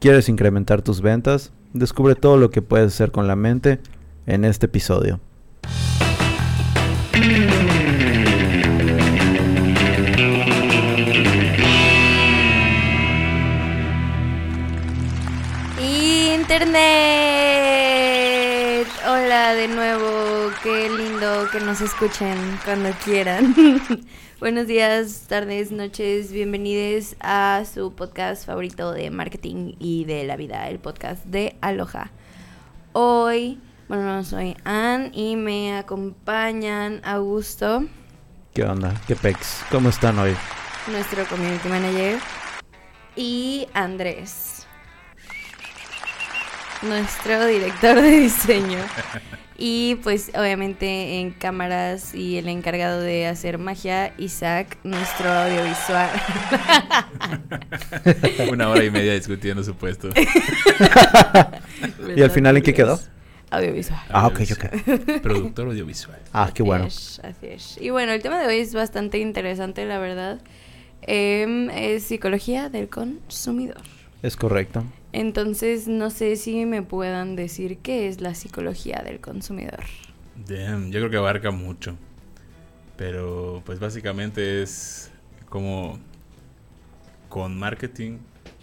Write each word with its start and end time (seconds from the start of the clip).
¿Quieres 0.00 0.28
incrementar 0.28 0.82
tus 0.82 1.00
ventas? 1.00 1.52
Descubre 1.72 2.14
todo 2.14 2.36
lo 2.36 2.50
que 2.50 2.62
puedes 2.62 2.94
hacer 2.94 3.10
con 3.10 3.26
la 3.26 3.34
mente 3.34 3.80
en 4.26 4.44
este 4.44 4.66
episodio. 4.66 5.18
Internet. 15.80 17.37
Hola 19.48 19.60
de 19.60 19.68
nuevo, 19.68 20.50
qué 20.62 20.90
lindo 20.90 21.48
que 21.50 21.58
nos 21.60 21.80
escuchen 21.80 22.36
cuando 22.66 22.90
quieran. 23.02 23.54
Buenos 24.40 24.66
días, 24.66 25.24
tardes, 25.26 25.72
noches, 25.72 26.32
bienvenidos 26.32 27.16
a 27.18 27.62
su 27.64 27.94
podcast 27.94 28.44
favorito 28.44 28.92
de 28.92 29.10
marketing 29.10 29.72
y 29.78 30.04
de 30.04 30.24
la 30.24 30.36
vida, 30.36 30.68
el 30.68 30.78
podcast 30.80 31.24
de 31.24 31.56
Aloha. 31.62 32.10
Hoy, 32.92 33.58
bueno, 33.88 34.22
soy 34.22 34.54
Ann 34.64 35.12
y 35.14 35.36
me 35.36 35.78
acompañan 35.78 37.00
Augusto, 37.02 37.86
¿Qué 38.52 38.64
onda? 38.64 39.00
¿Qué 39.06 39.16
pex? 39.16 39.64
¿Cómo 39.70 39.88
están 39.88 40.18
hoy? 40.18 40.36
nuestro 40.88 41.24
community 41.24 41.70
manager, 41.70 42.18
y 43.16 43.66
Andrés, 43.72 44.57
nuestro 46.82 47.46
director 47.46 48.00
de 48.00 48.10
diseño. 48.10 48.78
Y 49.60 49.96
pues 50.04 50.30
obviamente 50.36 51.18
en 51.18 51.32
cámaras 51.32 52.14
y 52.14 52.38
el 52.38 52.48
encargado 52.48 53.00
de 53.00 53.26
hacer 53.26 53.58
magia, 53.58 54.14
Isaac, 54.16 54.78
nuestro 54.84 55.28
audiovisual. 55.28 56.10
Una 58.52 58.68
hora 58.68 58.84
y 58.84 58.90
media 58.90 59.14
discutiendo 59.14 59.64
su 59.64 59.74
puesto. 59.74 60.10
¿Y 62.16 62.22
al 62.22 62.30
final 62.30 62.56
en 62.56 62.62
qué 62.62 62.72
quedó? 62.72 63.00
Audiovisual. 63.50 64.00
Ah, 64.10 64.28
ok, 64.28 64.40
ok. 64.52 65.22
Productor 65.22 65.68
audiovisual. 65.68 66.20
Ah, 66.32 66.52
qué 66.54 66.62
bueno. 66.62 66.84
Así 66.84 67.20
es, 67.20 67.24
así 67.24 67.46
es. 67.46 67.78
Y 67.80 67.90
bueno, 67.90 68.12
el 68.12 68.22
tema 68.22 68.38
de 68.38 68.46
hoy 68.46 68.58
es 68.58 68.74
bastante 68.74 69.18
interesante, 69.18 69.84
la 69.86 69.98
verdad. 69.98 70.40
Em, 71.02 71.68
es 71.70 72.04
psicología 72.04 72.68
del 72.68 72.88
consumidor. 72.88 73.82
Es 74.22 74.36
correcto. 74.36 74.84
Entonces, 75.18 75.88
no 75.88 76.10
sé 76.10 76.36
si 76.36 76.64
me 76.64 76.82
puedan 76.82 77.34
decir 77.34 77.78
qué 77.78 78.06
es 78.06 78.20
la 78.20 78.36
psicología 78.36 79.02
del 79.04 79.18
consumidor. 79.18 79.80
Damn, 80.46 80.92
yo 80.92 81.00
creo 81.00 81.10
que 81.10 81.16
abarca 81.16 81.50
mucho. 81.50 81.96
Pero 82.96 83.60
pues 83.66 83.80
básicamente 83.80 84.62
es 84.62 85.10
como 85.48 85.98
con 87.28 87.58
marketing. 87.58 88.18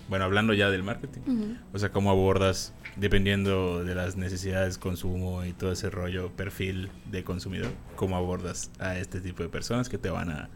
Bueno, 0.07 0.23
hablando 0.23 0.53
ya 0.53 0.69
del 0.69 0.81
marketing. 0.81 1.55
O 1.73 1.77
sea, 1.77 1.91
cómo 1.91 2.09
abordas, 2.09 2.71
dependiendo 2.95 3.83
de 3.83 3.93
las 3.93 4.15
necesidades, 4.15 4.77
consumo 4.77 5.43
y 5.43 5.51
todo 5.51 5.73
ese 5.73 5.89
rollo, 5.89 6.31
perfil 6.37 6.89
de 7.11 7.25
consumidor, 7.25 7.73
cómo 7.97 8.15
abordas 8.15 8.71
a 8.79 8.97
este 8.97 9.19
tipo 9.19 9.43
de 9.43 9.49
personas 9.49 9.89
que 9.89 9.97
te 9.97 10.09
van 10.09 10.29
a, 10.29 10.49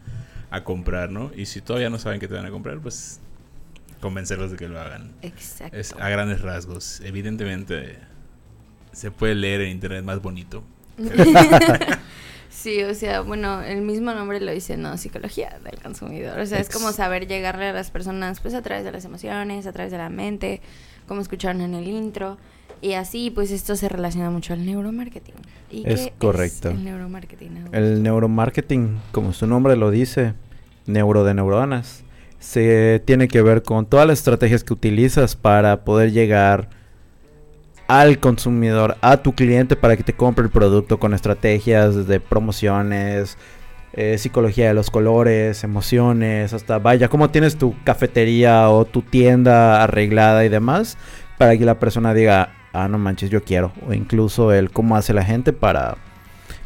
a 0.50 0.64
comprar, 0.64 1.10
¿no? 1.10 1.30
Y 1.36 1.44
si 1.44 1.60
todavía 1.60 1.90
no 1.90 1.98
saben 1.98 2.20
que 2.20 2.28
te 2.28 2.32
van 2.32 2.46
a 2.46 2.50
comprar, 2.50 2.78
pues 2.80 3.20
convencerlos 4.00 4.50
de 4.50 4.56
que 4.56 4.68
lo 4.68 4.80
hagan. 4.80 5.12
Exacto. 5.22 5.76
Es 5.76 5.92
a 5.98 6.08
grandes 6.08 6.40
rasgos. 6.40 7.00
Evidentemente 7.02 7.98
se 8.92 9.10
puede 9.10 9.34
leer 9.34 9.60
en 9.62 9.70
internet 9.70 10.04
más 10.04 10.20
bonito. 10.20 10.62
sí, 12.50 12.82
o 12.82 12.94
sea, 12.94 13.20
bueno, 13.20 13.62
el 13.62 13.82
mismo 13.82 14.12
nombre 14.12 14.40
lo 14.40 14.52
dice, 14.52 14.76
¿no? 14.76 14.96
Psicología 14.98 15.58
del 15.64 15.80
consumidor. 15.80 16.38
O 16.38 16.46
sea, 16.46 16.58
es 16.58 16.68
como 16.68 16.92
saber 16.92 17.26
llegarle 17.26 17.66
a 17.66 17.72
las 17.72 17.90
personas, 17.90 18.40
pues 18.40 18.54
a 18.54 18.62
través 18.62 18.84
de 18.84 18.92
las 18.92 19.04
emociones, 19.04 19.66
a 19.66 19.72
través 19.72 19.92
de 19.92 19.98
la 19.98 20.10
mente, 20.10 20.60
como 21.06 21.20
escucharon 21.20 21.60
en 21.60 21.74
el 21.74 21.86
intro. 21.86 22.38
Y 22.82 22.94
así, 22.94 23.30
pues 23.30 23.50
esto 23.50 23.76
se 23.76 23.88
relaciona 23.88 24.30
mucho 24.30 24.54
al 24.54 24.64
neuromarketing. 24.64 25.34
¿Y 25.70 25.88
Es 25.88 26.00
qué 26.06 26.12
correcto. 26.18 26.70
el 26.70 26.82
neuromarketing? 26.84 27.56
Augusto? 27.58 27.76
El 27.76 28.02
neuromarketing, 28.02 28.98
como 29.12 29.32
su 29.34 29.46
nombre 29.46 29.76
lo 29.76 29.90
dice, 29.90 30.32
neuro 30.86 31.24
de 31.24 31.34
neuronas, 31.34 32.02
se 32.40 33.00
tiene 33.04 33.28
que 33.28 33.42
ver 33.42 33.62
con 33.62 33.86
todas 33.86 34.06
las 34.06 34.18
estrategias 34.18 34.64
que 34.64 34.72
utilizas 34.72 35.36
para 35.36 35.84
poder 35.84 36.10
llegar 36.10 36.70
al 37.86 38.18
consumidor, 38.18 38.96
a 39.02 39.18
tu 39.18 39.34
cliente 39.34 39.76
para 39.76 39.96
que 39.96 40.02
te 40.02 40.14
compre 40.14 40.44
el 40.44 40.50
producto 40.50 40.98
con 40.98 41.12
estrategias 41.12 42.06
de 42.06 42.20
promociones, 42.20 43.36
eh, 43.92 44.16
psicología 44.18 44.68
de 44.68 44.74
los 44.74 44.90
colores, 44.90 45.64
emociones, 45.64 46.52
hasta 46.52 46.78
vaya, 46.78 47.08
cómo 47.08 47.30
tienes 47.30 47.58
tu 47.58 47.74
cafetería 47.84 48.70
o 48.70 48.84
tu 48.84 49.02
tienda 49.02 49.82
arreglada 49.82 50.44
y 50.44 50.48
demás, 50.48 50.96
para 51.36 51.58
que 51.58 51.64
la 51.64 51.80
persona 51.80 52.14
diga, 52.14 52.52
ah, 52.72 52.88
no 52.88 52.98
manches, 52.98 53.30
yo 53.30 53.42
quiero, 53.42 53.72
o 53.86 53.92
incluso 53.92 54.52
el 54.52 54.70
cómo 54.70 54.96
hace 54.96 55.12
la 55.12 55.24
gente 55.24 55.52
para 55.52 55.96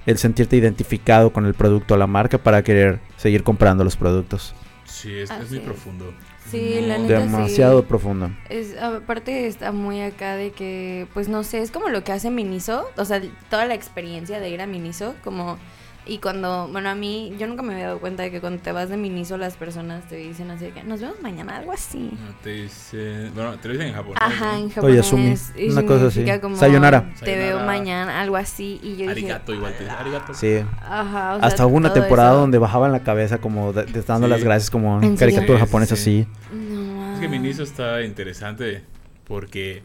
el 0.06 0.18
sentirte 0.18 0.56
identificado 0.56 1.32
con 1.32 1.46
el 1.46 1.54
producto 1.54 1.94
o 1.94 1.96
la 1.96 2.06
marca 2.06 2.38
para 2.38 2.62
querer 2.62 3.00
seguir 3.16 3.42
comprando 3.42 3.82
los 3.82 3.96
productos. 3.96 4.54
Sí, 4.94 5.19
es, 5.19 5.31
muy 5.50 5.59
profundo. 5.59 6.15
Sí, 6.49 6.81
la 6.81 6.99
No- 6.99 7.03
neta 7.05 7.19
Demasiado 7.21 7.81
sí. 7.81 7.87
profundo. 7.88 8.31
Es, 8.49 8.77
aparte 8.81 9.49
está 9.49 9.72
muy 9.72 10.00
acá 10.00 10.37
de 10.37 10.53
que, 10.53 11.09
pues 11.12 11.28
no 11.28 11.43
sé, 11.43 11.60
es 11.62 11.72
como 11.72 11.88
lo 11.88 12.05
que 12.05 12.12
hace 12.12 12.31
Miniso, 12.31 12.88
o 12.97 13.04
sea, 13.04 13.21
toda 13.50 13.66
la 13.66 13.75
experiencia 13.75 14.38
de 14.38 14.50
ir 14.50 14.60
a 14.62 14.66
Miniso, 14.69 15.16
como, 15.25 15.59
y 16.06 16.19
cuando, 16.19 16.69
bueno, 16.70 16.91
a 16.91 16.94
mí, 16.94 17.34
yo 17.38 17.47
nunca 17.47 17.62
me 17.62 17.72
había 17.75 17.87
dado 17.87 17.98
cuenta 18.00 18.22
de 18.25 18.31
que 18.31 18.41
cuando 18.41 18.60
te 18.62 18.72
vas 18.72 18.88
de 18.91 18.97
Miniso 18.97 19.37
las 19.38 19.56
personas 19.56 20.06
te 20.09 20.16
dicen 20.16 20.50
así 20.50 20.66
de 20.66 20.70
que 20.72 20.82
nos 20.84 21.00
vemos 21.00 21.20
mañana, 21.22 21.56
algo 21.56 21.72
así. 21.72 22.10
No, 22.12 22.34
te 22.42 22.50
dice, 22.50 23.31
bueno, 23.34 23.56
te 23.59 23.69
lo 23.69 23.75
dicen 23.75 23.88
en 23.88 23.94
japonés. 23.94 24.19
Ajá, 24.20 24.59
en 24.59 24.70
japonés. 24.70 25.12
Una 25.70 25.82
cosa 25.87 26.06
así. 26.09 26.25
como, 26.41 26.56
Sayonara. 26.56 27.12
Te 27.22 27.37
veo 27.37 27.60
mañana, 27.60 28.20
algo 28.20 28.37
así, 28.37 28.78
y 28.82 28.91
yo 28.92 28.97
dije, 28.97 29.10
Arigato 29.10 29.54
igual 29.54 29.72
te 29.72 29.84
dice, 29.84 29.97
arigato. 29.97 30.34
Sí. 30.34 30.56
ajá, 30.82 31.34
o 31.37 31.38
sea, 31.38 31.48
Hasta 31.48 31.66
hubo 31.66 31.76
una 31.76 31.92
temporada 31.92 32.31
eso. 32.32 32.41
donde 32.41 32.59
bajaban 32.59 32.92
la 32.92 33.03
cabeza 33.03 33.38
como 33.38 33.72
de- 33.72 33.84
de- 33.86 34.03
dando 34.03 34.26
Sí. 34.26 34.31
las 34.31 34.44
gracias 34.44 34.71
como 34.71 35.00
en 35.03 35.16
caricatura 35.16 35.59
Sí, 35.59 35.65
japonesa 35.65 35.97
sí. 35.97 36.26
así. 36.53 36.54
No, 36.54 37.15
Es 37.15 37.21
que 37.21 37.26
ah. 37.26 37.31
Miniso 37.31 37.62
está 37.62 38.03
interesante 38.03 38.82
porque 39.26 39.82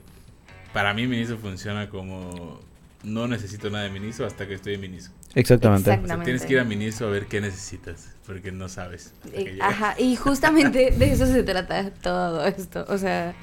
para 0.74 0.94
mí 0.94 1.08
Miniso 1.08 1.38
funciona 1.38 1.90
como 1.90 2.60
no 3.04 3.28
necesito 3.28 3.70
nada 3.70 3.86
de 3.86 3.90
Miniso 3.92 4.26
hasta 4.26 4.46
que 4.48 4.56
estoy 4.56 4.74
en 4.74 4.82
Miniso. 4.82 5.12
Exactamente. 5.36 5.92
O 5.92 6.08
sea, 6.08 6.24
tienes 6.24 6.46
que 6.46 6.54
ir 6.54 6.60
a 6.60 6.64
Miniso 6.64 7.06
a 7.08 7.10
ver 7.10 7.28
qué 7.28 7.40
necesitas 7.42 8.10
porque 8.26 8.52
no 8.52 8.68
sabes. 8.70 9.14
Eh. 9.34 9.58
Ajá, 9.62 9.96
y 9.98 10.16
justamente 10.16 10.92
de 10.92 11.12
eso 11.12 11.26
se 11.26 11.44
trata 11.44 11.92
todo 11.92 12.46
esto, 12.46 12.86
o 12.88 12.98
sea, 12.98 13.34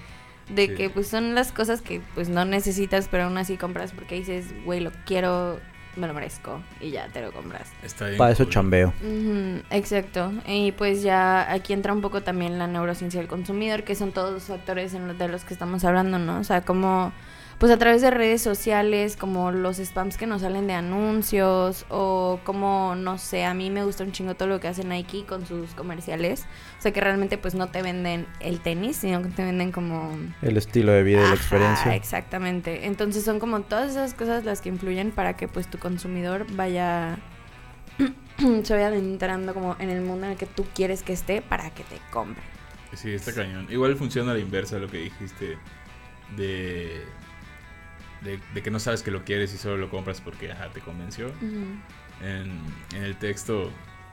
de 0.48 0.66
Sí. 0.68 0.74
que 0.74 0.90
pues 0.90 1.08
son 1.08 1.34
las 1.34 1.50
cosas 1.52 1.82
que 1.82 2.00
pues 2.14 2.28
no 2.28 2.44
necesitas, 2.44 3.08
pero 3.10 3.24
aún 3.24 3.36
así 3.38 3.56
compras 3.56 3.92
porque 3.92 4.14
dices, 4.16 4.46
güey, 4.64 4.80
lo 4.80 4.92
quiero, 5.04 5.58
me 5.96 6.06
lo 6.06 6.14
merezco, 6.14 6.62
y 6.80 6.90
ya 6.90 7.08
te 7.08 7.20
lo 7.22 7.32
compras. 7.32 7.68
Está 7.82 8.06
bien 8.06 8.18
Para 8.18 8.30
eso 8.32 8.44
cool. 8.44 8.52
chambeo. 8.52 8.92
Exacto, 9.70 10.32
y 10.46 10.72
pues 10.72 11.02
ya 11.02 11.50
aquí 11.52 11.72
entra 11.72 11.92
un 11.92 12.00
poco 12.00 12.22
también 12.22 12.58
la 12.58 12.66
neurociencia 12.66 13.20
del 13.20 13.28
consumidor, 13.28 13.82
que 13.84 13.94
son 13.94 14.12
todos 14.12 14.32
los 14.32 14.44
factores 14.44 14.94
en 14.94 15.08
los- 15.08 15.18
de 15.18 15.28
los 15.28 15.44
que 15.44 15.54
estamos 15.54 15.84
hablando, 15.84 16.18
¿no? 16.18 16.38
O 16.38 16.44
sea, 16.44 16.60
como 16.62 17.12
pues 17.58 17.72
a 17.72 17.78
través 17.78 18.02
de 18.02 18.10
redes 18.10 18.42
sociales, 18.42 19.16
como 19.16 19.50
los 19.50 19.78
spams 19.78 20.18
que 20.18 20.26
nos 20.26 20.42
salen 20.42 20.66
de 20.66 20.74
anuncios 20.74 21.86
o 21.88 22.38
como, 22.44 22.94
no 22.96 23.16
sé, 23.16 23.46
a 23.46 23.54
mí 23.54 23.70
me 23.70 23.82
gusta 23.82 24.04
un 24.04 24.12
chingo 24.12 24.34
todo 24.34 24.48
lo 24.48 24.60
que 24.60 24.68
hace 24.68 24.84
Nike 24.84 25.24
con 25.24 25.46
sus 25.46 25.70
comerciales. 25.74 26.46
O 26.78 26.82
sea, 26.82 26.92
que 26.92 27.00
realmente 27.00 27.38
pues 27.38 27.54
no 27.54 27.68
te 27.68 27.80
venden 27.80 28.26
el 28.40 28.60
tenis, 28.60 28.98
sino 28.98 29.22
que 29.22 29.30
te 29.30 29.42
venden 29.42 29.72
como... 29.72 30.14
El 30.42 30.58
estilo 30.58 30.92
de 30.92 31.02
vida 31.02 31.20
y 31.20 31.28
la 31.28 31.34
experiencia. 31.34 31.94
Exactamente. 31.94 32.86
Entonces 32.86 33.24
son 33.24 33.40
como 33.40 33.62
todas 33.62 33.90
esas 33.90 34.12
cosas 34.12 34.44
las 34.44 34.60
que 34.60 34.68
influyen 34.68 35.10
para 35.10 35.36
que 35.36 35.48
pues 35.48 35.68
tu 35.68 35.78
consumidor 35.78 36.46
vaya... 36.52 37.18
se 38.64 38.74
vaya 38.74 38.88
adentrando 38.88 39.54
como 39.54 39.76
en 39.78 39.88
el 39.88 40.02
mundo 40.02 40.26
en 40.26 40.32
el 40.32 40.38
que 40.38 40.44
tú 40.44 40.66
quieres 40.74 41.02
que 41.02 41.14
esté 41.14 41.40
para 41.40 41.70
que 41.70 41.84
te 41.84 41.98
compre. 42.10 42.42
Sí, 42.92 43.12
está 43.12 43.32
cañón. 43.32 43.66
Igual 43.70 43.96
funciona 43.96 44.32
a 44.32 44.34
la 44.34 44.40
inversa 44.40 44.78
lo 44.78 44.88
que 44.88 44.98
dijiste 44.98 45.58
de, 46.36 47.02
de, 48.26 48.38
de 48.54 48.62
que 48.62 48.70
no 48.70 48.78
sabes 48.80 49.02
que 49.02 49.10
lo 49.10 49.24
quieres 49.24 49.54
y 49.54 49.58
solo 49.58 49.76
lo 49.78 49.88
compras 49.88 50.20
porque 50.20 50.50
ajá, 50.52 50.68
te 50.70 50.80
convenció. 50.80 51.30
En, 52.22 52.60
en 52.94 53.02
el 53.04 53.16
texto 53.16 53.70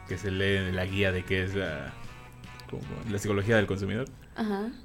que 0.07 0.17
se 0.17 0.29
lee 0.31 0.57
en 0.67 0.75
la 0.75 0.85
guía 0.85 1.11
de 1.11 1.23
qué 1.23 1.43
es 1.43 1.55
la, 1.55 1.93
como 2.69 2.83
la 3.09 3.17
psicología 3.17 3.55
del 3.57 3.65
consumidor, 3.67 4.07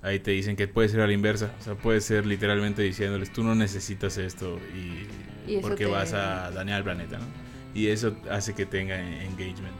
ahí 0.02 0.18
te 0.20 0.30
dicen 0.32 0.56
que 0.56 0.68
puede 0.68 0.88
ser 0.88 1.00
a 1.00 1.06
la 1.06 1.12
inversa. 1.12 1.52
O 1.60 1.62
sea, 1.62 1.74
puede 1.74 2.00
ser 2.00 2.26
literalmente 2.26 2.82
diciéndoles, 2.82 3.32
tú 3.32 3.42
no 3.42 3.54
necesitas 3.54 4.16
esto 4.18 4.58
y, 4.74 5.06
porque 5.62 5.84
te- 5.86 5.90
vas 5.90 6.12
a 6.12 6.50
dañar 6.52 6.78
el 6.78 6.84
planeta, 6.84 7.18
¿no? 7.18 7.24
Y 7.74 7.88
eso 7.88 8.16
hace 8.30 8.54
que 8.54 8.66
tenga 8.66 8.98
engagement. 8.98 9.74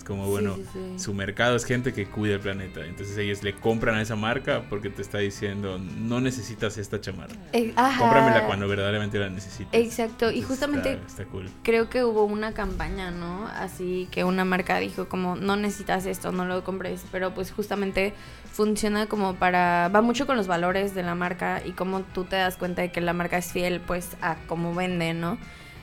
Es 0.00 0.04
como, 0.04 0.28
bueno, 0.28 0.56
sí, 0.56 0.64
sí. 0.72 0.98
su 0.98 1.12
mercado 1.12 1.54
es 1.56 1.66
gente 1.66 1.92
que 1.92 2.06
cuida 2.06 2.36
el 2.36 2.40
planeta. 2.40 2.80
Entonces 2.86 3.18
ellos 3.18 3.42
le 3.42 3.54
compran 3.54 3.96
a 3.96 4.00
esa 4.00 4.16
marca 4.16 4.62
porque 4.70 4.88
te 4.88 5.02
está 5.02 5.18
diciendo, 5.18 5.78
no 5.78 6.22
necesitas 6.22 6.78
esta 6.78 7.02
chamarra. 7.02 7.34
Eh. 7.52 7.74
Cómpramela 7.98 8.46
cuando 8.46 8.66
verdaderamente 8.66 9.18
la 9.18 9.28
necesites. 9.28 9.68
Exacto, 9.78 10.30
y 10.30 10.40
justamente 10.40 10.92
Está, 10.92 11.06
está 11.06 11.24
cool. 11.26 11.50
creo 11.62 11.90
que 11.90 12.02
hubo 12.02 12.24
una 12.24 12.54
campaña, 12.54 13.10
¿no? 13.10 13.46
Así 13.48 14.08
que 14.10 14.24
una 14.24 14.46
marca 14.46 14.78
dijo 14.78 15.06
como 15.06 15.36
no 15.36 15.56
necesitas 15.56 16.06
esto, 16.06 16.32
no 16.32 16.46
lo 16.46 16.64
compres, 16.64 17.04
pero 17.12 17.34
pues 17.34 17.52
justamente 17.52 18.14
funciona 18.50 19.04
como 19.06 19.34
para 19.34 19.90
va 19.94 20.00
mucho 20.00 20.26
con 20.26 20.38
los 20.38 20.46
valores 20.46 20.94
de 20.94 21.02
la 21.02 21.14
marca 21.14 21.60
y 21.62 21.72
como 21.72 22.00
tú 22.00 22.24
te 22.24 22.36
das 22.36 22.56
cuenta 22.56 22.80
de 22.80 22.90
que 22.90 23.02
la 23.02 23.12
marca 23.12 23.36
es 23.36 23.52
fiel 23.52 23.82
pues 23.82 24.16
a 24.22 24.36
cómo 24.46 24.74
vende, 24.74 25.12
¿no? 25.12 25.36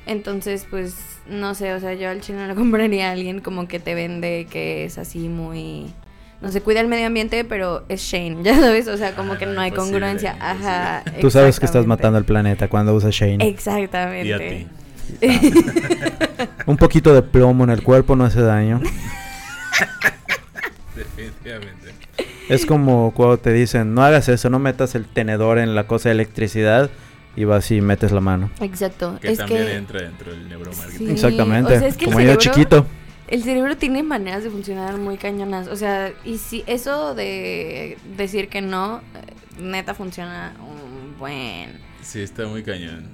Entonces, 0.08 0.66
pues 0.70 0.96
no 1.30 1.54
sé, 1.54 1.74
o 1.74 1.80
sea, 1.80 1.94
yo 1.94 2.10
al 2.10 2.22
chino 2.22 2.48
le 2.48 2.56
compraría 2.56 3.10
a 3.10 3.12
alguien 3.12 3.42
como 3.42 3.68
que 3.68 3.80
te 3.80 3.94
vende 3.94 4.48
que 4.50 4.86
es 4.86 4.98
así 4.98 5.30
muy 5.30 5.94
no 6.42 6.52
se 6.52 6.62
cuida 6.62 6.82
el 6.82 6.88
medio 6.88 7.08
ambiente, 7.08 7.44
pero 7.44 7.84
es 7.90 8.02
Shane, 8.02 8.38
ya 8.44 8.56
sabes, 8.56 8.88
o 8.88 8.98
sea, 8.98 9.16
como 9.16 9.34
Ah, 9.34 9.38
que 9.38 9.46
no, 9.46 9.60
hay 9.60 9.70
imposible, 9.70 10.00
congruencia. 10.00 10.36
Ajá. 10.40 11.04
Tú 11.20 11.30
sabes 11.30 11.60
que 11.60 11.66
estás 11.66 11.86
matando 11.86 12.18
al 12.18 12.26
planeta 12.26 12.68
cuando 12.68 12.96
usas 12.96 13.14
Shane. 13.14 13.48
Exactamente. 13.48 14.28
Y 14.28 14.32
a 14.32 14.38
ti. 14.38 14.68
Un 16.66 16.78
poquito 16.78 17.14
de 17.14 17.22
plomo 17.22 17.64
en 17.64 17.70
el 17.72 17.82
cuerpo 17.82 18.16
no 18.16 18.26
hace 18.26 18.42
daño. 18.42 18.82
Definitivamente. 20.96 21.94
Es 22.50 22.66
como 22.66 23.14
cuando 23.16 23.38
te 23.38 23.54
dicen, 23.54 23.94
no 23.94 24.04
hagas 24.04 24.30
eso, 24.30 24.50
no 24.50 24.60
metas 24.60 24.96
el 24.96 25.06
tenedor 25.06 25.60
en 25.60 25.76
la 25.76 25.88
cosa 25.88 26.10
de 26.10 26.14
electricidad 26.14 26.90
y 27.38 27.46
vas 27.46 27.72
y 27.72 27.80
metes 27.80 28.12
la 28.12 28.20
mano. 28.20 28.50
Exacto. 28.60 29.18
Que 29.22 29.32
es 29.32 29.38
también 29.38 29.64
que 29.66 29.76
entra 29.76 30.02
dentro 30.02 30.32
del 30.32 30.50
neuromarketing. 30.50 31.08
Sí, 31.08 31.14
Exactamente. 31.14 31.76
o 31.76 31.80
sea, 31.80 31.88
es 31.88 31.96
que 31.96 32.06
el 32.06 32.12
como 32.12 32.20
yo 32.20 32.34
cerebro- 32.34 32.42
chiquito. 32.42 32.86
el 33.30 33.44
cerebro 33.44 33.78
tiene 33.78 34.04
maneras 34.04 34.44
de 34.44 34.50
funcionar 34.50 34.98
muy 34.98 35.18
cañonas. 35.18 35.68
O 35.70 35.76
sea, 35.78 36.12
y 36.26 36.38
si 36.40 36.64
eso 36.68 37.16
de 37.16 37.98
decir 38.18 38.50
que 38.50 38.62
no, 38.62 39.02
neta 39.60 39.94
funciona 39.94 40.54
un 40.60 41.18
buen. 41.18 41.80
Sí, 42.02 42.22
está 42.22 42.46
muy 42.48 42.64
cañón. 42.64 43.08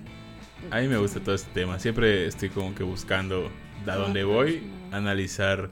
A 0.72 0.80
mí 0.80 0.88
me 0.88 0.98
gusta 0.98 1.19
todo 1.19 1.36
este 1.36 1.52
tema. 1.54 1.78
Siempre 1.80 2.26
estoy 2.26 2.50
como 2.50 2.74
que 2.74 2.84
buscando 2.84 3.52
a 3.86 3.96
dónde 3.96 4.24
voy, 4.24 4.64
analizar 4.92 5.69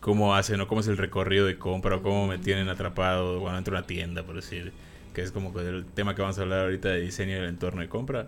cómo 0.00 0.34
hacen 0.34 0.60
o 0.60 0.66
cómo 0.66 0.80
es 0.80 0.88
el 0.88 0.96
recorrido 0.98 1.46
de 1.46 1.56
compra 1.58 1.94
o 1.96 2.02
cómo 2.02 2.26
me 2.26 2.38
tienen 2.38 2.68
atrapado 2.68 3.40
cuando 3.40 3.58
entro 3.58 3.76
a 3.76 3.78
una 3.78 3.86
tienda, 3.86 4.24
por 4.24 4.34
decir. 4.34 4.72
Que 5.12 5.22
es 5.22 5.32
como 5.32 5.58
el 5.60 5.84
tema 5.84 6.14
que 6.14 6.22
vamos 6.22 6.38
a 6.38 6.42
hablar 6.42 6.60
ahorita 6.60 6.88
de 6.88 7.00
diseño 7.00 7.34
del 7.36 7.48
entorno 7.48 7.82
de 7.82 7.88
compra. 7.88 8.26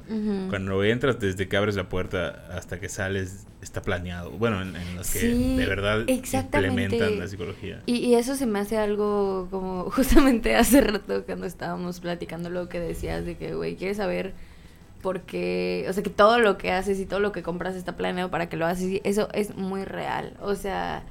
Cuando 0.51 0.83
entras, 0.85 1.19
desde 1.19 1.49
que 1.49 1.57
abres 1.57 1.77
la 1.77 1.89
puerta 1.89 2.47
hasta 2.53 2.79
que 2.79 2.89
sales, 2.89 3.47
está 3.63 3.83
planeado. 3.83 4.31
Bueno, 4.31 4.63
en, 4.63 4.77
en 4.77 4.97
los 4.97 5.11
que 5.11 5.21
Sí, 5.21 5.57
de 5.57 5.67
verdad 5.67 6.05
implementan 6.07 7.19
la 7.19 7.27
psicología. 7.29 7.83
Y, 7.87 7.97
y 7.97 8.15
eso 8.15 8.37
se 8.37 8.47
me 8.47 8.59
hace 8.59 8.77
algo 8.77 9.49
como 9.51 9.85
justamente 9.91 10.55
hace 10.55 10.81
rato 10.81 11.25
cuando 11.25 11.47
estábamos 11.47 12.01
platicando 12.01 12.51
lo 12.51 12.69
que 12.69 12.81
decías 12.81 13.25
de 13.25 13.37
que, 13.37 13.55
güey, 13.55 13.77
quieres 13.77 13.97
saber 13.97 14.35
por 15.03 15.23
qué, 15.23 15.87
o 15.89 15.93
sea, 15.93 16.03
que 16.03 16.11
todo 16.11 16.39
lo 16.39 16.57
que 16.57 16.73
haces 16.73 16.99
y 16.99 17.05
todo 17.07 17.21
lo 17.21 17.31
que 17.31 17.43
compras 17.43 17.77
está 17.77 17.97
planeado 17.97 18.31
para 18.31 18.49
que 18.49 18.57
lo 18.57 18.67
haces. 18.67 18.89
Y 18.89 19.01
eso 19.05 19.29
es 19.35 19.55
muy 19.57 19.85
real. 19.85 20.37
O 20.41 20.55
sea, 20.55 21.05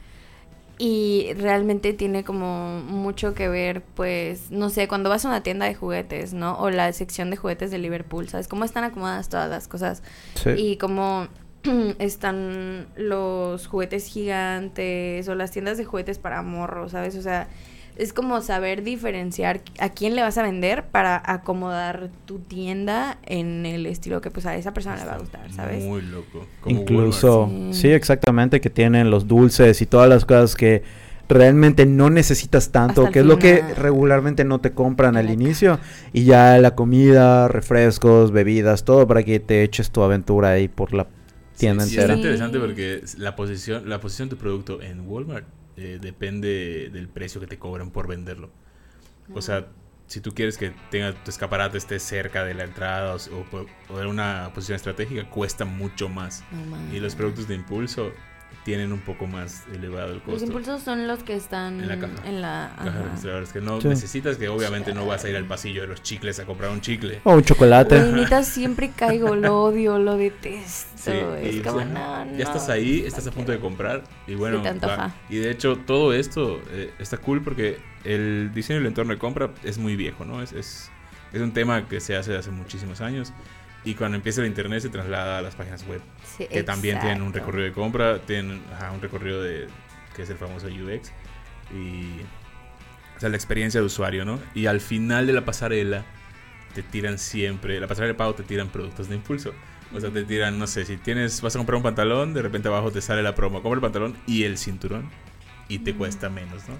y 0.80 1.32
realmente 1.38 1.94
tiene 1.94 2.24
como 2.24 2.80
mucho 2.82 3.34
que 3.34 3.48
ver, 3.48 3.82
pues, 3.96 4.50
no 4.52 4.70
sé, 4.70 4.88
cuando 4.88 5.10
vas 5.10 5.24
a 5.26 5.28
una 5.30 5.44
tienda 5.44 5.66
de 5.66 5.76
juguetes, 5.76 6.34
¿no? 6.34 6.58
O 6.58 6.70
la 6.70 6.92
sección 6.94 7.30
de 7.30 7.38
juguetes 7.38 7.70
de 7.72 7.78
Liverpool, 7.78 8.28
¿sabes? 8.28 8.48
Cómo 8.48 8.66
están 8.66 8.84
acomodadas 8.84 9.30
todas 9.30 9.50
las 9.50 9.68
cosas 9.68 10.02
Sí. 10.36 10.50
y 10.58 10.78
como 10.78 11.28
están 12.00 12.88
los 12.96 13.68
juguetes 13.68 14.06
gigantes 14.08 15.28
o 15.30 15.36
las 15.36 15.52
tiendas 15.52 15.78
de 15.78 15.86
juguetes 15.86 16.18
para 16.20 16.42
morros, 16.42 16.92
¿sabes? 16.92 17.16
O 17.16 17.22
sea, 17.22 17.48
es 17.96 18.14
como 18.14 18.42
saber 18.42 18.84
diferenciar 18.84 19.62
a 19.80 19.90
quién 19.90 20.16
le 20.16 20.22
vas 20.22 20.38
a 20.38 20.44
vender 20.44 20.86
para 20.86 21.22
acomodar 21.26 22.10
tu 22.26 22.40
tienda 22.40 23.18
en 23.26 23.66
el 23.66 23.86
estilo 23.86 24.22
que 24.22 24.32
pues 24.32 24.46
a 24.46 24.56
esa 24.56 24.74
persona 24.74 24.98
le 24.98 25.06
va 25.06 25.14
a 25.14 25.20
gustar, 25.20 25.52
¿sabes? 25.52 25.84
Muy 25.84 26.02
loco. 26.02 26.48
Como 26.62 26.80
Incluso. 26.80 27.50
Sí. 27.50 27.70
sí, 27.74 27.88
exactamente, 27.90 28.62
que 28.62 28.70
tienen 28.70 29.12
los 29.12 29.28
dulces 29.28 29.82
y 29.82 29.86
todas 29.86 30.10
las 30.10 30.26
cosas 30.26 30.56
que 30.56 30.84
realmente 31.30 31.86
no 31.86 32.10
necesitas 32.10 32.72
tanto, 32.72 33.10
que 33.10 33.20
es 33.20 33.26
lo 33.26 33.40
que 33.40 33.62
regularmente 33.76 34.44
no 34.44 34.60
te 34.60 34.72
compran 34.72 35.16
al 35.18 35.30
inicio. 35.30 35.80
Y 36.12 36.26
ya 36.26 36.58
la 36.60 36.76
comida, 36.76 37.48
refrescos, 37.48 38.32
bebidas, 38.32 38.84
todo 38.86 39.08
para 39.08 39.24
que 39.24 39.40
te 39.40 39.64
eches 39.64 39.92
tu 39.92 40.02
aventura 40.04 40.50
ahí 40.50 40.68
por 40.68 40.94
la 40.94 41.08
tienda 41.58 41.84
Sí, 41.86 41.92
sí, 41.92 41.96
entera. 41.96 42.14
está 42.14 42.22
interesante 42.22 42.60
porque 42.60 43.02
la 43.18 43.36
posición, 43.36 43.88
la 43.90 44.00
posición 44.00 44.30
de 44.30 44.36
tu 44.36 44.42
producto 44.42 44.82
en 44.82 45.08
Walmart 45.08 45.46
eh, 45.78 46.00
depende 46.02 46.90
del 46.92 47.08
precio 47.08 47.42
que 47.42 47.48
te 47.48 47.58
cobran 47.58 47.92
por 47.92 48.08
venderlo. 48.08 48.52
O 49.34 49.42
sea, 49.42 49.68
si 50.08 50.20
tú 50.22 50.34
quieres 50.34 50.58
que 50.58 50.74
tenga 50.92 51.14
tu 51.24 51.32
escaparate 51.32 51.78
esté 51.78 52.00
cerca 52.00 52.44
de 52.44 52.54
la 52.54 52.66
entrada 52.66 53.16
o, 53.16 54.00
en 54.00 54.08
una 54.08 54.52
posición 54.54 54.76
estratégica, 54.76 55.30
cuesta 55.30 55.66
mucho 55.66 56.10
más. 56.10 56.44
Mames. 56.52 56.94
Y 56.94 57.00
los 57.00 57.16
productos 57.16 57.48
de 57.48 57.56
impulso 57.56 58.12
tienen 58.64 58.92
un 58.94 59.00
poco 59.00 59.28
más 59.28 59.64
elevado 59.74 60.08
el 60.10 60.14
Los 60.16 60.24
costo. 60.24 60.46
impulsos 60.46 60.82
son 60.84 61.08
los 61.08 61.24
que 61.24 61.36
están 61.36 61.82
En 61.82 61.88
la 61.90 62.00
caja. 62.00 62.14
en 62.28 62.42
la- 62.42 62.72
Caja 62.78 62.90
ajá. 62.90 63.04
registradores 63.04 63.52
que 63.54 63.62
no 63.62 63.82
Sí. 63.82 63.88
necesitas, 63.90 64.38
que 64.38 64.48
obviamente 64.50 64.94
no 64.94 65.06
vas 65.06 65.24
a 65.26 65.30
ir 65.30 65.36
al 65.36 65.46
pasillo 65.46 65.82
de 65.82 65.88
los 65.88 66.02
chicles 66.02 66.40
a 66.40 66.46
comprar 66.46 66.72
un 66.72 66.82
chicle. 66.82 67.20
O 67.26 67.34
un 67.34 67.44
chocolate. 67.44 68.00
Neta, 68.12 68.44
siempre 68.44 68.92
caigo, 68.96 69.36
lo 69.36 69.62
odio, 69.64 70.00
lo 70.00 70.18
detesto. 70.18 70.90
Sí, 70.96 71.12
es 71.42 71.56
y, 71.56 71.60
como, 71.60 71.78
o 71.78 71.80
sea, 71.82 71.90
no, 71.90 72.26
no. 72.26 72.38
ya 72.38 72.44
estás 72.46 72.70
ahí, 72.70 73.04
estás 73.06 73.28
a 73.28 73.32
punto 73.32 73.52
de 73.52 73.60
comprar 73.60 74.04
y 74.28 74.36
bueno, 74.36 74.62
te 74.62 74.70
antoja. 74.70 74.96
va. 74.96 75.14
y 75.30 75.36
de 75.38 75.52
hecho 75.52 75.76
todo 75.86 76.14
esto 76.14 76.62
eh, 76.72 76.94
está 77.00 77.18
cool 77.18 77.42
porque 77.44 77.78
el 78.06 78.52
diseño 78.54 78.80
del 78.80 78.88
entorno 78.88 79.12
de 79.14 79.20
compra 79.20 79.50
es 79.64 79.78
muy 79.78 79.96
viejo, 79.98 80.24
¿no? 80.24 80.42
Es, 80.42 80.54
es, 80.54 80.90
es 81.34 81.42
un 81.42 81.52
tema 81.52 81.88
que 81.90 82.00
se 82.00 82.16
hace 82.16 82.38
hace 82.38 82.52
muchísimos 82.52 83.02
años 83.02 83.34
y 83.86 83.96
cuando 83.96 84.16
empieza 84.18 84.42
el 84.42 84.48
internet 84.48 84.82
se 84.82 84.90
traslada 84.90 85.40
a 85.40 85.42
las 85.42 85.56
páginas 85.56 85.86
web 85.88 86.02
Sí, 86.38 86.48
que 86.48 86.64
también 86.64 87.00
tienen 87.00 87.22
un 87.22 87.34
recorrido 87.34 87.66
de 87.66 87.74
compra, 87.74 88.20
tienen 88.22 88.62
ajá, 88.74 88.92
un 88.92 89.02
recorrido 89.02 89.42
de 89.42 89.68
que 90.16 90.22
es 90.24 90.30
el 90.30 90.38
famoso 90.38 90.68
UX 90.68 91.12
y 91.74 92.22
o 93.18 93.20
sea, 93.20 93.30
la 93.30 93.36
experiencia 93.36 93.80
de 93.80 93.86
usuario, 93.86 94.26
¿no? 94.26 94.40
Y 94.54 94.66
al 94.66 94.82
final 94.82 95.28
de 95.28 95.34
la 95.34 95.46
pasarela 95.46 96.04
te 96.74 96.82
tiran 96.84 97.18
siempre, 97.20 97.80
la 97.80 97.88
pasarela 97.88 98.14
de 98.14 98.18
pago 98.18 98.34
te 98.34 98.44
tiran 98.44 98.70
productos 98.70 99.08
de 99.10 99.16
impulso. 99.16 99.54
O 99.96 100.00
sea, 100.02 100.10
te 100.10 100.24
tiran, 100.24 100.58
no 100.58 100.66
sé, 100.66 100.86
si 100.86 100.98
tienes, 100.98 101.40
vas 101.42 101.56
a 101.56 101.60
comprar 101.60 101.76
un 101.78 101.84
pantalón, 101.84 102.34
de 102.34 102.42
repente 102.42 102.68
abajo 102.68 102.90
te 102.92 103.00
sale 103.02 103.22
la 103.22 103.36
promo, 103.36 103.62
compra 103.62 103.76
el 103.78 103.82
pantalón 103.82 104.18
y 104.26 104.44
el 104.44 104.58
cinturón 104.58 105.10
y 105.68 105.80
te 105.80 105.94
Mm. 105.94 105.98
cuesta 105.98 106.30
menos, 106.30 106.68
¿no? 106.68 106.76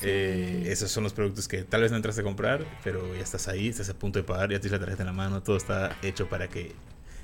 Sí. 0.00 0.06
Eh, 0.08 0.64
esos 0.66 0.90
son 0.90 1.04
los 1.04 1.12
productos 1.12 1.46
que 1.48 1.62
tal 1.62 1.82
vez 1.82 1.90
no 1.90 1.96
entraste 1.96 2.22
a 2.22 2.24
comprar, 2.24 2.64
pero 2.82 3.14
ya 3.14 3.22
estás 3.22 3.48
ahí, 3.48 3.68
estás 3.68 3.88
a 3.90 3.94
punto 3.94 4.18
de 4.18 4.22
pagar, 4.24 4.50
ya 4.50 4.58
tienes 4.60 4.72
la 4.72 4.84
tarjeta 4.86 5.02
en 5.02 5.06
la 5.08 5.12
mano, 5.12 5.42
todo 5.42 5.56
está 5.56 5.96
hecho 6.02 6.28
para 6.28 6.48
que... 6.48 6.72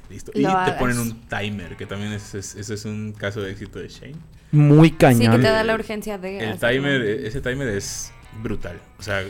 Listo. 0.08 0.31
Y 0.34 0.44
te 0.44 0.73
ponen 0.78 0.99
un 1.00 1.20
timer, 1.26 1.76
que 1.76 1.84
también 1.87 2.12
es, 2.12 2.32
es- 2.34 2.55
eso 2.55 2.75
es 2.75 2.84
un 2.84 3.12
caso 3.12 3.40
de 3.40 3.50
éxito 3.50 3.81
de 3.81 3.88
Shane. 3.88 4.14
Muy 4.52 4.88
Sí, 4.88 4.93
que 4.93 4.99
cañón. 4.99 5.40
te 5.40 5.49
da 5.49 5.64
la 5.64 5.75
urgencia 5.75 6.17
de. 6.17 6.38
El 6.38 6.58
timer, 6.61 7.02
ese 7.02 7.40
timer 7.40 7.67
es 7.67 8.12
brutal. 8.40 8.78
O 9.00 9.02
sea, 9.02 9.25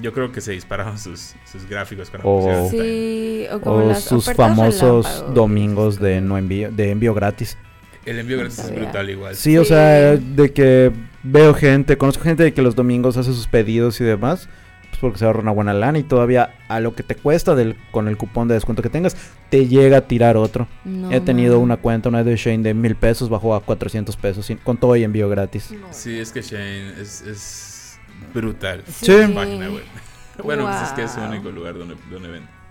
yo 0.00 0.14
creo 0.14 0.32
que 0.32 0.40
se 0.40 0.52
dispararon 0.52 0.98
sus, 0.98 1.34
sus 1.44 1.68
gráficos 1.68 2.08
cuando 2.08 2.26
Oh. 2.30 2.68
Sí, 2.70 3.44
o 3.52 3.60
como 3.60 3.76
O 3.76 3.88
las 3.88 4.02
sus 4.04 4.24
famosos 4.32 5.04
relámpago. 5.06 5.34
domingos 5.34 5.98
de 6.00 6.22
no 6.22 6.38
envío, 6.38 6.72
de 6.72 6.90
envío 6.90 7.12
gratis. 7.12 7.58
El 8.06 8.18
envío 8.18 8.38
gratis 8.38 8.60
es 8.60 8.74
brutal 8.74 9.10
igual. 9.10 9.36
Sí, 9.36 9.58
o 9.58 9.64
sea, 9.66 10.16
de 10.16 10.52
que 10.54 10.90
veo 11.22 11.54
gente, 11.54 11.96
conozco 11.98 12.24
gente 12.24 12.42
de 12.42 12.52
que 12.54 12.62
los 12.62 12.74
domingos 12.74 13.16
hace 13.16 13.32
sus 13.32 13.46
pedidos 13.46 14.00
y 14.00 14.04
demás, 14.04 14.48
pues 14.90 15.00
porque 15.00 15.18
se 15.18 15.24
ahorra 15.24 15.40
una 15.40 15.52
buena 15.52 15.72
lana 15.72 15.98
y 15.98 16.02
todavía 16.02 16.54
a 16.68 16.80
lo 16.80 16.94
que 16.94 17.02
te 17.02 17.14
cuesta 17.14 17.54
del, 17.54 17.76
con 17.90 18.08
el 18.08 18.16
cupón 18.16 18.48
de 18.48 18.54
descuento 18.54 18.82
que 18.82 18.88
tengas, 18.90 19.16
te 19.48 19.66
llega 19.68 19.98
a 19.98 20.00
tirar 20.02 20.36
otro. 20.36 20.68
No 20.84 21.10
He 21.10 21.20
tenido 21.20 21.58
una 21.60 21.76
cuenta, 21.78 22.08
una 22.08 22.24
de 22.24 22.36
Shane 22.36 22.62
de 22.62 22.74
mil 22.74 22.94
pesos, 22.96 23.28
bajó 23.28 23.54
a 23.54 23.62
400 23.62 24.16
pesos 24.16 24.46
sin- 24.46 24.58
con 24.58 24.76
todo 24.76 24.94
y 24.96 25.04
envío 25.04 25.28
gratis. 25.28 25.70
No. 25.72 25.86
Sí, 25.90 26.18
es 26.18 26.32
que 26.32 26.42
Shane 26.42 27.00
es, 27.00 27.22
es 27.22 27.98
brutal. 28.34 28.82
Sí. 28.86 29.06
Su 29.26 29.34
página 29.34 29.68
web. 29.70 29.82
Bueno, 30.42 30.64
pues 30.64 30.82
es 30.82 30.88
que 30.92 31.02
es 31.04 31.16
el 31.16 31.24
único 31.28 31.50
lugar 31.50 31.74
donde, 31.78 31.94
donde 32.10 32.28
ven. 32.28 32.61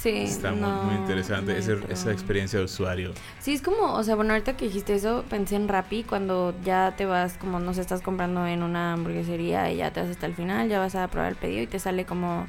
Sí, 0.00 0.10
Está 0.24 0.52
muy- 0.52 0.60
no, 0.60 0.70
muy, 0.82 0.94
interesante 0.94 1.52
no 1.54 1.58
entro. 1.58 1.88
esa 1.92 2.12
experiencia 2.12 2.58
de 2.60 2.64
usuario. 2.66 3.12
Sí, 3.40 3.54
es 3.54 3.62
como, 3.62 3.94
o 3.94 4.02
sea, 4.04 4.14
bueno, 4.14 4.32
ahorita 4.32 4.56
que 4.56 4.66
dijiste 4.66 4.94
eso, 4.94 5.24
pensé 5.28 5.56
en 5.56 5.66
Rappi 5.68 6.04
cuando 6.04 6.54
ya 6.64 6.94
te 6.96 7.04
vas, 7.04 7.36
como 7.38 7.58
no 7.58 7.74
sé, 7.74 7.80
estás 7.80 8.00
comprando 8.00 8.46
en 8.46 8.62
una 8.62 8.92
hamburguesería 8.92 9.72
y 9.72 9.78
ya 9.78 9.92
te 9.92 10.00
vas 10.00 10.10
hasta 10.10 10.26
el 10.26 10.34
final, 10.34 10.68
ya 10.68 10.78
vas 10.78 10.94
a 10.94 11.08
probar 11.08 11.30
el 11.30 11.36
pedido 11.36 11.62
y 11.62 11.66
te 11.66 11.78
sale 11.80 12.04
como, 12.04 12.46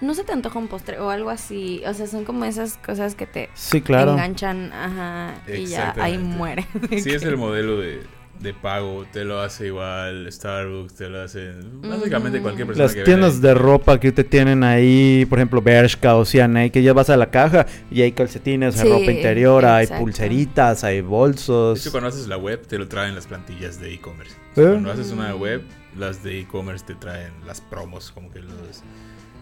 no 0.00 0.14
se 0.14 0.24
te 0.24 0.32
antoja 0.32 0.58
un 0.58 0.68
postre 0.68 0.98
o 0.98 1.10
algo 1.10 1.28
así. 1.30 1.82
O 1.86 1.92
sea, 1.92 2.06
son 2.06 2.24
como 2.24 2.44
esas 2.46 2.78
cosas 2.78 3.14
que 3.14 3.26
te 3.26 3.50
Sí, 3.54 3.82
claro. 3.82 4.12
enganchan, 4.12 4.72
ajá, 4.72 5.34
y 5.46 5.66
ya 5.66 5.94
ahí 5.98 6.16
muere. 6.16 6.66
Sí, 7.02 7.10
es 7.12 7.22
el 7.24 7.36
modelo 7.36 7.78
de, 7.78 8.02
de 8.40 8.52
pago 8.54 9.04
te 9.12 9.24
lo 9.24 9.40
hace 9.40 9.68
igual, 9.68 10.30
Starbucks 10.30 10.94
te 10.94 11.08
lo 11.08 11.22
hace, 11.22 11.52
básicamente 11.82 12.40
cualquier 12.40 12.66
persona 12.66 12.84
Las 12.84 12.94
que 12.94 13.02
tiendas 13.02 13.40
de 13.40 13.54
ropa 13.54 13.98
que 13.98 14.12
te 14.12 14.24
tienen 14.24 14.62
ahí, 14.62 15.26
por 15.28 15.38
ejemplo, 15.38 15.62
Bershka 15.62 16.14
o 16.16 16.24
C&A, 16.24 16.68
que 16.68 16.82
ya 16.82 16.92
vas 16.92 17.10
a 17.10 17.16
la 17.16 17.30
caja 17.30 17.66
y 17.90 18.02
hay 18.02 18.12
calcetines, 18.12 18.76
hay 18.78 18.86
Sí, 18.86 18.92
ropa 18.92 19.10
interior, 19.10 19.64
hay 19.64 19.86
pulseritas, 19.86 20.84
hay 20.84 20.96
De 20.96 21.02
bolsos. 21.02 21.80
hecho, 21.80 21.90
cuando 21.90 22.08
haces 22.08 22.26
la 22.28 22.36
web, 22.36 22.66
te 22.66 22.78
lo 22.78 22.86
traen 22.88 23.14
las 23.14 23.26
plantillas 23.26 23.80
de 23.80 23.94
e-commerce. 23.94 24.34
¿Eh? 24.56 24.62
Cuando 24.62 24.92
haces 24.92 25.10
una 25.12 25.34
web, 25.34 25.62
las 25.98 26.22
de 26.22 26.40
e-commerce 26.40 26.84
te 26.86 26.94
traen 26.94 27.32
las 27.46 27.60
promos, 27.60 28.10
como 28.12 28.30
que 28.30 28.40
los. 28.40 28.82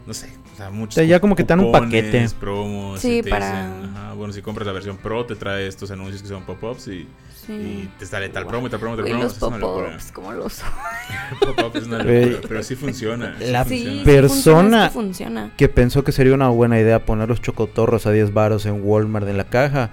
No 0.06 0.12
sé, 0.12 0.28
o 0.52 0.56
sea, 0.56 0.70
muchos. 0.70 0.94
O 0.94 0.96
sea, 0.96 1.04
ya 1.04 1.18
como 1.20 1.34
que 1.34 1.44
te 1.44 1.48
dan 1.48 1.60
un 1.60 1.72
paquete. 1.72 2.26
promos. 2.38 3.00
Sí, 3.00 3.22
te 3.22 3.30
para- 3.30 3.46
dicen, 3.46 3.90
ajá, 3.96 4.12
bueno, 4.12 4.32
si 4.34 4.42
compras 4.42 4.66
la 4.66 4.72
versión 4.74 4.98
pro, 4.98 5.24
te 5.24 5.34
trae 5.34 5.66
estos 5.66 5.90
anuncios 5.90 6.20
que 6.20 6.28
son 6.28 6.42
pop-ups 6.44 6.88
y, 6.88 7.08
Sí. 7.46 7.52
y 7.52 7.90
te 7.98 8.04
sale 8.06 8.28
tal 8.28 8.46
promo, 8.46 8.68
tal 8.68 8.80
promo, 8.80 8.96
tal 8.96 9.06
promo. 9.06 9.22
los 9.22 9.34
pop-ups, 9.34 10.12
como 10.12 10.32
los... 10.32 10.60
Pop-up 11.40 11.72
es 11.76 11.86
una 11.86 12.02
locura, 12.02 12.38
pero 12.48 12.62
sí 12.62 12.74
funciona. 12.76 13.34
La 13.40 13.64
Sí, 13.64 13.76
funciona. 13.84 13.98
sí 13.98 14.04
persona- 14.04 14.90
funciona. 14.90 15.50
Que 15.56 15.68
pensó 15.68 16.04
que 16.04 16.12
sería 16.12 16.34
una 16.34 16.48
buena 16.50 16.78
idea 16.78 17.04
poner 17.06 17.28
los 17.28 17.40
chocotorros 17.40 18.06
a 18.06 18.12
10 18.12 18.32
varos 18.34 18.66
en 18.66 18.80
Walmart 18.82 19.26
en 19.28 19.36
la 19.38 19.44
caja. 19.44 19.90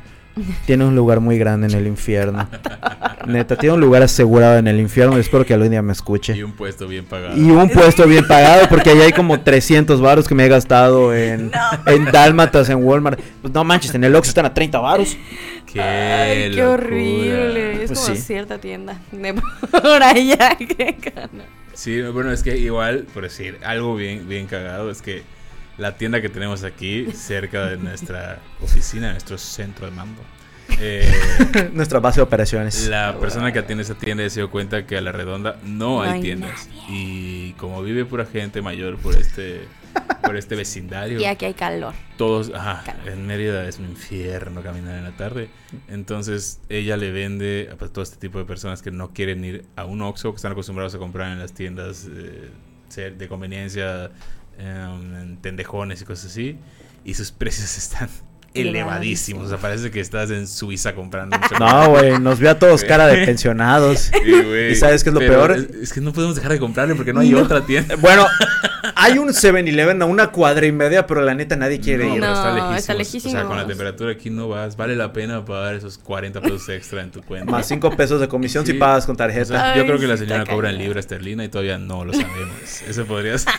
Tiene 0.65 0.85
un 0.85 0.95
lugar 0.95 1.19
muy 1.19 1.37
grande 1.37 1.67
en 1.67 1.73
el 1.73 1.87
infierno. 1.87 2.47
Neta, 3.27 3.55
tiene 3.55 3.75
un 3.75 3.81
lugar 3.81 4.01
asegurado 4.03 4.57
en 4.57 4.67
el 4.67 4.79
infierno 4.79 5.17
espero 5.17 5.45
que 5.45 5.53
algún 5.53 5.69
día 5.69 5.81
me 5.81 5.91
escuche. 5.91 6.35
Y 6.35 6.43
un 6.43 6.53
puesto 6.53 6.87
bien 6.87 7.05
pagado. 7.05 7.37
Y 7.37 7.51
un 7.51 7.69
puesto 7.69 8.07
bien 8.07 8.25
pagado 8.25 8.67
porque 8.69 8.89
ahí 8.91 9.01
hay 9.01 9.11
como 9.11 9.41
300 9.41 9.99
varos 10.01 10.27
que 10.27 10.35
me 10.35 10.45
he 10.45 10.49
gastado 10.49 11.13
en, 11.13 11.51
en 11.85 12.05
dálmatas 12.05 12.69
en 12.69 12.83
Walmart. 12.83 13.19
Pues 13.41 13.53
no 13.53 13.63
manches, 13.63 13.93
en 13.93 14.03
el 14.03 14.15
Oxxo 14.15 14.29
están 14.29 14.45
a 14.45 14.53
30 14.53 14.79
varos. 14.79 15.17
Qué, 15.71 15.81
Ay, 15.81 16.51
qué 16.51 16.63
horrible. 16.65 17.83
Es 17.83 17.87
Pues 17.91 17.99
como 17.99 18.15
sí. 18.15 18.21
cierta 18.21 18.57
tienda 18.57 18.99
de 19.11 19.33
por 19.33 20.03
allá. 20.03 20.55
qué 20.57 20.95
gana. 21.01 21.43
Sí, 21.73 22.01
bueno, 22.01 22.31
es 22.31 22.43
que 22.43 22.57
igual, 22.57 23.05
por 23.13 23.23
decir, 23.23 23.57
algo 23.63 23.95
bien, 23.95 24.27
bien 24.27 24.45
cagado 24.47 24.91
es 24.91 25.01
que 25.01 25.23
la 25.81 25.97
tienda 25.97 26.21
que 26.21 26.29
tenemos 26.29 26.63
aquí, 26.63 27.07
cerca 27.11 27.65
de 27.65 27.77
nuestra 27.77 28.39
oficina, 28.61 29.11
nuestro 29.11 29.37
centro 29.37 29.87
de 29.87 29.91
mando, 29.91 30.21
eh, 30.79 31.11
Nuestra 31.73 31.99
base 31.99 32.19
de 32.19 32.23
operaciones. 32.23 32.87
la 32.87 33.17
persona 33.19 33.51
que 33.51 33.59
atiende 33.59 33.83
esa 33.83 33.95
tienda 33.95 34.27
se 34.29 34.39
dio 34.39 34.51
cuenta 34.51 34.85
que 34.85 34.95
a 34.97 35.01
la 35.01 35.11
redonda 35.11 35.57
no, 35.63 35.97
No 35.97 36.01
hay 36.03 36.11
hay 36.13 36.21
tiendas. 36.21 36.69
Y 36.87 37.53
como 37.53 37.81
vive 37.81 38.05
pura 38.05 38.25
gente 38.25 38.61
mayor 38.61 38.97
por 38.97 39.15
este, 39.15 39.67
por 40.23 40.37
este 40.37 40.55
vecindario, 40.55 41.19
Y 41.19 41.25
aquí 41.25 41.45
hay 41.45 41.55
calor. 41.55 41.93
todos, 42.15 42.51
ajá, 42.53 42.83
Calor. 42.85 43.09
en 43.09 43.25
Mérida 43.27 43.67
es 43.67 43.79
un 43.79 43.85
infierno 43.89 44.61
caminar 44.61 44.97
en 44.97 45.03
la 45.03 45.17
tarde. 45.17 45.49
Entonces 45.89 46.61
ella 46.69 46.95
le 46.95 47.11
vende 47.11 47.69
a 47.73 47.75
pues, 47.75 47.91
todo 47.91 48.03
este 48.03 48.17
tipo 48.17 48.37
de 48.37 48.45
personas 48.45 48.81
que 48.83 48.91
no 48.91 49.09
quieren 49.13 49.43
ir 49.43 49.65
a 49.75 49.85
un 49.85 50.01
Oxxo, 50.03 50.31
que 50.31 50.35
están 50.37 50.51
acostumbrados 50.51 50.93
a 50.95 50.99
comprar 50.99 51.31
en 51.31 51.39
las 51.39 51.53
tiendas 51.53 52.07
eh, 52.09 52.49
de 53.17 53.27
conveniencia, 53.27 54.11
em, 54.61 55.15
en 55.15 55.37
tendejones 55.37 56.01
y 56.01 56.05
cosas 56.05 56.31
así. 56.31 56.57
Y 57.03 57.15
sus 57.15 57.31
precios 57.31 57.77
están 57.77 58.09
elevadísimos. 58.53 59.45
O 59.45 59.49
sea, 59.49 59.57
parece 59.57 59.91
que 59.91 59.99
estás 59.99 60.29
en 60.31 60.47
Suiza 60.47 60.93
comprando 60.93 61.37
un 61.37 61.59
No, 61.59 61.89
güey, 61.91 62.19
nos 62.19 62.39
ve 62.39 62.49
a 62.49 62.57
todos 62.59 62.83
cara 62.83 63.07
de 63.07 63.25
pensionados. 63.25 64.11
Sí, 64.23 64.31
güey. 64.31 64.71
¿Y 64.71 64.75
sabes 64.75 65.03
qué 65.03 65.09
es 65.09 65.13
lo 65.13 65.19
Pero 65.19 65.33
peor? 65.33 65.51
Es, 65.53 65.69
es 65.83 65.93
que 65.93 66.01
no 66.01 66.13
podemos 66.13 66.35
dejar 66.35 66.51
de 66.51 66.59
comprarle 66.59 66.95
porque 66.95 67.11
no 67.13 67.19
hay 67.21 67.29
No. 67.31 67.39
otra 67.39 67.65
tienda. 67.65 67.95
Bueno, 68.01 68.25
hay 68.95 69.17
un 69.17 69.29
7-Eleven 69.29 70.01
a 70.01 70.05
una 70.05 70.27
cuadra 70.31 70.65
y 70.65 70.71
media, 70.71 71.05
pero 71.07 71.21
la 71.21 71.33
neta 71.33 71.55
nadie 71.55 71.79
quiere 71.79 72.05
No, 72.05 72.15
ir. 72.15 72.23
está 72.23 72.33
No, 72.55 72.75
está 72.75 72.93
O 72.93 73.03
sea, 73.31 73.43
con 73.45 73.57
la 73.57 73.65
temperatura 73.67 74.11
aquí 74.11 74.29
no 74.29 74.47
vas. 74.49 74.75
Vale 74.75 74.95
la 74.95 75.11
pena 75.13 75.43
pagar 75.45 75.75
esos 75.75 75.97
40 75.97 76.41
pesos 76.41 76.67
extra 76.69 77.01
en 77.01 77.11
tu 77.11 77.21
cuenta. 77.21 77.49
Más 77.51 77.67
5 77.67 77.95
pesos 77.95 78.19
de 78.21 78.27
comisión 78.27 78.65
si 78.65 78.73
pagas 78.73 79.05
con 79.05 79.13
O 79.13 79.17
tarjeta. 79.17 79.45
sea, 79.45 79.75
yo 79.75 79.81
Ay, 79.81 79.87
creo 79.87 79.99
que 79.99 80.07
la 80.07 80.17
señora 80.17 80.45
cobra 80.45 80.69
en 80.71 80.77
libra 80.77 80.99
esterlina 80.99 81.43
y 81.43 81.49
todavía 81.49 81.77
no 81.77 82.05
lo 82.05 82.13
sabemos. 82.13 82.81
Eso 82.87 83.05
podría 83.05 83.37
ser. 83.37 83.53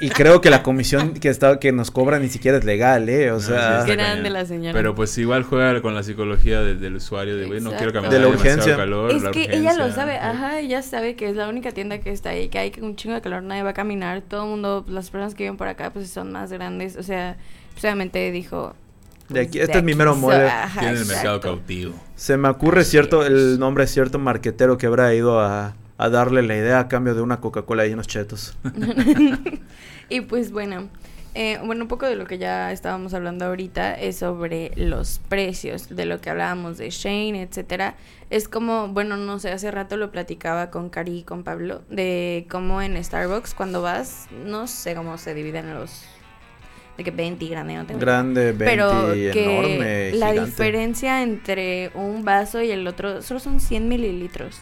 Y 0.00 0.08
creo 0.10 0.40
que 0.40 0.50
la 0.50 0.62
comisión 0.62 1.14
que 1.14 1.28
está 1.28 1.58
que 1.60 1.70
nos 1.72 1.90
cobran 1.90 2.22
ni 2.22 2.28
siquiera 2.28 2.58
es 2.58 2.64
legal, 2.64 3.08
¿eh? 3.08 3.30
O 3.30 3.34
No, 3.34 3.40
sí, 3.40 3.46
sea, 3.46 3.84
la 3.96 4.44
señora. 4.46 4.72
Pero 4.72 4.94
pues 4.94 5.16
igual 5.18 5.42
juega 5.44 5.80
con 5.82 5.94
la 5.94 6.02
psicología 6.02 6.60
de- 6.60 6.74
del 6.74 6.96
usuario 6.96 7.36
de, 7.36 7.46
güey, 7.46 7.60
no 7.60 7.70
quiero 7.72 7.92
caminar 7.92 8.12
De 8.12 8.18
la 8.20 8.28
urgencia. 8.28 8.76
calor, 8.76 9.10
es 9.10 9.22
la 9.22 9.30
que 9.30 9.48
ella 9.54 9.74
lo 9.74 9.92
sabe, 9.92 10.14
¿no? 10.14 10.20
ajá, 10.28 10.58
ella 10.60 10.82
sabe 10.82 11.14
que 11.16 11.28
es 11.28 11.36
la 11.36 11.48
única 11.48 11.72
tienda 11.72 11.98
que 12.00 12.10
está 12.10 12.30
ahí, 12.30 12.48
que 12.48 12.58
hay 12.58 12.72
un 12.80 12.96
chingo 12.96 13.14
de 13.14 13.20
calor, 13.20 13.42
nadie 13.42 13.62
va 13.62 13.70
a 13.70 13.74
caminar, 13.74 14.22
todo 14.22 14.44
el 14.44 14.50
mundo, 14.50 14.84
las 14.88 15.10
personas 15.10 15.34
que 15.34 15.44
viven 15.44 15.56
por 15.56 15.68
acá 15.68 15.92
pues 15.92 16.08
son 16.10 16.32
más 16.32 16.52
grandes, 16.52 16.96
o 16.96 17.02
sea, 17.02 17.36
obviamente 17.78 18.30
dijo... 18.32 18.74
De 19.28 19.40
aquí- 19.40 19.58
pues, 19.58 19.68
este 19.68 19.78
es 19.78 19.84
mi 19.84 19.94
mero 19.94 20.14
mole. 20.14 20.46
ajá, 20.48 20.80
Tiene 20.80 20.98
el 20.98 21.06
mercado 21.06 21.36
exacto. 21.36 21.56
cautivo. 21.56 21.94
se 22.16 22.36
me 22.36 22.48
ocurre 22.48 22.84
cierto 22.84 23.24
el 23.24 23.58
nombre 23.58 23.84
de 23.84 23.88
cierto 23.88 24.18
marquetero 24.18 24.76
que 24.76 24.86
habrá 24.86 25.14
ido 25.14 25.40
a, 25.40 25.74
a 25.96 26.08
darle 26.10 26.42
la 26.42 26.56
idea 26.56 26.80
a 26.80 26.88
cambio 26.88 27.14
de 27.14 27.22
una 27.22 27.40
Coca-Cola 27.40 27.86
y 27.86 27.92
unos 27.94 28.08
chetos. 28.08 28.56
y 30.08 30.20
pues 30.22 30.50
bueno, 30.52 30.88
eh, 31.34 31.58
bueno, 31.64 31.84
un 31.84 31.88
poco 31.88 32.06
de 32.06 32.16
lo 32.16 32.26
que 32.26 32.38
ya 32.38 32.72
estábamos 32.72 33.14
hablando 33.14 33.46
ahorita 33.46 33.94
es 33.94 34.16
sobre 34.16 34.72
los 34.76 35.20
precios, 35.28 35.88
de 35.94 36.04
lo 36.04 36.20
que 36.20 36.30
hablábamos 36.30 36.78
de 36.78 36.90
Shane, 36.90 37.42
etcétera. 37.42 37.94
Es 38.30 38.48
como, 38.48 38.88
bueno, 38.88 39.16
no 39.16 39.38
sé, 39.38 39.50
hace 39.50 39.70
rato 39.70 39.96
lo 39.96 40.10
platicaba 40.10 40.70
con 40.70 40.90
Cari 40.90 41.18
y 41.18 41.22
con 41.22 41.42
Pablo, 41.42 41.82
de 41.88 42.46
cómo 42.50 42.82
en 42.82 43.02
Starbucks 43.02 43.54
cuando 43.54 43.80
vas, 43.82 44.28
no 44.44 44.66
sé 44.66 44.94
cómo 44.94 45.18
se 45.18 45.34
dividen 45.34 45.72
los... 45.74 46.04
De 46.96 47.04
que 47.04 47.10
20 47.10 47.42
y 47.42 47.48
grande, 47.48 47.74
no 47.74 47.86
tengo. 47.86 48.00
Grande, 48.00 48.52
20, 48.52 48.64
Pero 48.66 49.12
que 49.32 49.44
enorme, 49.44 50.12
la 50.12 50.28
gigante. 50.32 50.50
diferencia 50.50 51.22
entre 51.22 51.90
un 51.94 52.22
vaso 52.22 52.60
y 52.60 52.70
el 52.70 52.86
otro 52.86 53.22
solo 53.22 53.40
son 53.40 53.60
100 53.60 53.88
mililitros. 53.88 54.60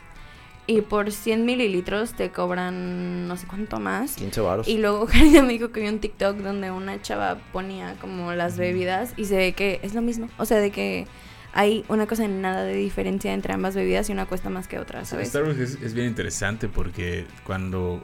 Y 0.71 0.83
por 0.83 1.11
100 1.11 1.45
mililitros 1.45 2.13
te 2.15 2.31
cobran 2.31 3.27
no 3.27 3.37
sé 3.37 3.47
cuánto 3.49 3.81
más. 3.81 4.15
15 4.15 4.41
varos. 4.41 4.69
Y 4.69 4.79
luego 4.79 5.07
Karina 5.13 5.43
me 5.43 5.53
dijo 5.55 5.73
que 5.73 5.81
vio 5.81 5.91
un 5.91 5.99
TikTok 5.99 6.37
donde 6.39 6.71
una 6.71 7.03
chava 7.03 7.39
ponía 7.53 7.97
como 8.01 8.33
las 8.35 8.57
bebidas 8.57 9.13
y 9.17 9.25
se 9.25 9.37
ve 9.37 9.53
que 9.53 9.81
es 9.83 9.95
lo 9.95 10.03
mismo. 10.03 10.29
O 10.39 10.45
sea, 10.45 10.59
de 10.59 10.71
que 10.71 11.07
hay 11.53 11.85
una 11.89 12.07
cosa 12.07 12.25
en 12.25 12.41
nada 12.41 12.63
de 12.63 12.75
diferencia 12.75 13.33
entre 13.33 13.53
ambas 13.53 13.75
bebidas 13.75 14.09
y 14.09 14.13
una 14.13 14.27
cuesta 14.27 14.49
más 14.51 14.69
que 14.69 14.79
otra, 14.79 15.05
¿sabes? 15.05 15.31
Starbucks 15.31 15.59
es, 15.59 15.79
es 15.83 15.95
bien 15.95 16.07
interesante 16.07 16.69
porque 16.69 17.27
cuando 17.45 18.01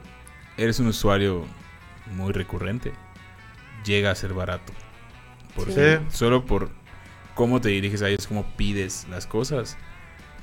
eres 0.57 0.79
un 0.81 0.87
usuario 0.87 1.45
muy 2.15 2.33
recurrente, 2.33 2.91
llega 3.85 4.11
a 4.11 4.15
ser 4.15 4.33
barato. 4.33 4.73
Porque 5.55 5.99
Sí. 6.01 6.05
solo 6.17 6.45
por 6.45 6.69
cómo 7.33 7.61
te 7.61 7.69
diriges 7.69 8.01
a 8.01 8.09
ellos, 8.09 8.27
cómo 8.27 8.43
pides 8.57 9.07
las 9.09 9.25
cosas, 9.25 9.77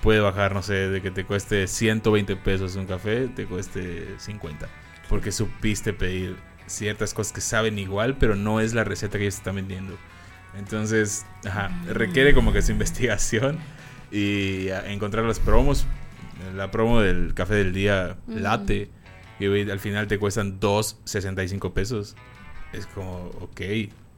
puede 0.05 0.21
bajar, 0.21 0.53
no 0.53 0.63
sé, 0.63 0.91
de 0.91 1.01
que 1.01 1.11
te 1.11 1.25
cueste 1.25 1.67
120 1.67 2.37
pesos 2.37 2.77
un 2.77 2.85
café, 2.85 3.27
te 3.29 3.47
cueste 3.47 4.07
50. 4.19 4.69
Porque 5.09 5.33
supiste 5.33 5.95
pedir 5.95 6.37
ciertas 6.67 7.15
cosas 7.15 7.33
que 7.33 7.41
saben 7.41 7.79
igual, 7.79 8.19
pero 8.19 8.37
no 8.37 8.61
es 8.61 8.75
la 8.75 8.85
receta 8.85 9.17
que 9.17 9.25
ellos 9.25 9.37
están 9.37 9.57
vendiendo. 9.57 9.97
Entonces, 10.59 11.25
ajá, 11.47 11.71
requiere 11.87 12.35
como 12.35 12.53
que 12.53 12.61
su 12.61 12.73
investigación 12.73 13.59
y 14.13 14.69
encontrar 14.69 15.25
las 15.25 15.41
promos. 15.41 15.87
La 16.55 16.71
promo 16.71 17.01
del 17.01 17.33
café 17.33 17.55
del 17.55 17.73
día 17.73 18.19
latte, 18.27 18.91
y 19.41 19.47
güey, 19.47 19.71
al 19.71 19.81
final 19.81 20.07
te 20.07 20.19
cuestan 20.19 20.61
2.65 20.61 21.73
pesos. 21.73 22.15
Es 22.75 22.87
como, 22.89 23.31
ok, 23.41 23.61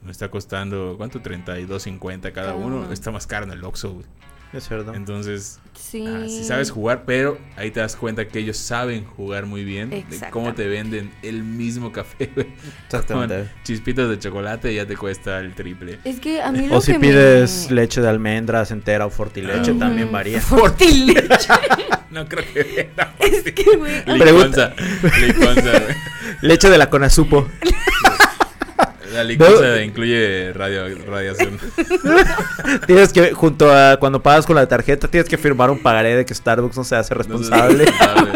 me 0.02 0.11
está 0.11 0.33
costando, 0.33 0.97
¿cuánto? 0.97 1.23
32.50 1.23 2.21
cada 2.23 2.33
Cada 2.33 2.55
uno. 2.57 2.93
Está 2.93 3.12
más 3.12 3.28
caro 3.28 3.47
en 3.47 3.52
el 3.52 3.62
Oxxo. 3.62 4.02
Es 4.57 4.67
cierto. 4.69 4.95
Entonces, 4.95 5.61
Sí. 5.75 6.05
ah, 6.09 6.25
si 6.27 6.43
sabes 6.45 6.71
jugar, 6.71 7.05
pero 7.07 7.39
ahí 7.57 7.71
te 7.71 7.81
das 7.81 7.95
cuenta 7.97 8.27
que 8.27 8.39
ellos 8.39 8.57
saben 8.57 9.05
jugar 9.05 9.45
muy 9.47 9.63
bien. 9.65 9.91
De 9.91 10.05
cómo 10.31 10.55
te 10.55 10.67
venden 10.67 11.13
el 11.23 11.43
mismo 11.45 11.93
café, 11.93 12.31
güey. 12.35 12.47
Con 12.47 12.55
Exactamente. 12.87 13.51
chispitas 13.63 14.09
de 14.09 14.19
chocolate 14.19 14.73
y 14.73 14.77
ya 14.77 14.87
te 14.87 14.97
cuesta 14.97 15.39
el 15.41 15.55
triple. 15.55 15.99
Es 16.05 16.19
que 16.19 16.41
a 16.41 16.51
mí 16.51 16.67
lo 16.67 16.77
O 16.77 16.81
si 16.81 16.93
que 16.95 16.99
pides 17.01 17.67
me... 17.69 17.77
leche 17.77 18.01
de 18.01 18.09
almendras 18.09 18.71
entera 18.71 19.05
o 19.07 19.11
fortileche, 19.11 19.75
también 19.75 20.11
varía. 20.11 20.41
Fortileche. 20.41 21.29
No 22.09 22.27
creo 22.27 22.45
que 22.55 22.63
venga. 22.63 23.13
es 23.19 23.43
que, 23.53 23.77
güey... 23.77 24.03
Liconza. 24.07 24.73
Liconza, 25.21 25.61
güey. 25.81 25.97
Leche 26.41 26.71
de 26.71 26.79
la 26.79 26.89
Conasupo. 26.89 27.47
La 29.17 29.35
No. 29.35 29.81
incluye 29.83 30.53
radio, 30.53 30.85
radiación. 31.07 31.59
Tienes 32.87 33.13
que, 33.13 33.33
junto 33.33 33.73
a 33.73 33.97
cuando 33.99 34.23
pagas 34.23 34.47
con 34.47 34.57
la 34.57 34.67
tarjeta, 34.69 35.09
tienes 35.09 35.29
que 35.29 35.39
firmar 35.39 35.71
un 35.71 35.79
pagaré 35.79 36.15
de 36.17 36.25
que 36.25 36.35
Starbucks 36.35 36.77
no 36.77 36.85
se 36.85 36.97
hace 36.97 37.15
No 37.15 37.19
responsable. 37.19 37.85
es 37.85 37.91
responsable 37.91 38.33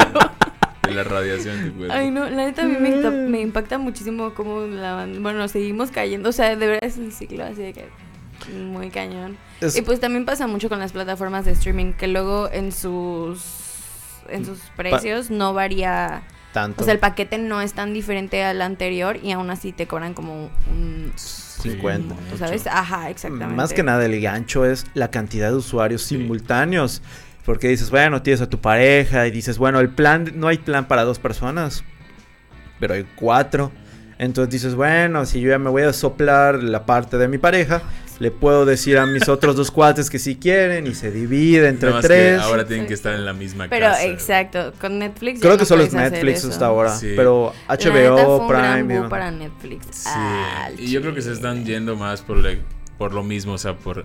de 0.88 0.94
la 0.94 1.04
radiación. 1.04 1.74
Ay, 1.90 2.10
no, 2.10 2.28
la 2.28 2.46
neta 2.46 2.62
a 2.62 2.64
mí 2.64 2.76
me, 2.80 2.88
impacta- 2.90 3.10
Mm. 3.10 3.30
me 3.30 3.40
impacta 3.40 3.78
muchísimo 3.78 4.34
cómo 4.34 4.62
la 4.62 4.94
banda- 4.94 5.20
Bueno, 5.20 5.46
seguimos 5.48 5.90
cayendo, 5.90 6.30
o 6.30 6.32
sea, 6.32 6.56
de 6.56 6.66
verdad 6.66 6.84
es 6.84 6.96
un 6.96 7.12
ciclo 7.12 7.44
así 7.44 7.62
de 7.62 7.72
que 7.72 7.84
muy 8.52 8.90
cañón. 8.90 9.36
Es- 9.60 9.76
Y 9.76 9.82
pues 9.82 10.00
también 10.00 10.24
pasa 10.24 10.46
mucho 10.46 10.68
con 10.68 10.78
las 10.78 10.92
plataformas 10.92 11.44
de 11.44 11.52
streaming, 11.52 11.92
que 11.92 12.08
luego 12.08 12.48
en 12.52 12.72
sus 12.72 13.40
en 14.28 14.44
sus 14.46 14.58
precios 14.76 15.28
no 15.30 15.54
varía, 15.54 16.22
tanto. 16.52 16.82
o 16.82 16.84
sea, 16.84 16.92
el 16.94 16.98
paquete 17.00 17.38
no 17.38 17.60
es 17.60 17.72
tan 17.74 17.92
diferente 17.92 18.42
al 18.44 18.60
anterior 18.62 19.18
y 19.22 19.32
aún 19.32 19.50
así 19.50 19.72
te 19.72 19.86
cobran 19.86 20.14
como 20.14 20.50
un, 20.70 21.12
Sí, 21.16 21.70
50. 21.72 22.14
mucho. 22.14 22.36
¿sabes? 22.38 22.66
Ajá, 22.66 23.10
exactamente. 23.10 23.54
Más 23.54 23.72
que 23.72 23.82
nada, 23.82 24.04
el 24.06 24.20
gancho 24.20 24.64
es 24.64 24.86
la 24.94 25.10
cantidad 25.10 25.50
de 25.50 25.56
usuarios 25.56 26.02
Sí. 26.02 26.16
simultáneos. 26.16 27.02
Porque 27.44 27.68
dices, 27.68 27.90
bueno, 27.90 28.22
tienes 28.22 28.40
a 28.42 28.48
tu 28.48 28.60
pareja 28.60 29.26
y 29.26 29.30
dices, 29.30 29.58
bueno, 29.58 29.80
el 29.80 29.88
plan, 29.88 30.30
no 30.36 30.46
hay 30.48 30.58
plan 30.58 30.86
para 30.86 31.04
dos 31.04 31.18
personas, 31.18 31.82
pero 32.78 32.94
hay 32.94 33.06
cuatro. 33.16 33.72
Entonces 34.18 34.52
dices, 34.52 34.74
bueno, 34.74 35.24
si 35.24 35.40
yo 35.40 35.48
ya 35.50 35.58
me 35.58 35.70
voy 35.70 35.82
a 35.82 35.92
soplar 35.94 36.62
la 36.62 36.84
parte 36.84 37.16
de 37.16 37.28
mi 37.28 37.38
pareja, 37.38 37.80
le 38.20 38.30
puedo 38.30 38.64
decir 38.66 38.98
a 38.98 39.06
mis 39.06 39.28
otros 39.28 39.56
dos 39.56 39.70
cuates 39.72 40.08
que 40.10 40.18
si 40.20 40.36
quieren 40.36 40.86
y 40.86 40.94
se 40.94 41.10
divide 41.10 41.66
entre 41.68 41.88
Nada 41.88 42.00
más 42.00 42.02
que 42.02 42.14
tres. 42.14 42.40
ahora 42.40 42.64
tienen 42.66 42.86
que 42.86 42.94
estar 42.94 43.14
en 43.14 43.24
la 43.24 43.32
misma 43.32 43.66
Pero 43.68 43.86
casa. 43.86 44.04
exacto, 44.04 44.72
con 44.80 44.98
Netflix. 45.00 45.38
ya 45.38 45.40
Creo 45.40 45.52
no 45.54 45.58
que 45.58 45.64
solo 45.64 45.82
es 45.82 45.92
Netflix 45.92 46.44
hasta 46.44 46.66
ahora, 46.66 46.94
Sí. 46.96 47.14
pero 47.16 47.52
La 47.68 47.76
neta 47.76 47.90
fue 47.90 48.08
HBO, 48.08 48.36
un 48.36 48.48
gran 48.48 48.86
Prime. 48.86 49.08
para 49.08 49.30
Netflix. 49.32 49.86
Sí, 49.90 50.08
Al 50.14 50.78
y 50.78 50.90
yo 50.90 51.00
creo 51.00 51.14
que 51.14 51.22
se 51.22 51.32
están 51.32 51.64
yendo 51.64 51.96
más 51.96 52.22
por, 52.22 52.42
por 52.98 53.12
lo 53.14 53.22
mismo, 53.24 53.54
o 53.54 53.58
sea, 53.58 53.74
por 53.76 54.04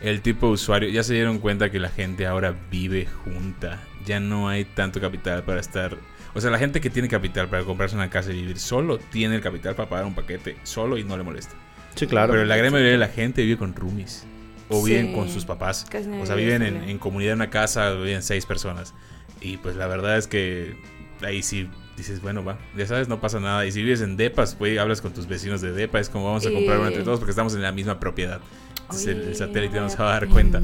el 0.00 0.20
tipo 0.20 0.48
de 0.48 0.52
usuario. 0.54 0.88
Ya 0.90 1.04
se 1.04 1.14
dieron 1.14 1.38
cuenta 1.38 1.70
que 1.70 1.78
la 1.78 1.88
gente 1.88 2.26
ahora 2.26 2.54
vive 2.70 3.06
junta. 3.24 3.80
Ya 4.04 4.18
no 4.18 4.48
hay 4.48 4.64
tanto 4.64 5.00
capital 5.00 5.44
para 5.44 5.60
estar... 5.60 5.96
O 6.34 6.40
sea, 6.40 6.50
la 6.50 6.58
gente 6.58 6.80
que 6.80 6.90
tiene 6.90 7.08
capital 7.08 7.48
para 7.48 7.62
comprarse 7.62 7.94
una 7.94 8.10
casa 8.10 8.32
y 8.32 8.36
vivir 8.40 8.58
solo, 8.58 8.98
tiene 8.98 9.36
el 9.36 9.40
capital 9.40 9.76
para 9.76 9.88
pagar 9.88 10.06
un 10.06 10.14
paquete 10.16 10.56
solo 10.64 10.98
y 10.98 11.04
no 11.04 11.16
le 11.16 11.22
molesta. 11.22 11.54
Sí, 11.94 12.06
claro. 12.06 12.32
Pero 12.32 12.44
la 12.44 12.56
gran 12.56 12.72
mayoría 12.72 12.92
de 12.92 12.98
la 12.98 13.08
gente 13.08 13.42
vive 13.42 13.58
con 13.58 13.74
roomies. 13.74 14.24
O 14.68 14.82
viven 14.82 15.08
Sí. 15.08 15.14
con 15.14 15.28
sus 15.28 15.44
papás. 15.44 15.86
O 16.20 16.26
sea, 16.26 16.34
vive 16.34 16.58
viven 16.58 16.88
en, 16.88 16.98
comunidad 16.98 17.32
en 17.32 17.38
una 17.40 17.50
casa, 17.50 17.90
viven 17.92 18.22
seis 18.22 18.46
personas. 18.46 18.94
Y 19.40 19.58
pues 19.58 19.76
la 19.76 19.86
verdad 19.86 20.16
es 20.16 20.26
que 20.26 20.76
ahí 21.22 21.42
sí 21.42 21.68
dices, 21.96 22.22
bueno, 22.22 22.42
va, 22.42 22.58
ya 22.76 22.86
sabes, 22.86 23.08
no 23.08 23.20
pasa 23.20 23.38
nada. 23.40 23.66
Y 23.66 23.72
si 23.72 23.82
vives 23.82 24.00
en 24.00 24.16
depas, 24.16 24.54
pues 24.54 24.78
hablas 24.78 25.00
con 25.02 25.12
tus 25.12 25.26
vecinos 25.26 25.60
de 25.60 25.72
depa, 25.72 26.00
es 26.00 26.08
como 26.08 26.26
vamos 26.26 26.46
a 26.46 26.50
comprar 26.50 26.78
uno 26.78 26.88
entre 26.88 27.02
todos 27.02 27.18
porque 27.18 27.30
estamos 27.32 27.54
en 27.54 27.62
la 27.62 27.72
misma 27.72 28.00
propiedad. 28.00 28.40
Entonces 28.82 29.08
el, 29.08 29.36
satélite 29.36 29.80
no 29.80 29.88
se 29.88 29.96
va 29.96 30.10
a 30.10 30.12
dar 30.20 30.28
cuenta. 30.28 30.60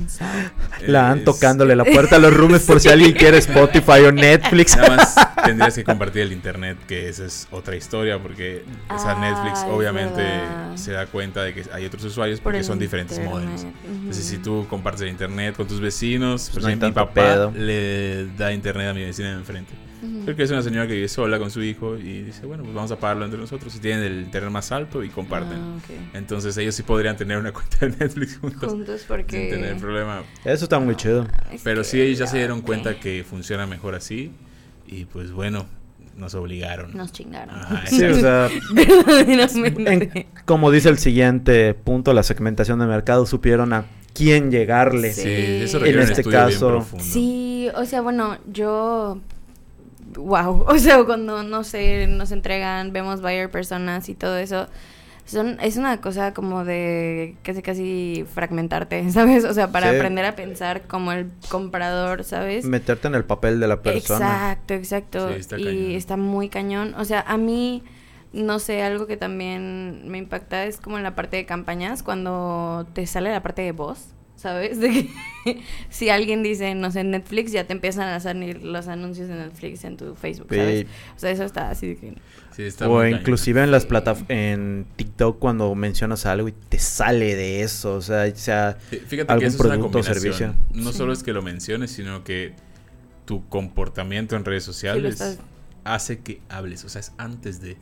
La 0.86 1.10
han 1.10 1.18
Es- 1.18 1.24
tocándole 1.24 1.74
la 1.76 1.84
puerta 1.84 2.16
a 2.16 2.18
los 2.18 2.34
rooms 2.34 2.62
por 2.62 2.80
si 2.80 2.88
alguien 2.88 3.12
quiere 3.18 3.38
Spotify 3.38 4.00
o 4.06 4.12
Netflix. 4.12 4.76
Nada 4.76 4.96
más 4.96 5.14
tendrías 5.44 5.74
que 5.74 5.84
compartir 5.84 6.22
el 6.22 6.32
internet, 6.32 6.78
que 6.86 7.08
esa 7.08 7.24
es 7.24 7.48
otra 7.50 7.76
historia, 7.76 8.18
porque 8.22 8.64
esa 8.94 9.12
Ah, 9.12 9.20
Netflix 9.20 9.60
es 9.60 9.64
obviamente 9.70 10.22
verdad. 10.22 10.76
se 10.76 10.92
da 10.92 11.06
cuenta 11.06 11.42
de 11.44 11.54
que 11.54 11.64
hay 11.72 11.84
otros 11.86 12.04
usuarios 12.04 12.40
Por 12.40 12.52
porque 12.52 12.64
son 12.64 12.78
diferentes 12.78 13.18
modems. 13.24 13.66
Entonces, 13.84 14.24
si 14.24 14.36
ujú. 14.36 14.44
tú 14.44 14.66
compartes 14.68 15.02
el 15.02 15.08
internet 15.08 15.54
con 15.56 15.66
tus 15.66 15.80
vecinos, 15.80 16.50
por 16.50 16.62
No 16.62 16.68
ejemplo, 16.68 16.88
mi 16.88 16.94
papá 16.94 17.12
pedo. 17.14 17.52
le 17.54 18.26
da 18.36 18.52
internet 18.52 18.88
a 18.88 18.94
mi 18.94 19.02
vecina 19.04 19.30
de 19.30 19.34
enfrente. 19.36 19.72
Ujú. 20.00 20.24
Creo 20.26 20.36
que 20.36 20.42
es 20.44 20.50
una 20.52 20.62
señora 20.62 20.86
que 20.86 20.92
vive 20.94 21.08
sola 21.08 21.40
con 21.40 21.50
su 21.50 21.60
hijo 21.60 21.96
y 21.96 22.22
dice, 22.22 22.46
bueno, 22.46 22.62
pues 22.62 22.72
vamos 22.74 22.92
a 22.92 22.96
pagarlo 23.00 23.24
entre 23.24 23.40
nosotros. 23.40 23.74
Y 23.74 23.80
tienen 23.80 24.04
el 24.04 24.20
internet 24.20 24.52
más 24.52 24.70
alto 24.70 25.02
y 25.02 25.08
comparten. 25.08 25.58
Ah. 25.58 25.78
Entonces 26.14 26.56
ellos 26.56 26.76
sí 26.76 26.84
podrían 26.84 27.16
tener 27.16 27.36
una 27.36 27.50
cuenta 27.52 27.78
de 27.86 27.96
Netflix 27.96 28.38
juntos 28.38 28.70
Juntos 28.70 29.04
porque... 29.08 29.36
sin 29.36 29.50
tener 29.50 29.76
problema. 29.78 30.22
Eso 30.44 30.66
está 30.66 30.78
muy 30.78 30.94
chido. 30.94 31.26
Es 31.50 31.62
Pero 31.62 31.82
sí, 31.82 32.00
ellos 32.00 32.18
ya 32.18 32.26
se 32.28 32.36
dieron 32.38 32.60
cuenta 32.62 33.00
que 33.00 33.24
funciona 33.28 33.66
mejor 33.66 33.96
así. 33.96 34.30
Y 34.90 35.04
pues 35.04 35.30
bueno, 35.32 35.66
nos 36.16 36.34
obligaron. 36.34 36.96
Nos 36.96 37.12
chingaron. 37.12 37.54
Ajá, 37.54 37.82
Sí, 37.86 38.02
o 38.04 38.14
sea, 38.14 38.48
Verdaderamente. 38.72 39.92
en- 40.20 40.26
como 40.44 40.70
dice 40.70 40.88
el 40.88 40.98
siguiente 40.98 41.74
punto, 41.74 42.12
la 42.12 42.22
segmentación 42.22 42.78
de 42.78 42.86
mercado, 42.86 43.26
supieron 43.26 43.72
a 43.72 43.84
quién 44.14 44.50
llegarle. 44.50 45.12
Sí, 45.12 45.22
Sí. 45.22 45.28
eso 45.62 45.84
En 45.84 45.98
este 46.00 46.24
caso-. 46.24 46.84
Sí, 46.98 47.68
o 47.74 47.84
sea, 47.84 48.00
bueno, 48.00 48.38
yo... 48.52 49.20
Wow, 50.16 50.64
o 50.68 50.78
sea, 50.78 51.04
cuando, 51.04 51.42
no 51.42 51.64
sé, 51.64 52.06
nos 52.06 52.32
entregan, 52.32 52.92
vemos 52.92 53.20
buyer 53.20 53.50
personas 53.50 54.08
y 54.08 54.14
todo 54.14 54.38
eso, 54.38 54.66
son, 55.26 55.58
es 55.60 55.76
una 55.76 56.00
cosa 56.00 56.32
como 56.32 56.64
de 56.64 57.36
casi 57.42 57.60
casi 57.60 58.24
fragmentarte, 58.34 59.10
¿sabes? 59.12 59.44
O 59.44 59.52
sea, 59.52 59.70
para 59.70 59.90
Sí. 59.90 59.96
aprender 59.96 60.24
a 60.24 60.34
pensar 60.34 60.82
como 60.88 61.12
el 61.12 61.30
comprador, 61.50 62.24
¿sabes? 62.24 62.64
Meterte 62.64 63.06
en 63.08 63.14
el 63.16 63.24
papel 63.24 63.60
de 63.60 63.68
la 63.68 63.82
persona. 63.82 64.57
Exacto, 64.74 65.28
exacto. 65.30 65.32
Sí, 65.34 65.40
está 65.40 65.58
y 65.58 65.64
cañón. 65.64 65.90
está 65.92 66.16
muy 66.16 66.48
cañón. 66.48 66.94
O 66.98 67.04
sea, 67.04 67.20
a 67.20 67.36
mí, 67.36 67.82
no 68.32 68.58
sé, 68.58 68.82
algo 68.82 69.06
que 69.06 69.16
también 69.16 70.02
me 70.08 70.18
impacta 70.18 70.64
es 70.66 70.78
como 70.78 70.96
en 70.98 71.02
la 71.02 71.14
parte 71.14 71.36
de 71.36 71.46
campañas, 71.46 72.02
cuando 72.02 72.86
te 72.94 73.06
sale 73.06 73.30
la 73.30 73.42
parte 73.42 73.62
de 73.62 73.72
voz, 73.72 74.08
¿sabes? 74.36 74.78
De 74.80 74.90
que 75.44 75.62
si 75.90 76.10
alguien 76.10 76.42
dice, 76.42 76.74
no 76.74 76.90
sé, 76.90 77.02
Netflix, 77.04 77.52
ya 77.52 77.64
te 77.64 77.72
empiezan 77.72 78.08
a 78.08 78.20
salir 78.20 78.62
los 78.62 78.86
anuncios 78.88 79.28
de 79.28 79.34
Netflix 79.34 79.82
en 79.84 79.96
tu 79.96 80.14
Facebook, 80.14 80.48
¿sabes? 80.50 80.86
O 81.16 81.18
sea, 81.18 81.30
eso 81.30 81.44
está 81.44 81.70
así 81.70 81.88
de 81.88 81.96
que... 81.96 82.14
Sí, 82.54 82.64
está 82.64 82.88
o 82.88 82.98
cañón. 82.98 83.20
inclusive 83.20 83.62
en 83.62 83.70
las 83.70 83.86
plataformas, 83.86 84.30
en 84.30 84.84
TikTok 84.96 85.38
cuando 85.38 85.72
mencionas 85.76 86.26
algo 86.26 86.48
y 86.48 86.52
te 86.52 86.78
sale 86.80 87.36
de 87.36 87.62
eso, 87.62 87.94
o 87.94 88.00
sea, 88.02 88.34
sea 88.34 88.76
Fíjate 88.90 89.32
algún 89.32 89.38
que 89.40 89.46
eso 89.46 89.56
es 89.56 89.60
una 89.64 89.74
producto 89.76 89.98
o 89.98 90.02
servicio. 90.02 90.54
No 90.74 90.90
Sí. 90.92 90.98
solo 90.98 91.12
es 91.12 91.22
que 91.22 91.32
lo 91.32 91.40
menciones, 91.42 91.92
sino 91.92 92.24
que 92.24 92.54
tu 93.28 93.46
comportamiento 93.50 94.36
en 94.36 94.44
redes 94.46 94.64
sociales 94.64 95.12
estás- 95.20 95.38
hace 95.84 96.20
que 96.20 96.40
hables. 96.48 96.82
O 96.84 96.88
sea, 96.88 97.00
es 97.00 97.12
antes 97.18 97.60
de 97.60 97.76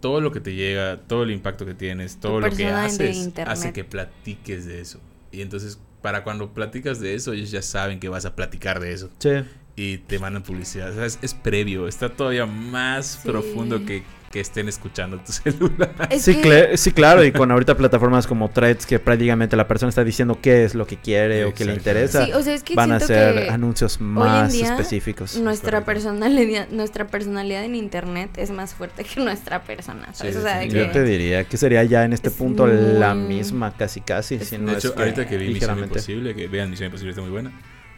todo 0.00 0.20
lo 0.20 0.30
que 0.30 0.38
te 0.40 0.54
llega, 0.54 1.00
todo 1.08 1.24
el 1.24 1.32
impacto 1.32 1.66
que 1.66 1.74
tienes, 1.74 2.18
todo 2.20 2.38
lo 2.38 2.48
que 2.50 2.66
haces, 2.68 3.30
hace 3.46 3.72
que 3.72 3.82
platiques 3.82 4.64
de 4.66 4.80
eso. 4.80 5.00
Y 5.32 5.40
entonces, 5.42 5.80
para 6.02 6.22
cuando 6.22 6.52
platicas 6.54 7.00
de 7.00 7.14
eso, 7.16 7.32
ellos 7.32 7.50
ya 7.50 7.62
saben 7.62 7.98
que 7.98 8.08
vas 8.08 8.26
a 8.26 8.36
platicar 8.36 8.78
de 8.78 8.92
eso. 8.92 9.10
sí. 9.18 9.30
Y 9.76 9.98
te 9.98 10.18
mandan 10.18 10.42
publicidad. 10.42 10.90
O 10.90 10.94
sea, 10.94 11.06
es, 11.06 11.18
es 11.22 11.32
previo. 11.32 11.88
Está 11.88 12.10
todavía 12.10 12.44
más 12.44 13.18
Sí. 13.22 13.28
profundo 13.28 13.84
que, 13.86 14.02
que 14.30 14.38
estén 14.38 14.68
escuchando 14.68 15.18
tu 15.18 15.32
celular. 15.32 15.92
Es 16.08 16.22
Sí, 16.22 16.36
que- 16.36 16.42
cla- 16.70 16.76
sí, 16.76 16.92
claro, 16.92 17.24
y 17.24 17.32
con 17.32 17.50
ahorita 17.50 17.76
plataformas 17.76 18.28
como 18.28 18.48
Threads 18.48 18.86
que 18.86 19.00
prácticamente 19.00 19.56
la 19.56 19.66
persona 19.66 19.88
está 19.88 20.04
diciendo 20.04 20.38
qué 20.40 20.62
es 20.64 20.76
lo 20.76 20.86
que 20.86 20.96
quiere 20.98 21.44
o 21.44 21.52
qué 21.52 21.64
le 21.64 21.74
interesa, 21.74 22.24
Sí, 22.24 22.32
o 22.32 22.40
sea, 22.40 22.54
es 22.54 22.62
que 22.62 22.76
van 22.76 22.92
a 22.92 23.00
que 23.00 23.48
anuncios 23.50 24.00
más 24.00 24.52
día 24.52 24.70
específicos. 24.70 25.36
Nuestra 25.36 25.84
personalidad, 25.84 26.68
nuestra 26.68 27.08
personalidad 27.08 27.64
en 27.64 27.74
internet 27.74 28.30
es 28.36 28.52
más 28.52 28.72
fuerte 28.72 29.02
que 29.02 29.20
nuestra 29.20 29.64
persona, 29.64 30.14
¿sabes? 30.14 30.34
Sí, 30.34 30.38
o 30.38 30.42
sea, 30.42 30.58
de 30.58 30.66
definitivamente. 30.66 30.98
Yo 30.98 31.04
te 31.04 31.10
diría 31.10 31.44
que 31.44 31.56
sería 31.56 31.82
ya 31.82 32.04
en 32.04 32.12
este 32.12 32.28
Es 32.28 32.34
punto 32.34 32.68
la 32.68 33.14
misma, 33.16 33.74
casi 33.76 34.00
casi, 34.00 34.36
Es 34.36 34.46
si 34.46 34.58
no 34.58 34.70
de 34.70 34.78
es 34.78 34.84
hecho, 34.84 34.94
que 34.94 35.02
ahorita 35.02 35.26
que 35.26 35.36
vi 35.38 35.54
Misión. 35.54 35.76
Imposible, 35.76 36.36
que 36.36 36.46
vean 36.46 36.70
Misión 36.70 36.86
Imposible 36.86 37.10
está 37.10 37.22
muy 37.22 37.32
buena. 37.32 37.50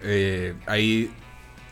eh, 0.03 0.55
ahí 0.67 1.11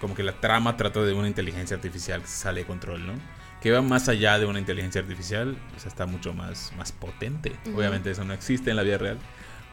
como 0.03 0.15
que 0.15 0.23
la 0.23 0.33
trama 0.33 0.77
trata 0.77 1.01
de 1.03 1.15
una 1.15 1.29
inteligencia 1.29 1.77
artificial 1.77 2.21
que 2.21 2.27
se 2.27 2.37
sale 2.37 2.61
de 2.61 2.67
control, 2.67 3.07
¿no? 3.07 3.40
Que 3.61 3.71
va 3.71 3.83
más 3.83 4.09
allá 4.09 4.39
de 4.39 4.47
una 4.47 4.59
inteligencia 4.59 5.01
artificial, 5.03 5.57
o 5.77 5.79
sea, 5.79 5.89
está 5.89 6.07
mucho 6.07 6.33
más, 6.33 6.73
más 6.79 6.93
potente. 6.93 7.53
Obviamente 7.75 8.11
eso 8.11 8.25
no 8.25 8.33
existe 8.33 8.71
en 8.71 8.77
la 8.77 8.83
vida 8.83 8.99
real. 8.99 9.19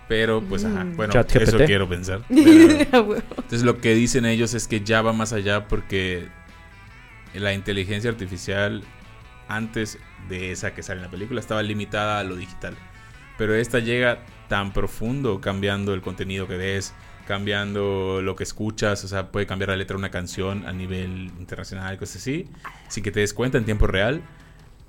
Pero 0.09 0.41
pues 0.41 0.63
ajá, 0.65 0.83
Mm. 0.85 0.95
bueno, 0.95 1.13
eso 1.19 1.57
quiero 1.65 1.87
pensar. 1.89 2.21
Pero- 2.29 3.15
entonces 3.15 3.63
lo 3.63 3.79
que 3.79 3.93
dicen 3.93 4.25
ellos 4.25 4.53
es 4.53 4.67
que 4.67 4.81
ya 4.81 5.01
va 5.01 5.11
más 5.13 5.33
allá 5.33 5.67
porque 5.67 6.27
la 7.33 7.53
inteligencia 7.53 8.09
artificial 8.09 8.83
antes 9.49 9.99
de 10.29 10.51
esa 10.51 10.73
que 10.73 10.83
sale 10.83 10.99
en 10.99 11.05
la 11.05 11.11
película 11.11 11.39
estaba 11.39 11.61
limitada 11.63 12.19
a 12.19 12.23
lo 12.23 12.35
digital. 12.35 12.75
Pero 13.37 13.53
esta 13.55 13.79
llega 13.79 14.19
tan 14.49 14.73
profundo 14.73 15.39
cambiando 15.41 15.93
el 15.93 16.01
contenido 16.01 16.47
que 16.47 16.57
ves, 16.57 16.93
cambiando 17.27 18.21
lo 18.23 18.35
que 18.35 18.43
escuchas, 18.43 19.03
o 19.03 19.07
sea, 19.07 19.31
puede 19.31 19.45
cambiar 19.45 19.69
la 19.69 19.75
letra 19.77 19.95
de 19.95 19.99
una 19.99 20.09
canción 20.11 20.65
a 20.65 20.71
nivel 20.73 21.31
internacional, 21.39 21.97
cosas 21.97 22.17
así, 22.17 22.47
sin 22.87 23.03
que 23.03 23.11
te 23.11 23.19
des 23.19 23.33
cuenta 23.33 23.57
en 23.59 23.65
tiempo 23.65 23.85
real. 23.85 24.21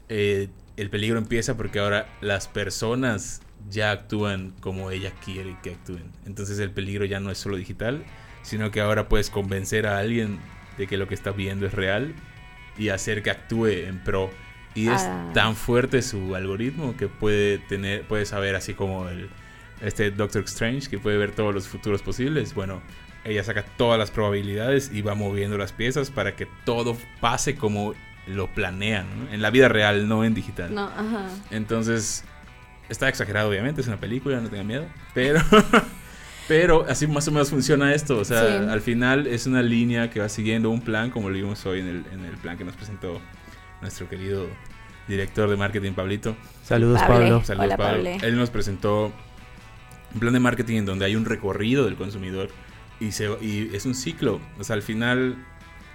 Eh, 0.08 0.48
el 0.76 0.88
peligro 0.90 1.18
empieza 1.18 1.56
porque 1.56 1.80
ahora 1.80 2.08
las 2.20 2.48
personas 2.48 3.42
ya 3.68 3.90
actúan 3.90 4.54
como 4.60 4.90
ella 4.90 5.12
quiere 5.24 5.56
que 5.62 5.72
actúen. 5.72 6.04
Entonces 6.24 6.58
el 6.60 6.70
peligro 6.70 7.04
ya 7.04 7.20
no 7.20 7.30
es 7.30 7.38
solo 7.38 7.56
digital, 7.56 8.04
sino 8.42 8.70
que 8.70 8.80
ahora 8.80 9.08
puedes 9.08 9.28
convencer 9.28 9.86
a 9.86 9.98
alguien 9.98 10.38
de 10.78 10.86
que 10.86 10.96
lo 10.96 11.08
que 11.08 11.14
está 11.14 11.32
viendo 11.32 11.66
es 11.66 11.74
real 11.74 12.14
y 12.78 12.90
hacer 12.90 13.22
que 13.22 13.30
actúe 13.30 13.66
en 13.66 13.98
pro. 14.04 14.30
Y 14.74 14.88
es 14.88 15.02
Ah. 15.02 15.30
tan 15.34 15.56
fuerte 15.56 16.00
su 16.02 16.36
algoritmo 16.36 16.96
que 16.96 17.08
puede 17.08 17.58
tener, 17.58 18.06
puede 18.06 18.24
saber 18.24 18.54
así 18.54 18.74
como 18.74 19.08
el 19.08 19.28
este 19.82 20.10
Doctor 20.10 20.44
Strange 20.44 20.88
que 20.88 20.98
puede 20.98 21.16
ver 21.16 21.32
todos 21.32 21.54
los 21.54 21.68
futuros 21.68 22.02
posibles. 22.02 22.54
Bueno, 22.54 22.82
ella 23.24 23.42
saca 23.44 23.64
todas 23.76 23.98
las 23.98 24.10
probabilidades 24.10 24.90
y 24.92 25.02
va 25.02 25.14
moviendo 25.14 25.58
las 25.58 25.72
piezas 25.72 26.10
para 26.10 26.34
que 26.36 26.46
todo 26.64 26.96
pase 27.20 27.54
como 27.56 27.94
lo 28.26 28.46
planean, 28.48 29.06
¿no? 29.26 29.32
En 29.32 29.40
la 29.42 29.50
vida 29.50 29.68
real, 29.68 30.08
no 30.08 30.24
en 30.24 30.34
digital. 30.34 30.74
No, 30.74 30.84
ajá. 30.84 31.28
Entonces, 31.50 32.24
está 32.88 33.08
exagerado, 33.08 33.48
obviamente, 33.48 33.80
es 33.80 33.86
una 33.86 33.98
película, 34.00 34.40
no 34.40 34.48
tengan 34.50 34.66
miedo. 34.66 34.86
Pero, 35.14 35.40
pero 36.48 36.86
así 36.88 37.06
más 37.06 37.26
o 37.28 37.30
menos 37.32 37.50
funciona 37.50 37.94
esto. 37.94 38.18
O 38.18 38.24
sea, 38.24 38.42
Sí. 38.64 38.68
al 38.70 38.80
final 38.80 39.26
es 39.26 39.46
una 39.46 39.62
línea 39.62 40.10
que 40.10 40.20
va 40.20 40.28
siguiendo 40.28 40.70
un 40.70 40.80
plan, 40.80 41.10
como 41.10 41.28
lo 41.30 41.34
vimos 41.36 41.64
hoy 41.66 41.80
en 41.80 41.88
el, 41.88 42.04
en 42.12 42.24
el 42.24 42.36
plan 42.36 42.56
que 42.58 42.64
nos 42.64 42.76
presentó 42.76 43.20
nuestro 43.80 44.08
querido 44.08 44.46
director 45.06 45.48
de 45.48 45.56
marketing, 45.56 45.92
Pablito. 45.92 46.36
Saludos, 46.64 47.00
Pablo. 47.00 47.14
Pablo. 47.16 47.44
Saludos, 47.44 47.66
Hola, 47.66 47.76
Pablo. 47.76 48.10
Él 48.22 48.36
nos 48.36 48.50
presentó 48.50 49.12
un 50.14 50.20
plan 50.20 50.32
de 50.32 50.40
marketing 50.40 50.78
en 50.78 50.86
donde 50.86 51.04
hay 51.04 51.16
un 51.16 51.24
recorrido 51.24 51.84
del 51.84 51.96
consumidor 51.96 52.48
y, 53.00 53.12
se, 53.12 53.28
y 53.40 53.70
es 53.74 53.86
un 53.86 53.94
ciclo. 53.94 54.40
O 54.58 54.64
sea, 54.64 54.74
al 54.74 54.82
final 54.82 55.36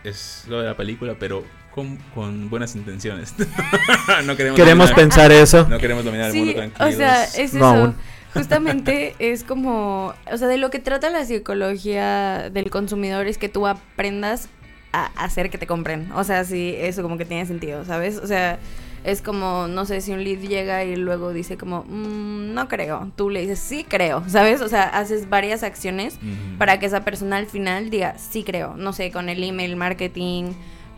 es 0.03 0.45
lo 0.47 0.59
de 0.61 0.67
la 0.67 0.77
película, 0.77 1.15
pero 1.19 1.43
con, 1.73 1.97
con 2.13 2.49
buenas 2.49 2.75
intenciones. 2.75 3.33
no 4.25 4.35
queremos 4.35 4.57
Queremos 4.59 4.89
dominar- 4.89 4.95
pensar 4.95 5.31
eso. 5.31 5.67
no 5.67 5.77
queremos 5.79 6.05
dominar 6.05 6.29
el 6.29 6.35
mundo 6.35 6.51
Sí, 6.51 6.55
tranquilos. 6.57 6.93
o 6.93 6.97
sea, 6.97 7.23
es 7.23 7.53
No 7.53 7.59
eso. 7.59 7.65
aún. 7.83 7.95
justamente 8.33 9.15
es 9.19 9.43
como, 9.43 10.13
o 10.31 10.37
sea, 10.37 10.47
de 10.47 10.57
lo 10.57 10.69
que 10.69 10.79
trata 10.79 11.09
la 11.09 11.25
psicología 11.25 12.49
del 12.51 12.69
consumidor 12.69 13.27
es 13.27 13.37
que 13.37 13.49
tú 13.49 13.65
aprendas 13.67 14.49
a 14.91 15.05
hacer 15.23 15.49
que 15.49 15.57
te 15.57 15.65
compren. 15.65 16.11
O 16.13 16.23
sea, 16.23 16.43
sí, 16.43 16.75
eso 16.77 17.01
como 17.01 17.17
que 17.17 17.25
tiene 17.25 17.45
sentido, 17.47 17.83
¿sabes? 17.85 18.17
O 18.17 18.27
sea, 18.27 18.59
es 19.03 19.21
como, 19.21 19.67
no 19.67 19.85
sé, 19.85 20.01
si 20.01 20.11
un 20.11 20.23
lead 20.23 20.39
llega 20.39 20.83
y 20.83 20.95
luego 20.95 21.33
dice 21.33 21.57
como, 21.57 21.83
"Mm, 21.87 22.53
no 22.53 22.67
creo. 22.67 23.11
Tú 23.15 23.29
le 23.29 23.41
dices, 23.41 23.59
sí 23.59 23.85
creo, 23.87 24.23
¿sabes? 24.27 24.61
O 24.61 24.69
sea, 24.69 24.83
haces 24.83 25.29
varias 25.29 25.63
acciones 25.63 26.17
para 26.57 26.79
que 26.79 26.85
esa 26.85 27.03
persona 27.03 27.37
al 27.37 27.47
final 27.47 27.89
diga, 27.89 28.17
sí 28.17 28.43
creo. 28.43 28.75
No 28.77 28.93
sé, 28.93 29.11
con 29.11 29.29
el 29.29 29.43
email 29.43 29.75
marketing, 29.75 30.53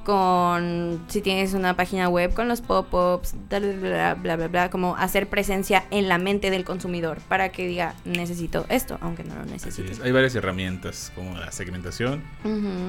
con 0.06 1.02
si 1.08 1.22
tienes 1.22 1.54
una 1.56 1.76
página 1.76 2.08
web, 2.10 2.34
con 2.34 2.48
los 2.48 2.62
pop-ups, 2.62 3.34
bla, 3.50 3.60
bla, 3.60 3.72
bla, 3.74 4.14
bla, 4.16 4.36
bla, 4.36 4.48
bla, 4.48 4.70
como 4.70 4.96
hacer 4.96 5.28
presencia 5.28 5.86
en 5.90 6.08
la 6.08 6.18
mente 6.20 6.52
del 6.52 6.64
consumidor 6.64 7.18
para 7.28 7.50
que 7.50 7.68
diga, 7.68 7.96
necesito 8.06 8.66
esto, 8.70 8.98
aunque 9.02 9.24
no 9.24 9.34
lo 9.36 9.46
necesite. 9.46 9.92
es. 9.92 10.02
Hay 10.02 10.12
varias 10.12 10.36
herramientas 10.36 11.12
como 11.16 11.36
la 11.38 11.52
segmentación, 11.52 12.24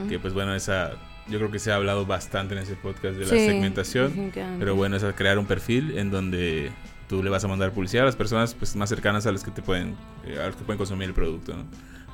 que 0.09 0.18
pues 0.18 0.35
bueno, 0.35 0.55
esa 0.55 0.92
yo 1.28 1.38
creo 1.38 1.50
que 1.50 1.58
se 1.58 1.72
ha 1.72 1.76
hablado 1.76 2.06
bastante 2.06 2.54
en 2.54 2.60
ese 2.62 2.74
podcast 2.74 3.16
de 3.16 3.24
la 3.24 3.30
Sí, 3.30 3.46
segmentación, 3.46 4.32
pero 4.58 4.74
bueno, 4.76 4.96
es 4.96 5.04
a 5.04 5.12
crear 5.14 5.38
un 5.38 5.46
perfil 5.46 5.98
en 5.98 6.10
donde 6.10 6.70
tú 7.08 7.22
le 7.22 7.30
vas 7.30 7.44
a 7.44 7.48
mandar 7.48 7.72
publicidad 7.72 8.02
a 8.02 8.06
las 8.06 8.16
personas 8.16 8.54
pues 8.54 8.74
más 8.76 8.88
cercanas 8.88 9.26
a 9.26 9.32
las 9.32 9.44
que 9.44 9.50
te 9.50 9.62
pueden 9.62 9.94
eh, 10.26 10.38
a 10.40 10.46
las 10.46 10.56
que 10.56 10.64
pueden 10.64 10.78
consumir 10.78 11.08
el 11.08 11.14
producto, 11.14 11.54
¿no? 11.56 11.64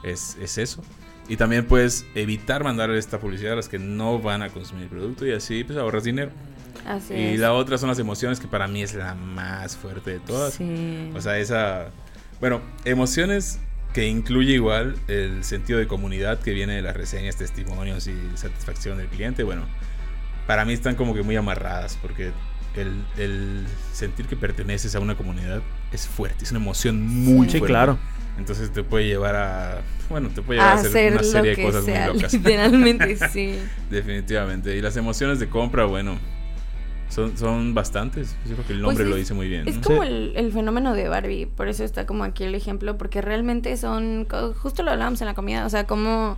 Es, 0.03 0.37
es 0.41 0.59
eso. 0.59 0.83
Y 1.29 1.37
también 1.37 1.67
puedes 1.67 2.05
evitar 2.15 2.65
mandar 2.65 2.91
esta 2.91 3.21
publicidad 3.21 3.53
a 3.53 3.57
las 3.57 3.69
que 3.69 3.79
no 3.79 4.19
van 4.19 4.43
a 4.43 4.49
consumir 4.49 4.85
el 4.85 4.91
producto 4.91 5.27
y 5.27 5.33
así 5.33 5.63
pues 5.65 5.79
ahorras 5.79 6.05
dinero. 6.05 6.31
Así 6.85 7.15
Y 7.15 7.35
es. 7.35 7.41
la 7.41 7.53
otra 7.53 7.79
son 7.79 7.89
las 7.91 7.99
emociones, 8.01 8.41
que 8.41 8.49
para 8.49 8.67
mí 8.67 8.83
es 8.83 8.95
la 8.95 9.15
más 9.15 9.77
fuerte 9.77 10.11
de 10.11 10.21
todas. 10.21 10.55
Sí. 10.55 11.11
O 11.15 11.21
sea, 11.21 11.39
esa... 11.39 11.91
Bueno, 12.41 12.61
emociones 12.85 13.61
que 13.93 14.07
incluye 14.09 14.53
igual 14.55 14.97
el 15.09 15.45
sentido 15.45 15.79
de 15.79 15.87
comunidad 15.87 16.41
que 16.41 16.53
viene 16.53 16.75
de 16.77 16.83
las 16.83 16.97
reseñas, 16.97 17.37
testimonios 17.37 18.07
y 18.07 18.15
satisfacción 18.35 18.99
del 18.99 19.09
cliente. 19.09 19.43
Bueno, 19.43 19.67
para 20.47 20.65
mí 20.65 20.73
están 20.73 20.95
como 20.95 21.15
que 21.15 21.23
muy 21.23 21.37
amarradas 21.37 21.99
porque 22.01 22.33
el, 22.77 23.05
el 23.19 23.67
sentir 23.93 24.27
que 24.27 24.37
perteneces 24.37 24.95
a 24.95 25.01
una 25.01 25.15
comunidad 25.15 25.61
es 25.93 26.07
fuerte, 26.07 26.45
es 26.45 26.51
una 26.53 26.61
emoción 26.61 27.01
muy 27.07 27.47
Sí, 27.49 27.59
fuerte. 27.59 27.67
claro. 27.67 27.99
Entonces 28.39 28.73
te 28.73 28.83
puede 28.83 29.07
llevar 29.07 29.37
a... 29.37 29.83
Bueno, 30.09 30.31
te 30.31 30.41
puede 30.41 30.59
llevar 30.61 30.79
a 30.79 30.81
hacer, 30.81 30.89
hacer 30.91 31.13
una 31.13 31.23
serie 31.23 31.55
de 31.57 31.63
cosas 31.63 31.85
sea, 31.85 32.07
muy 32.07 32.15
locas. 32.17 32.33
literalmente, 32.33 33.17
sí. 33.31 33.59
Definitivamente. 33.91 34.75
Y 34.75 34.81
las 34.81 34.97
emociones 34.97 35.39
de 35.39 35.49
compra, 35.51 35.85
bueno, 35.85 36.19
son, 37.13 37.37
son 37.37 37.75
bastantes. 37.75 38.37
Yo 38.47 38.55
creo 38.55 38.67
que 38.67 38.73
el 38.73 38.81
Pues 38.81 38.97
nombre 38.97 39.05
es- 39.05 39.11
lo 39.11 39.17
dice 39.17 39.35
muy 39.35 39.49
bien. 39.49 39.69
Es 39.69 39.77
¿no? 39.77 39.83
como 39.83 40.03
el, 40.03 40.33
el 40.37 40.51
fenómeno 40.53 40.95
de 40.95 41.09
Barbie, 41.09 41.47
por 41.47 41.69
eso 41.69 41.85
está 41.85 42.07
como 42.07 42.25
aquí 42.25 42.45
el 42.45 42.55
ejemplo, 42.55 42.97
porque 42.99 43.21
realmente 43.21 43.77
son, 43.77 44.27
justo 44.61 44.83
lo 44.83 44.91
hablábamos 44.91 45.21
en 45.21 45.27
la 45.27 45.35
comida, 45.35 45.67
o 45.67 45.71
sea, 45.71 45.87
como 45.87 46.37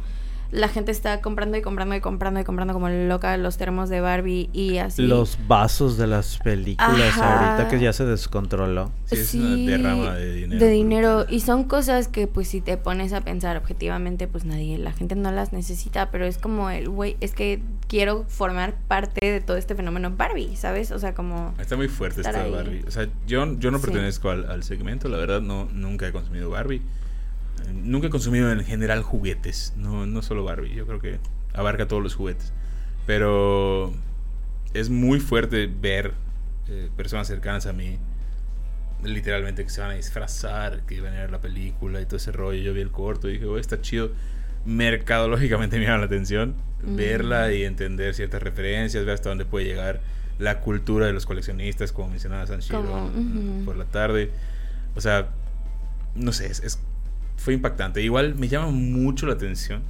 la 0.50 0.68
gente 0.68 0.92
está 0.92 1.20
comprando 1.20 1.56
y 1.56 1.62
comprando 1.62 1.94
y 1.96 2.00
comprando 2.00 2.40
y 2.40 2.44
comprando 2.44 2.74
como 2.74 2.88
loca 2.88 3.36
los 3.36 3.56
termos 3.56 3.88
de 3.88 4.00
Barbie 4.00 4.50
y 4.52 4.78
así. 4.78 5.02
Los 5.02 5.38
vasos 5.48 5.96
de 5.98 6.06
las 6.06 6.38
películas 6.38 7.18
Ajá. 7.18 7.50
ahorita 7.56 7.68
que 7.70 7.80
ya 7.82 7.92
se 7.92 8.04
descontroló. 8.04 8.92
Sí, 9.06 9.16
es 9.16 9.34
una 9.34 9.56
derrama 9.56 10.14
de 10.14 10.32
dinero. 10.34 10.60
de 10.64 10.70
dinero. 10.70 11.16
brutal. 11.18 11.34
Y 11.34 11.40
son 11.40 11.64
cosas 11.64 12.08
que, 12.08 12.26
pues, 12.26 12.48
si 12.48 12.60
te 12.60 12.76
pones 12.76 13.12
a 13.12 13.20
pensar 13.22 13.56
objetivamente, 13.56 14.28
pues 14.28 14.44
nadie, 14.44 14.78
la 14.78 14.92
gente 14.92 15.14
no 15.16 15.30
las 15.32 15.52
necesita, 15.52 16.10
pero 16.10 16.24
es 16.24 16.38
como 16.38 16.70
el, 16.70 16.88
güey, 16.88 17.16
es 17.20 17.32
que 17.32 17.60
quiero 17.88 18.24
formar 18.28 18.74
parte 18.88 19.26
de 19.30 19.40
todo 19.40 19.56
este 19.56 19.74
fenómeno 19.74 20.10
Barbie, 20.16 20.56
¿sabes? 20.56 20.90
O 20.92 20.98
sea, 20.98 21.14
como... 21.14 21.54
Está 21.58 21.76
muy 21.76 21.88
fuerte 21.88 22.20
esta. 22.20 22.46
Barbie. 22.46 22.84
O 22.86 22.90
sea, 22.90 23.08
yo, 23.26 23.58
yo 23.58 23.70
no 23.70 23.78
Sí. 23.78 23.84
pertenezco 23.86 24.30
al, 24.30 24.50
al 24.50 24.62
segmento, 24.62 25.08
la 25.08 25.18
verdad, 25.18 25.40
no, 25.40 25.68
nunca 25.72 26.06
he 26.08 26.12
consumido 26.12 26.50
Barbie. 26.50 26.80
Nunca 27.72 28.06
he 28.06 28.10
consumido 28.10 28.50
en 28.52 28.64
general 28.64 29.02
juguetes, 29.02 29.72
no, 29.76 30.06
no 30.06 30.22
solo 30.22 30.44
Barbie, 30.44 30.74
yo 30.74 30.86
creo 30.86 31.00
que 31.00 31.18
abarca 31.52 31.86
todos 31.88 32.02
los 32.02 32.14
juguetes. 32.14 32.52
Pero 33.06 33.92
es 34.72 34.90
muy 34.90 35.20
fuerte 35.20 35.66
ver 35.66 36.12
eh, 36.68 36.88
personas 36.96 37.26
cercanas 37.26 37.66
a 37.66 37.72
mí, 37.72 37.98
literalmente 39.02 39.64
que 39.64 39.70
se 39.70 39.80
van 39.80 39.90
a 39.90 39.94
disfrazar, 39.94 40.82
que 40.86 41.00
van 41.00 41.14
a 41.14 41.20
ver 41.20 41.30
la 41.30 41.40
película 41.40 42.00
y 42.00 42.06
todo 42.06 42.16
ese 42.16 42.32
rollo. 42.32 42.60
Yo 42.62 42.72
vi 42.72 42.80
el 42.80 42.90
corto 42.90 43.28
y 43.28 43.34
dije, 43.34 43.44
oh, 43.46 43.58
está 43.58 43.80
chido. 43.80 44.10
Mercadológicamente 44.64 45.78
me 45.78 45.84
llama 45.84 45.98
la 45.98 46.06
atención 46.06 46.54
Mm. 46.84 46.96
verla 46.96 47.50
y 47.50 47.64
entender 47.64 48.12
ciertas 48.14 48.42
referencias, 48.42 49.06
ver 49.06 49.14
hasta 49.14 49.30
dónde 49.30 49.46
puede 49.46 49.64
llegar 49.64 50.02
la 50.38 50.60
cultura 50.60 51.06
de 51.06 51.14
los 51.14 51.24
coleccionistas, 51.24 51.92
como 51.92 52.10
mencionaba 52.10 52.46
Sanshiro 52.46 52.80
ujú. 52.82 53.64
por 53.64 53.76
la 53.76 53.86
tarde. 53.86 54.30
O 54.94 55.00
sea, 55.00 55.28
no 56.14 56.32
sé, 56.34 56.44
es, 56.48 56.62
es- 56.62 56.78
fue 57.36 57.54
impactante. 57.54 58.02
Igual 58.02 58.34
me 58.36 58.48
llama 58.48 58.68
mucho 58.70 59.26
la 59.26 59.34
atención 59.34 59.82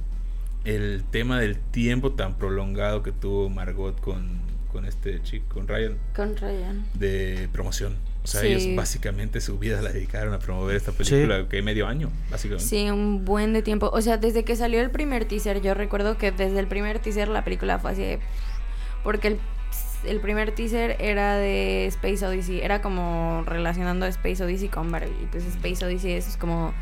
el 0.63 1.03
tema 1.11 1.39
del 1.39 1.57
tiempo 1.57 2.13
tan 2.13 2.37
prolongado 2.37 3.03
que 3.03 3.11
tuvo 3.11 3.49
Margot 3.49 3.99
con, 4.01 4.39
con 4.71 4.85
este 4.85 5.21
chico, 5.21 5.45
con 5.55 5.67
Ryan, 5.67 5.97
Con 6.15 6.35
Ryan. 6.35 6.85
de 6.95 7.47
promoción. 7.51 7.95
O 8.23 8.27
sea, 8.27 8.41
Sí. 8.41 8.47
ellos 8.47 8.75
básicamente 8.75 9.39
su 9.39 9.59
vida 9.59 9.79
la 9.83 9.91
dedicaron 9.91 10.33
a 10.33 10.39
promover 10.39 10.75
esta 10.75 10.91
película, 10.91 11.47
que 11.47 11.61
medio 11.61 11.85
año, 11.87 12.09
básicamente. 12.31 12.65
Sí, 12.67 12.89
un 12.89 13.23
buen 13.23 13.53
de 13.53 13.61
tiempo. 13.61 13.91
O 13.93 14.01
sea, 14.01 14.17
desde 14.17 14.43
que 14.43 14.55
salió 14.55 14.81
el 14.81 14.89
primer 14.89 15.25
teaser, 15.25 15.61
yo 15.61 15.75
recuerdo 15.75 16.17
que 16.17 16.31
desde 16.31 16.57
el 16.59 16.65
primer 16.65 16.97
teaser 16.97 17.27
la 17.27 17.43
película 17.43 17.77
fue 17.77 17.91
así 17.91 18.01
de... 18.01 18.19
Porque 19.03 19.27
el, 19.27 19.37
el 20.07 20.19
primer 20.21 20.55
teaser 20.55 20.95
era 20.99 21.35
de 21.35 21.85
Space 21.85 22.25
Odyssey, 22.25 22.61
era 22.61 22.81
como 22.81 23.43
relacionando 23.45 24.07
a 24.07 24.09
Space 24.09 24.43
Odyssey 24.43 24.69
con 24.69 24.91
Barbie. 24.91 25.13
Y 25.21 25.27
pues 25.27 25.45
Space 25.45 25.85
Odyssey 25.85 26.13
es 26.13 26.35
como 26.37 26.73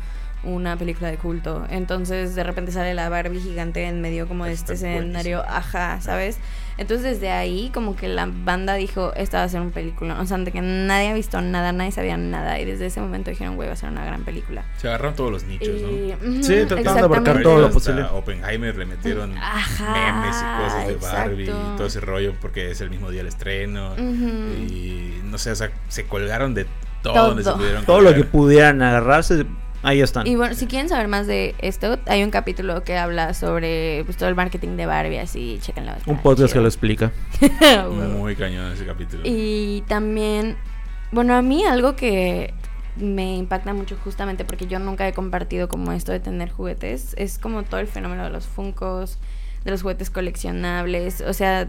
una 0.44 0.76
película 0.76 1.10
de 1.10 1.16
culto. 1.16 1.66
Entonces 1.70 2.34
de 2.34 2.42
repente 2.44 2.72
sale 2.72 2.94
la 2.94 3.08
Barbie 3.08 3.40
gigante 3.40 3.84
en 3.84 4.00
medio 4.00 4.26
como 4.28 4.44
de 4.44 4.52
este 4.52 4.74
escenario, 4.74 5.42
ajá, 5.46 6.00
¿sabes? 6.00 6.38
Entonces 6.76 7.04
desde 7.20 7.30
ahí 7.30 7.70
como 7.72 7.94
que 7.94 8.08
la 8.08 8.28
banda 8.28 8.74
dijo, 8.74 9.12
esta 9.14 9.38
va 9.38 9.44
a 9.44 9.48
ser 9.48 9.60
un 9.60 9.70
película. 9.70 10.20
O 10.20 10.26
sea, 10.26 10.38
de 10.38 10.50
que 10.50 10.60
nadie 10.60 11.10
ha 11.10 11.14
visto 11.14 11.40
nada, 11.40 11.70
nadie 11.72 11.92
sabía 11.92 12.16
nada. 12.16 12.58
Y 12.58 12.64
desde 12.64 12.86
ese 12.86 13.00
momento 13.00 13.30
dijeron, 13.30 13.54
güey, 13.54 13.68
va 13.68 13.74
a 13.74 13.76
ser 13.76 13.90
una 13.90 14.04
gran 14.04 14.24
película. 14.24 14.64
Se 14.78 14.88
agarraron 14.88 15.14
todos 15.14 15.30
los 15.30 15.44
nichos, 15.44 15.68
¿no? 15.80 15.88
Y- 15.90 16.12
ujú, 16.20 16.42
Sí, 16.42 16.64
tratando 16.66 16.94
de 16.94 17.00
abarcar 17.00 17.42
todo 17.42 17.60
lo 17.60 17.70
posible. 17.70 18.02
Oppenheimer 18.12 18.76
le 18.76 18.86
metieron 18.86 19.36
Ajá, 19.38 19.92
memes 19.92 20.36
y 20.36 20.64
cosas 20.64 20.86
de 20.88 20.94
Barbie 20.96 21.44
exacto. 21.44 21.72
y 21.74 21.76
todo 21.76 21.86
ese 21.86 22.00
rollo 22.00 22.34
porque 22.40 22.70
es 22.72 22.80
el 22.80 22.90
mismo 22.90 23.08
día 23.10 23.18
del 23.18 23.28
estreno. 23.28 23.92
Ujú. 23.92 24.64
Y 24.68 25.20
no 25.24 25.38
sé, 25.38 25.52
o 25.52 25.56
sea, 25.56 25.70
se 25.88 26.06
colgaron 26.06 26.54
de 26.54 26.66
todo, 27.02 27.14
Todo. 27.14 27.26
donde 27.28 27.44
se 27.44 27.52
pudieron 27.52 27.84
Todo 27.84 28.00
lo 28.00 28.14
que 28.14 28.24
pudieran 28.24 28.82
agarrarse, 28.82 29.44
ahí 29.84 30.00
están. 30.00 30.26
Y 30.26 30.36
bueno, 30.36 30.54
si 30.54 30.66
quieren 30.66 30.88
saber 30.88 31.08
más 31.08 31.26
de 31.26 31.54
esto, 31.58 31.98
hay 32.06 32.24
un 32.24 32.30
capítulo 32.30 32.82
que 32.82 32.96
habla 32.96 33.34
sobre 33.34 34.02
pues, 34.04 34.16
todo 34.16 34.28
el 34.28 34.34
marketing 34.34 34.76
de 34.76 34.86
Barbie, 34.86 35.18
así, 35.18 35.58
chéquenlo. 35.60 35.92
está 35.92 36.10
Un 36.10 36.18
podcast 36.18 36.52
que 36.52 36.60
lo 36.60 36.66
explica. 36.66 37.12
Muy 38.18 38.34
cañón 38.36 38.72
ese 38.72 38.84
capítulo. 38.84 39.22
Y 39.24 39.84
también, 39.86 40.56
bueno, 41.12 41.34
a 41.34 41.42
mí 41.42 41.64
algo 41.64 41.94
que 41.94 42.52
me 42.96 43.36
impacta 43.36 43.72
mucho 43.74 43.96
justamente 44.02 44.44
porque 44.44 44.66
yo 44.66 44.78
nunca 44.78 45.06
he 45.06 45.12
compartido 45.12 45.68
como 45.68 45.92
esto 45.92 46.12
de 46.12 46.20
tener 46.20 46.50
juguetes, 46.50 47.14
es 47.18 47.38
como 47.38 47.64
todo 47.64 47.80
el 47.80 47.86
fenómeno 47.86 48.24
de 48.24 48.30
los 48.30 48.46
funcos, 48.46 49.18
de 49.64 49.70
los 49.70 49.82
juguetes 49.82 50.10
coleccionables, 50.10 51.20
o 51.22 51.32
sea, 51.32 51.68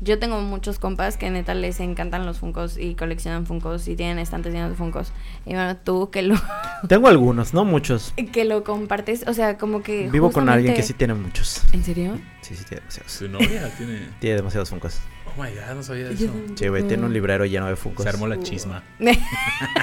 yo 0.00 0.18
tengo 0.18 0.40
muchos 0.40 0.78
compas 0.78 1.16
que 1.16 1.30
neta 1.30 1.54
les 1.54 1.78
encantan 1.80 2.24
los 2.26 2.38
funcos 2.38 2.78
y 2.78 2.94
coleccionan 2.94 3.46
funcos 3.46 3.86
y 3.88 3.96
tienen 3.96 4.18
estantes 4.18 4.52
llenos 4.52 4.70
de 4.70 4.76
funcos. 4.76 5.12
Y 5.46 5.50
bueno, 5.54 5.76
tú 5.76 6.10
que 6.10 6.22
lo 6.22 6.36
Tengo 6.88 7.08
algunos, 7.08 7.52
no 7.54 7.64
muchos. 7.64 8.14
que 8.32 8.44
lo 8.44 8.64
compartes, 8.64 9.24
o 9.28 9.34
sea, 9.34 9.58
como 9.58 9.82
que 9.82 10.08
Vivo 10.10 10.30
con 10.32 10.48
alguien 10.48 10.74
que 10.74 10.82
sí 10.82 10.94
tiene 10.94 11.14
muchos. 11.14 11.62
¿En 11.72 11.84
serio? 11.84 12.18
Sí, 12.40 12.54
sí, 12.54 12.64
tiene 12.64 12.80
demasiados. 12.80 13.12
Su 13.12 13.28
novia 13.28 13.74
tiene. 13.76 14.08
Tiene 14.20 14.36
demasiados 14.36 14.70
funcos. 14.70 14.98
Oh 15.26 15.40
my 15.42 15.48
god, 15.50 15.76
no 15.76 15.82
sabía 15.84 16.10
eso. 16.10 16.28
Sí, 16.56 16.66
güey, 16.68 16.82
tiene 16.88 17.04
un 17.06 17.12
librero 17.12 17.44
lleno 17.44 17.66
de 17.68 17.76
funcos. 17.76 18.02
Se 18.02 18.08
armó 18.08 18.26
la 18.26 18.40
chisma. 18.40 18.82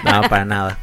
No, 0.04 0.22
para 0.30 0.44
nada. 0.46 0.78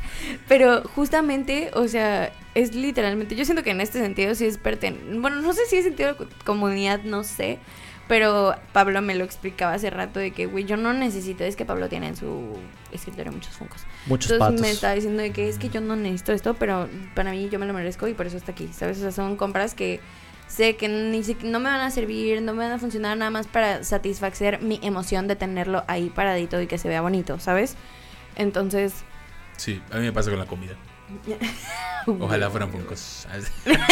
Pero 0.48 0.82
justamente, 0.94 1.70
o 1.74 1.86
sea, 1.88 2.32
es 2.54 2.74
literalmente, 2.74 3.36
yo 3.36 3.44
siento 3.44 3.62
que 3.62 3.70
en 3.70 3.80
este 3.80 3.98
sentido 4.00 4.34
sí 4.34 4.46
es 4.46 4.58
perten... 4.58 5.20
Bueno, 5.20 5.40
no 5.42 5.52
sé 5.52 5.66
si 5.66 5.76
es 5.76 5.84
sentido 5.84 6.10
de 6.10 6.16
co- 6.16 6.26
comunidad, 6.44 7.02
no 7.04 7.24
sé. 7.24 7.58
Pero 8.06 8.54
Pablo 8.72 9.00
me 9.00 9.14
lo 9.14 9.24
explicaba 9.24 9.72
hace 9.72 9.88
rato 9.88 10.20
de 10.20 10.30
que, 10.32 10.44
güey, 10.46 10.64
yo 10.66 10.76
no 10.76 10.92
necesito, 10.92 11.42
es 11.44 11.56
que 11.56 11.64
Pablo 11.64 11.88
tiene 11.88 12.08
en 12.08 12.16
su 12.16 12.54
escritorio 12.92 13.32
muchos 13.32 13.54
funcos. 13.54 13.80
Muchos 14.06 14.30
Entonces 14.30 14.48
patos. 14.56 14.60
me 14.60 14.70
estaba 14.70 14.94
diciendo 14.94 15.22
de 15.22 15.32
que 15.32 15.48
es 15.48 15.58
que 15.58 15.70
yo 15.70 15.80
no 15.80 15.96
necesito 15.96 16.32
esto, 16.32 16.52
pero 16.54 16.88
para 17.14 17.30
mí 17.30 17.48
yo 17.50 17.58
me 17.58 17.64
lo 17.66 17.72
merezco 17.72 18.06
y 18.06 18.12
por 18.14 18.26
eso 18.26 18.36
está 18.36 18.52
aquí, 18.52 18.68
¿sabes? 18.72 18.98
O 18.98 19.00
sea, 19.00 19.10
son 19.12 19.36
compras 19.36 19.74
que 19.74 20.00
sé 20.48 20.76
que 20.76 20.88
ni 20.88 21.24
si- 21.24 21.38
no 21.44 21.60
me 21.60 21.70
van 21.70 21.80
a 21.80 21.90
servir, 21.90 22.42
no 22.42 22.52
me 22.52 22.64
van 22.64 22.72
a 22.72 22.78
funcionar 22.78 23.16
nada 23.16 23.30
más 23.30 23.46
para 23.46 23.82
satisfacer 23.84 24.60
mi 24.60 24.78
emoción 24.82 25.26
de 25.26 25.36
tenerlo 25.36 25.82
ahí 25.88 26.10
paradito 26.10 26.60
y 26.60 26.66
que 26.66 26.76
se 26.76 26.88
vea 26.88 27.00
bonito, 27.00 27.40
¿sabes? 27.40 27.76
Entonces, 28.36 28.92
Sí, 29.56 29.80
a 29.92 29.96
mí 29.96 30.02
me 30.02 30.12
pasa 30.12 30.28
con 30.30 30.38
la 30.40 30.46
comida. 30.46 30.74
Ojalá 32.20 32.50
fueran 32.50 32.70
Funkos. 32.70 33.26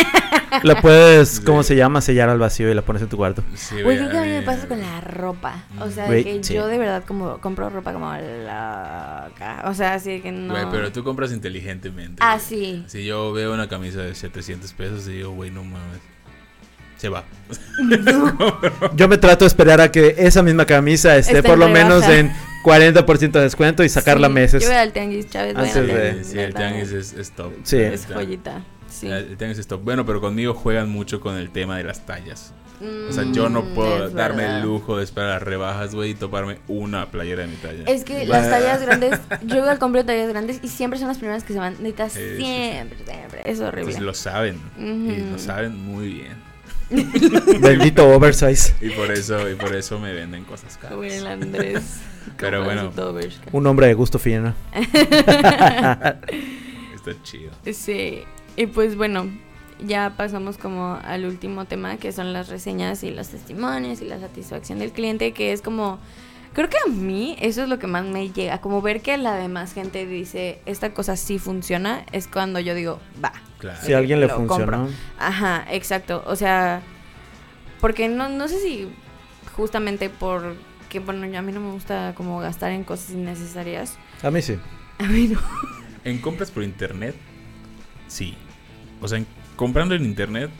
La 0.62 0.80
puedes, 0.82 1.28
Sí. 1.30 1.42
¿cómo 1.44 1.62
se 1.62 1.74
llama? 1.76 2.00
Sellar 2.02 2.28
al 2.28 2.38
vacío 2.38 2.70
y 2.70 2.74
la 2.74 2.82
pones 2.82 3.00
en 3.02 3.08
tu 3.08 3.16
cuarto. 3.16 3.42
Sí, 3.54 3.76
creo 3.76 4.10
que 4.10 4.18
a 4.18 4.22
mí 4.22 4.28
me 4.28 4.42
pasa 4.42 4.68
con 4.68 4.80
la 4.80 5.00
ropa. 5.00 5.64
O 5.80 5.90
sea, 5.90 6.08
de 6.08 6.22
que 6.22 6.44
sí. 6.44 6.52
yo 6.54 6.66
de 6.66 6.76
verdad 6.76 7.04
como 7.06 7.38
compro 7.38 7.70
ropa 7.70 7.92
como 7.94 8.12
loca. 8.12 9.62
O 9.64 9.72
sea, 9.74 9.94
así 9.94 10.20
que 10.20 10.30
no. 10.30 10.52
Güey, 10.52 10.66
pero 10.70 10.92
tú 10.92 11.02
compras 11.04 11.32
inteligentemente. 11.32 12.18
Ah, 12.20 12.34
güey. 12.36 12.44
sí. 12.46 12.84
Si 12.86 13.04
yo 13.04 13.32
veo 13.32 13.54
una 13.54 13.68
camisa 13.68 14.00
de 14.02 14.14
700 14.14 14.72
pesos 14.74 15.08
y 15.08 15.12
digo, 15.12 15.30
güey, 15.30 15.50
no 15.50 15.64
mames. 15.64 16.00
Se 16.98 17.08
va. 17.08 17.24
Yo 18.94 19.08
me 19.08 19.18
trato 19.18 19.44
de 19.44 19.48
esperar 19.48 19.80
a 19.80 19.90
que 19.90 20.14
esa 20.18 20.40
misma 20.44 20.66
camisa 20.66 21.16
esté 21.16 21.42
por 21.42 21.58
lo 21.58 21.68
menos 21.68 22.06
en 22.06 22.30
40% 22.62 23.30
de 23.32 23.40
descuento 23.40 23.84
y 23.84 23.88
sacarla 23.88 24.28
Sí, 24.28 24.32
meses. 24.32 24.62
Yo 24.62 24.68
voy 24.68 24.76
al 24.78 24.92
tianguis, 24.92 25.28
Chávez. 25.30 25.56
Antes 25.56 25.76
al 25.76 25.86
de- 25.86 25.92
tianguis, 25.94 26.26
Sí, 26.26 26.38
el 26.38 26.54
tianguis 26.54 26.92
es, 26.92 27.12
es 27.12 27.30
top. 27.32 27.52
Sí. 27.64 27.78
Es 27.78 28.06
joyita. 28.06 28.62
Sí. 28.88 29.06
El 29.08 29.36
tianguis 29.36 29.58
es 29.58 29.66
top. 29.66 29.82
Bueno, 29.82 30.04
pero 30.06 30.20
conmigo 30.20 30.54
juegan 30.54 30.88
mucho 30.90 31.20
con 31.20 31.36
el 31.36 31.50
tema 31.50 31.76
de 31.78 31.84
las 31.84 32.04
tallas. 32.06 32.52
O 33.08 33.12
sea, 33.12 33.22
Mm, 33.24 33.32
yo 33.32 33.48
no 33.48 33.62
puedo 33.74 34.08
es 34.08 34.12
darme 34.12 34.42
verdad. 34.42 34.56
el 34.58 34.64
lujo 34.64 34.96
de 34.98 35.04
esperar 35.04 35.30
a 35.30 35.34
las 35.34 35.42
rebajas, 35.44 35.94
güey, 35.94 36.10
y 36.10 36.14
toparme 36.14 36.58
una 36.66 37.12
playera 37.12 37.42
de 37.42 37.46
mi 37.48 37.54
talla. 37.54 37.84
Es 37.86 38.02
que 38.02 38.26
las 38.26 38.50
tallas 38.50 38.82
grandes, 38.82 39.20
yo 39.46 39.58
igual 39.58 39.78
compro 39.78 40.04
tallas 40.04 40.28
grandes 40.28 40.58
y 40.64 40.68
siempre 40.68 40.98
son 40.98 41.06
las 41.06 41.18
primeras 41.18 41.44
que 41.44 41.52
se 41.52 41.60
van. 41.60 41.76
Neta, 41.80 42.08
siempre, 42.10 42.96
siempre. 43.04 43.42
Es 43.44 43.60
horrible. 43.60 43.92
Entonces 43.92 44.02
lo 44.02 44.14
saben. 44.14 44.58
Y 44.76 45.30
lo 45.30 45.38
saben 45.38 45.76
muy 45.76 46.08
bien. 46.08 46.51
Bendito 47.60 48.08
oversize. 48.08 48.74
Y 48.80 48.90
por 48.90 49.10
eso, 49.10 49.50
y 49.50 49.54
por 49.54 49.74
eso 49.74 49.98
me 49.98 50.12
venden 50.12 50.44
cosas 50.44 50.76
caras. 50.76 50.98
El 51.02 51.26
Andrés. 51.26 52.00
Pero 52.36 52.64
bueno. 52.64 52.92
Un 53.52 53.66
hombre 53.66 53.86
de 53.86 53.94
gusto 53.94 54.18
fino. 54.18 54.54
Está 54.72 56.18
chido. 57.22 57.52
Sí, 57.72 58.22
y 58.56 58.66
pues 58.66 58.96
bueno, 58.96 59.28
ya 59.84 60.14
pasamos 60.16 60.58
como 60.58 60.98
al 61.02 61.24
último 61.24 61.64
tema 61.64 61.96
que 61.96 62.12
son 62.12 62.32
las 62.32 62.48
reseñas 62.48 63.02
y 63.02 63.10
los 63.10 63.28
testimonios 63.28 64.00
y 64.00 64.04
la 64.04 64.20
satisfacción 64.20 64.78
del 64.78 64.92
cliente, 64.92 65.32
que 65.32 65.52
es 65.52 65.62
como, 65.62 65.98
creo 66.52 66.68
que 66.68 66.76
a 66.86 66.90
mí 66.90 67.36
eso 67.40 67.62
es 67.62 67.68
lo 67.68 67.78
que 67.78 67.86
más 67.86 68.04
me 68.04 68.30
llega, 68.30 68.60
como 68.60 68.82
ver 68.82 69.00
que 69.02 69.16
la 69.18 69.34
demás 69.36 69.72
gente 69.72 70.06
dice, 70.06 70.60
esta 70.66 70.92
cosa 70.94 71.16
sí 71.16 71.38
funciona, 71.38 72.04
es 72.12 72.26
cuando 72.28 72.60
yo 72.60 72.74
digo, 72.74 73.00
va. 73.24 73.32
Claro. 73.58 73.78
Si 73.82 73.92
a 73.92 73.98
alguien 73.98 74.20
le 74.20 74.28
compro. 74.28 74.88
Ajá, 75.18 75.64
exacto, 75.70 76.22
o 76.26 76.36
sea, 76.36 76.82
porque 77.80 78.08
no, 78.08 78.28
no 78.28 78.48
sé 78.48 78.58
si 78.60 78.88
justamente 79.56 80.08
por 80.10 80.54
que, 80.88 81.00
bueno, 81.00 81.26
yo- 81.26 81.38
a 81.38 81.42
mí 81.42 81.52
no 81.52 81.60
me 81.60 81.72
gusta 81.72 82.12
como 82.16 82.38
gastar 82.40 82.70
en 82.72 82.84
cosas 82.84 83.10
innecesarias. 83.10 83.96
A 84.22 84.30
mí 84.30 84.42
sí. 84.42 84.58
A 84.98 85.04
mí 85.04 85.28
no. 85.28 85.40
En 86.04 86.18
compras 86.18 86.50
por 86.50 86.62
internet, 86.64 87.14
sí. 88.08 88.36
O 89.00 89.08
sea, 89.08 89.18
en- 89.18 89.26
comprando 89.56 89.94
en 89.94 90.04
internet, 90.04 90.50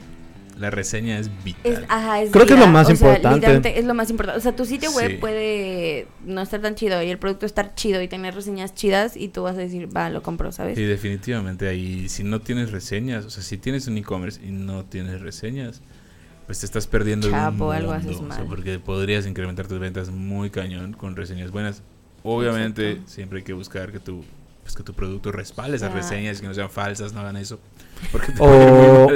la 0.59 0.69
reseña 0.69 1.17
es 1.19 1.29
vital. 1.43 1.61
Es, 1.73 1.79
ajá, 1.89 2.21
es 2.21 2.31
Creo 2.31 2.45
que 2.45 2.53
es 2.53 2.59
lo 2.59 2.67
más 2.67 2.89
o 2.89 2.95
sea, 2.95 3.17
importante. 3.17 3.79
es 3.79 3.85
lo 3.85 3.93
más 3.93 4.09
importante. 4.09 4.37
O 4.39 4.41
sea, 4.41 4.55
tu 4.55 4.65
sitio 4.65 4.91
web 4.91 5.11
Sí. 5.11 5.17
puede 5.17 6.07
no 6.25 6.41
estar 6.41 6.61
tan 6.61 6.75
chido 6.75 7.01
y 7.01 7.09
el 7.09 7.17
producto 7.17 7.45
estar 7.45 7.73
chido 7.75 8.01
y 8.01 8.07
tener 8.07 8.35
reseñas 8.35 8.73
chidas 8.75 9.17
y 9.17 9.29
tú 9.29 9.43
vas 9.43 9.55
a 9.55 9.59
decir, 9.59 9.89
va, 9.95 10.09
lo 10.09 10.21
compro, 10.21 10.51
¿sabes? 10.51 10.75
Sí, 10.77 10.83
definitivamente 10.83 11.67
ahí, 11.67 12.07
si 12.09 12.23
no 12.23 12.39
tienes 12.41 12.71
reseñas, 12.71 13.25
o 13.25 13.29
sea, 13.29 13.41
si 13.43 13.57
tienes 13.57 13.87
un 13.87 13.97
e-commerce 13.97 14.39
y 14.45 14.51
no 14.51 14.85
tienes 14.85 15.21
reseñas, 15.21 15.81
pues 16.45 16.59
te 16.59 16.65
estás 16.65 16.87
perdiendo 16.87 17.27
de 17.27 17.33
un 17.33 17.39
Chapo, 17.39 17.71
algo 17.71 17.93
mundo, 17.93 18.09
haces 18.09 18.21
o 18.21 18.27
sea, 18.27 18.39
mal. 18.39 18.47
porque 18.47 18.77
podrías 18.79 19.25
incrementar 19.25 19.67
tus 19.67 19.79
ventas 19.79 20.09
muy 20.11 20.49
cañón 20.49 20.93
con 20.93 21.15
reseñas 21.15 21.51
buenas. 21.51 21.81
Obviamente, 22.21 22.91
Exacto. 22.91 23.11
siempre 23.11 23.37
hay 23.39 23.43
que 23.43 23.53
buscar 23.53 23.91
que 23.91 23.99
tu 23.99 24.23
pues 24.61 24.75
que 24.75 24.83
tu 24.83 24.93
producto 24.93 25.29
respalde 25.33 25.75
esas 25.75 25.91
Ah. 25.91 25.95
reseñas, 25.95 26.39
que 26.39 26.47
no 26.47 26.53
sean 26.53 26.69
falsas, 26.69 27.11
no 27.11 27.19
hagan 27.19 27.35
eso. 27.35 27.59
Porque 28.13 28.31
te 28.31 28.37
O 28.41 29.07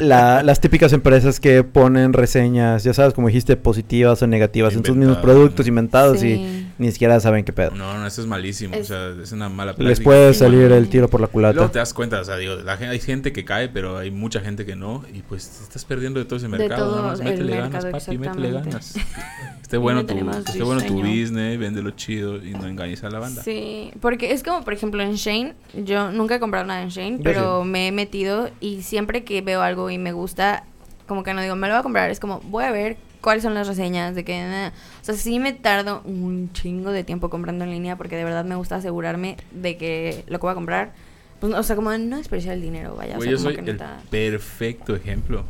la- 0.00 0.42
las 0.42 0.60
típicas 0.60 0.92
empresas 0.92 1.40
que 1.40 1.64
ponen 1.64 2.12
reseñas, 2.12 2.84
ya 2.84 2.92
sabes, 2.94 3.14
como 3.14 3.28
dijiste, 3.28 3.56
positivas 3.56 4.22
o 4.22 4.26
negativas 4.26 4.74
en 4.74 4.84
sus 4.84 4.96
mismos 4.96 5.18
productos 5.18 5.66
¿no? 5.66 5.70
inventados 5.70 6.22
y 6.22 6.36
Sí. 6.36 6.65
Ni 6.78 6.92
siquiera 6.92 7.18
saben 7.20 7.44
qué 7.44 7.52
pedo. 7.52 7.70
No, 7.72 7.98
no, 7.98 8.06
eso 8.06 8.20
es 8.20 8.26
malísimo, 8.26 8.74
Es- 8.74 8.90
o 8.90 8.94
sea, 9.14 9.22
es 9.22 9.32
una 9.32 9.48
mala 9.48 9.72
práctica. 9.72 9.88
Les 9.88 10.00
puede 10.00 10.34
salir 10.34 10.70
el 10.72 10.88
tiro 10.88 11.08
por 11.08 11.20
la 11.20 11.28
Luego 11.32 11.52
culata. 11.52 11.72
te 11.72 11.78
das 11.78 11.94
cuenta, 11.94 12.20
o 12.20 12.24
sea, 12.24 12.36
digo, 12.36 12.56
la 12.56 12.74
hay 12.74 13.00
gente 13.00 13.32
que 13.32 13.44
cae, 13.44 13.68
pero 13.68 13.98
hay 13.98 14.10
mucha 14.10 14.40
gente 14.40 14.64
que 14.66 14.76
no, 14.76 15.04
y 15.12 15.22
pues 15.22 15.48
te 15.48 15.64
estás 15.64 15.84
perdiendo 15.84 16.20
de 16.20 16.26
todo 16.26 16.36
ese 16.36 16.48
De 16.48 16.58
mercado. 16.58 16.86
todo 16.86 16.96
nada 16.96 17.08
más 17.08 17.20
el 17.20 17.24
métele 17.26 17.56
ganas, 17.56 17.84
mercado, 17.84 17.92
papi, 18.06 18.18
métele 18.18 18.52
ganas. 18.52 18.94
Esté 19.66 19.78
bueno, 19.78 20.06
tu, 20.06 20.14
esté 20.16 20.62
bueno 20.62 20.80
tu 20.82 20.94
business, 21.00 21.58
véndelo 21.58 21.90
chido 21.90 22.36
y 22.36 22.50
no 22.52 22.68
engañes 22.68 23.02
a 23.02 23.10
la 23.10 23.18
banda. 23.18 23.42
Sí, 23.42 23.90
porque 24.00 24.32
es 24.32 24.44
como, 24.44 24.62
por 24.62 24.72
ejemplo, 24.72 25.02
en 25.02 25.14
Shane, 25.14 25.54
yo 25.74 26.12
nunca 26.12 26.36
he 26.36 26.38
comprado 26.38 26.64
nada 26.66 26.82
en 26.82 26.90
Shane, 26.90 27.16
Yo 27.16 27.22
pero 27.24 27.64
me 27.64 27.88
he 27.88 27.92
metido 27.92 28.48
y 28.60 28.82
siempre 28.82 29.24
que 29.24 29.42
veo 29.42 29.62
algo 29.62 29.90
y 29.90 29.98
me 29.98 30.12
gusta, 30.12 30.62
como 31.08 31.24
que 31.24 31.34
no 31.34 31.42
digo, 31.42 31.56
me 31.56 31.66
lo 31.66 31.74
voy 31.74 31.80
a 31.80 31.82
comprar, 31.82 32.10
es 32.10 32.20
como, 32.20 32.38
voy 32.44 32.62
a 32.62 32.70
ver 32.70 32.96
cuáles 33.20 33.42
son 33.42 33.54
las 33.54 33.66
reseñas, 33.68 34.14
de 34.14 34.24
que, 34.24 34.38
nada. 34.40 34.72
o 35.02 35.04
sea, 35.04 35.14
sí 35.14 35.38
me 35.38 35.52
tardo 35.52 36.02
un 36.04 36.52
chingo 36.52 36.90
de 36.92 37.04
tiempo 37.04 37.30
comprando 37.30 37.64
en 37.64 37.70
línea 37.70 37.96
porque 37.96 38.16
de 38.16 38.24
verdad 38.24 38.44
me 38.44 38.54
gusta 38.54 38.76
asegurarme 38.76 39.36
de 39.52 39.76
que 39.76 40.24
lo 40.28 40.38
que 40.38 40.42
voy 40.42 40.52
a 40.52 40.54
comprar, 40.54 40.92
pues, 41.40 41.52
o 41.52 41.62
sea, 41.62 41.76
como 41.76 41.96
no 41.96 42.16
desperdiciar 42.16 42.54
el 42.54 42.62
dinero, 42.62 42.94
vaya, 42.96 43.14
o 43.14 43.16
Güey, 43.16 43.28
sea, 43.28 43.32
yo 43.32 43.38
soy 43.42 43.54
el 43.56 43.64
neta- 43.64 44.00
perfecto 44.10 44.94
ejemplo 44.96 45.44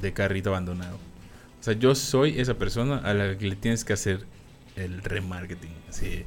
de 0.00 0.12
carrito 0.12 0.50
abandonado. 0.50 0.96
O 1.60 1.64
sea, 1.64 1.74
yo 1.74 1.94
soy 1.94 2.38
esa 2.40 2.54
persona 2.54 2.98
a 2.98 3.14
la 3.14 3.38
que 3.38 3.46
le 3.46 3.56
tienes 3.56 3.84
que 3.84 3.92
hacer 3.92 4.24
el 4.76 5.02
remarketing. 5.02 5.70
Así, 5.88 6.24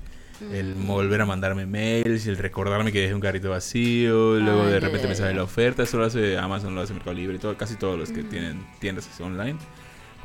el 0.52 0.76
Mm. 0.76 0.88
volver 0.88 1.22
a 1.22 1.26
mandarme 1.26 1.66
mails, 1.66 2.28
el 2.28 2.38
recordarme 2.38 2.92
que 2.92 3.02
dejé 3.02 3.14
un 3.14 3.22
carrito 3.22 3.50
vacío, 3.50 4.36
luego 4.38 4.64
Ay, 4.64 4.72
de 4.74 4.80
repente 4.82 5.08
me 5.08 5.16
sale 5.16 5.34
la 5.34 5.44
oferta, 5.44 5.84
eso 5.84 5.98
lo 5.98 6.06
hace 6.06 6.38
Amazon, 6.38 6.76
lo 6.76 6.82
hace 6.82 6.94
Mercado 6.94 7.14
Libre, 7.16 7.36
y 7.38 7.40
todo, 7.40 7.58
casi 7.58 7.76
todos 7.76 7.98
los 7.98 8.12
que 8.12 8.22
Mm. 8.24 8.30
tienen 8.30 8.66
tiendas 8.80 9.10
online. 9.22 9.58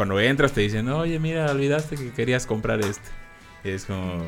Cuando 0.01 0.19
entras 0.19 0.53
te 0.53 0.63
dicen, 0.63 0.89
oye, 0.89 1.19
mira, 1.19 1.51
olvidaste 1.51 1.95
que 1.95 2.11
querías 2.13 2.47
comprar 2.47 2.81
este. 2.81 3.07
Es 3.65 3.85
como, 3.85 4.25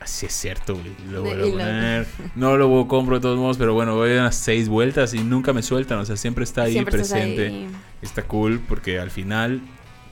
así 0.00 0.24
es 0.24 0.32
cierto, 0.32 0.72
güey. 0.74 0.90
Lo 1.10 1.22
vuelvo 1.22 1.48
a 1.48 1.50
poner. 1.50 2.06
No 2.34 2.56
lo 2.56 2.88
compro 2.88 3.16
de 3.16 3.20
todos 3.20 3.36
modos, 3.38 3.58
pero 3.58 3.74
bueno, 3.74 3.94
voy 3.94 4.16
a 4.16 4.20
unas 4.20 4.36
seis 4.36 4.70
vueltas 4.70 5.12
y 5.12 5.22
nunca 5.22 5.52
me 5.52 5.62
sueltan. 5.62 5.98
O 5.98 6.06
sea, 6.06 6.16
siempre 6.16 6.44
está 6.44 6.62
ahí 6.62 6.72
Siempre 6.72 6.92
presente. 6.92 7.48
ahí. 7.48 7.68
Está 8.00 8.22
cool 8.22 8.58
porque 8.66 8.98
al 8.98 9.10
final, 9.10 9.60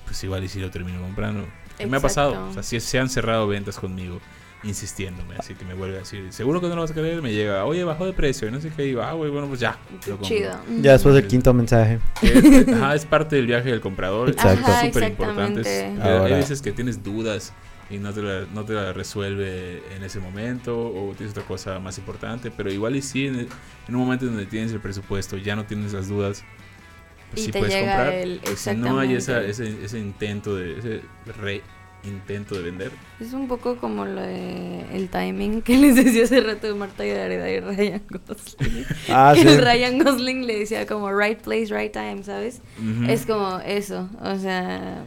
pues 0.04 0.22
igual 0.22 0.44
y 0.44 0.48
si 0.48 0.60
lo 0.60 0.70
termino 0.70 1.00
comprando. 1.00 1.46
Me 1.88 1.96
ha 1.96 2.00
pasado. 2.00 2.50
O 2.50 2.52
sea, 2.52 2.62
sí 2.62 2.78
se 2.78 2.98
han 2.98 3.08
cerrado 3.08 3.48
ventas 3.48 3.78
conmigo 3.78 4.20
insistiéndome. 4.62 5.34
Así 5.38 5.54
que 5.54 5.64
me 5.64 5.74
vuelve 5.74 5.96
a 5.96 5.98
decir, 6.00 6.32
seguro 6.32 6.60
que 6.60 6.68
no 6.68 6.74
lo 6.74 6.82
vas 6.82 6.90
a 6.90 6.94
querer. 6.94 7.22
Me 7.22 7.32
llega, 7.32 7.64
oye, 7.64 7.82
bajó 7.84 8.04
de 8.06 8.12
precio. 8.12 8.48
Y 8.48 8.50
no 8.50 8.60
sé 8.60 8.70
qué. 8.76 8.82
digo, 8.82 9.02
ah, 9.02 9.12
güey, 9.14 9.30
bueno, 9.30 9.46
pues 9.48 9.60
ya. 9.60 9.78
lo 10.06 10.18
compro. 10.18 10.26
Chido. 10.28 10.52
Ya 10.80 10.92
después 10.92 11.14
del 11.14 11.26
quinto 11.26 11.52
mensaje. 11.54 11.98
Es, 12.22 12.68
ajá, 12.68 12.94
es 12.94 13.04
parte 13.06 13.36
del 13.36 13.46
viaje 13.46 13.70
del 13.70 13.80
comprador. 13.80 14.28
Exacto. 14.30 14.70
Es 14.70 14.92
súper 14.94 15.10
importante. 15.10 15.84
Hay 15.86 15.98
Ahora- 16.00 16.36
veces 16.36 16.60
que 16.62 16.72
tienes 16.72 17.02
dudas 17.02 17.52
y 17.90 17.98
no 17.98 18.12
te, 18.12 18.22
la, 18.22 18.44
no 18.54 18.64
te 18.64 18.72
la 18.74 18.92
resuelve 18.92 19.82
en 19.96 20.04
ese 20.04 20.20
momento 20.20 20.78
o 20.78 21.12
tienes 21.16 21.32
otra 21.32 21.42
cosa 21.44 21.78
más 21.80 21.98
importante, 21.98 22.50
pero 22.52 22.70
igual 22.70 22.94
y 22.94 23.02
sí, 23.02 23.26
en, 23.26 23.34
el- 23.34 23.48
en 23.88 23.94
un 23.96 24.02
momento 24.02 24.26
donde 24.26 24.46
tienes 24.46 24.70
el 24.72 24.78
presupuesto, 24.80 25.36
ya 25.36 25.56
no 25.56 25.64
tienes 25.64 25.92
las 25.92 26.06
dudas, 26.06 26.44
pues 27.30 27.42
Y 27.42 27.46
sí 27.46 27.50
te 27.52 27.58
puedes 27.58 27.74
llega 27.74 27.96
comprar. 27.96 28.12
el- 28.14 28.40
Pues 28.44 28.60
si 28.60 28.74
no 28.76 29.00
hay 29.00 29.14
esa, 29.14 29.42
ese, 29.42 29.84
ese 29.84 29.98
intento 29.98 30.54
de, 30.54 30.78
ese 30.78 31.00
re 31.40 31.62
intento 32.04 32.54
de 32.54 32.62
vender. 32.62 32.90
Es 33.20 33.32
un 33.32 33.48
poco 33.48 33.76
como 33.76 34.04
lo 34.04 34.20
de 34.20 34.84
el 34.92 35.08
timing 35.08 35.62
que 35.62 35.76
les 35.76 35.96
decía 35.96 36.24
hace 36.24 36.40
rato 36.40 36.66
de 36.66 36.74
Marta 36.74 37.04
y 37.04 37.10
Gareda 37.10 37.50
y 37.50 37.60
Ryan 37.60 38.02
Gosling. 38.08 38.86
Ah, 39.08 39.32
que 39.34 39.42
sí. 39.42 39.48
el 39.48 39.58
Ryan 39.58 39.98
Gosling 39.98 40.46
le 40.46 40.58
decía 40.58 40.86
como 40.86 41.12
right 41.12 41.40
place, 41.40 41.66
right 41.66 41.92
time, 41.92 42.22
¿sabes? 42.22 42.60
Ujú. 42.78 43.10
Es 43.10 43.26
como 43.26 43.58
eso, 43.60 44.08
o 44.22 44.36
sea, 44.36 45.04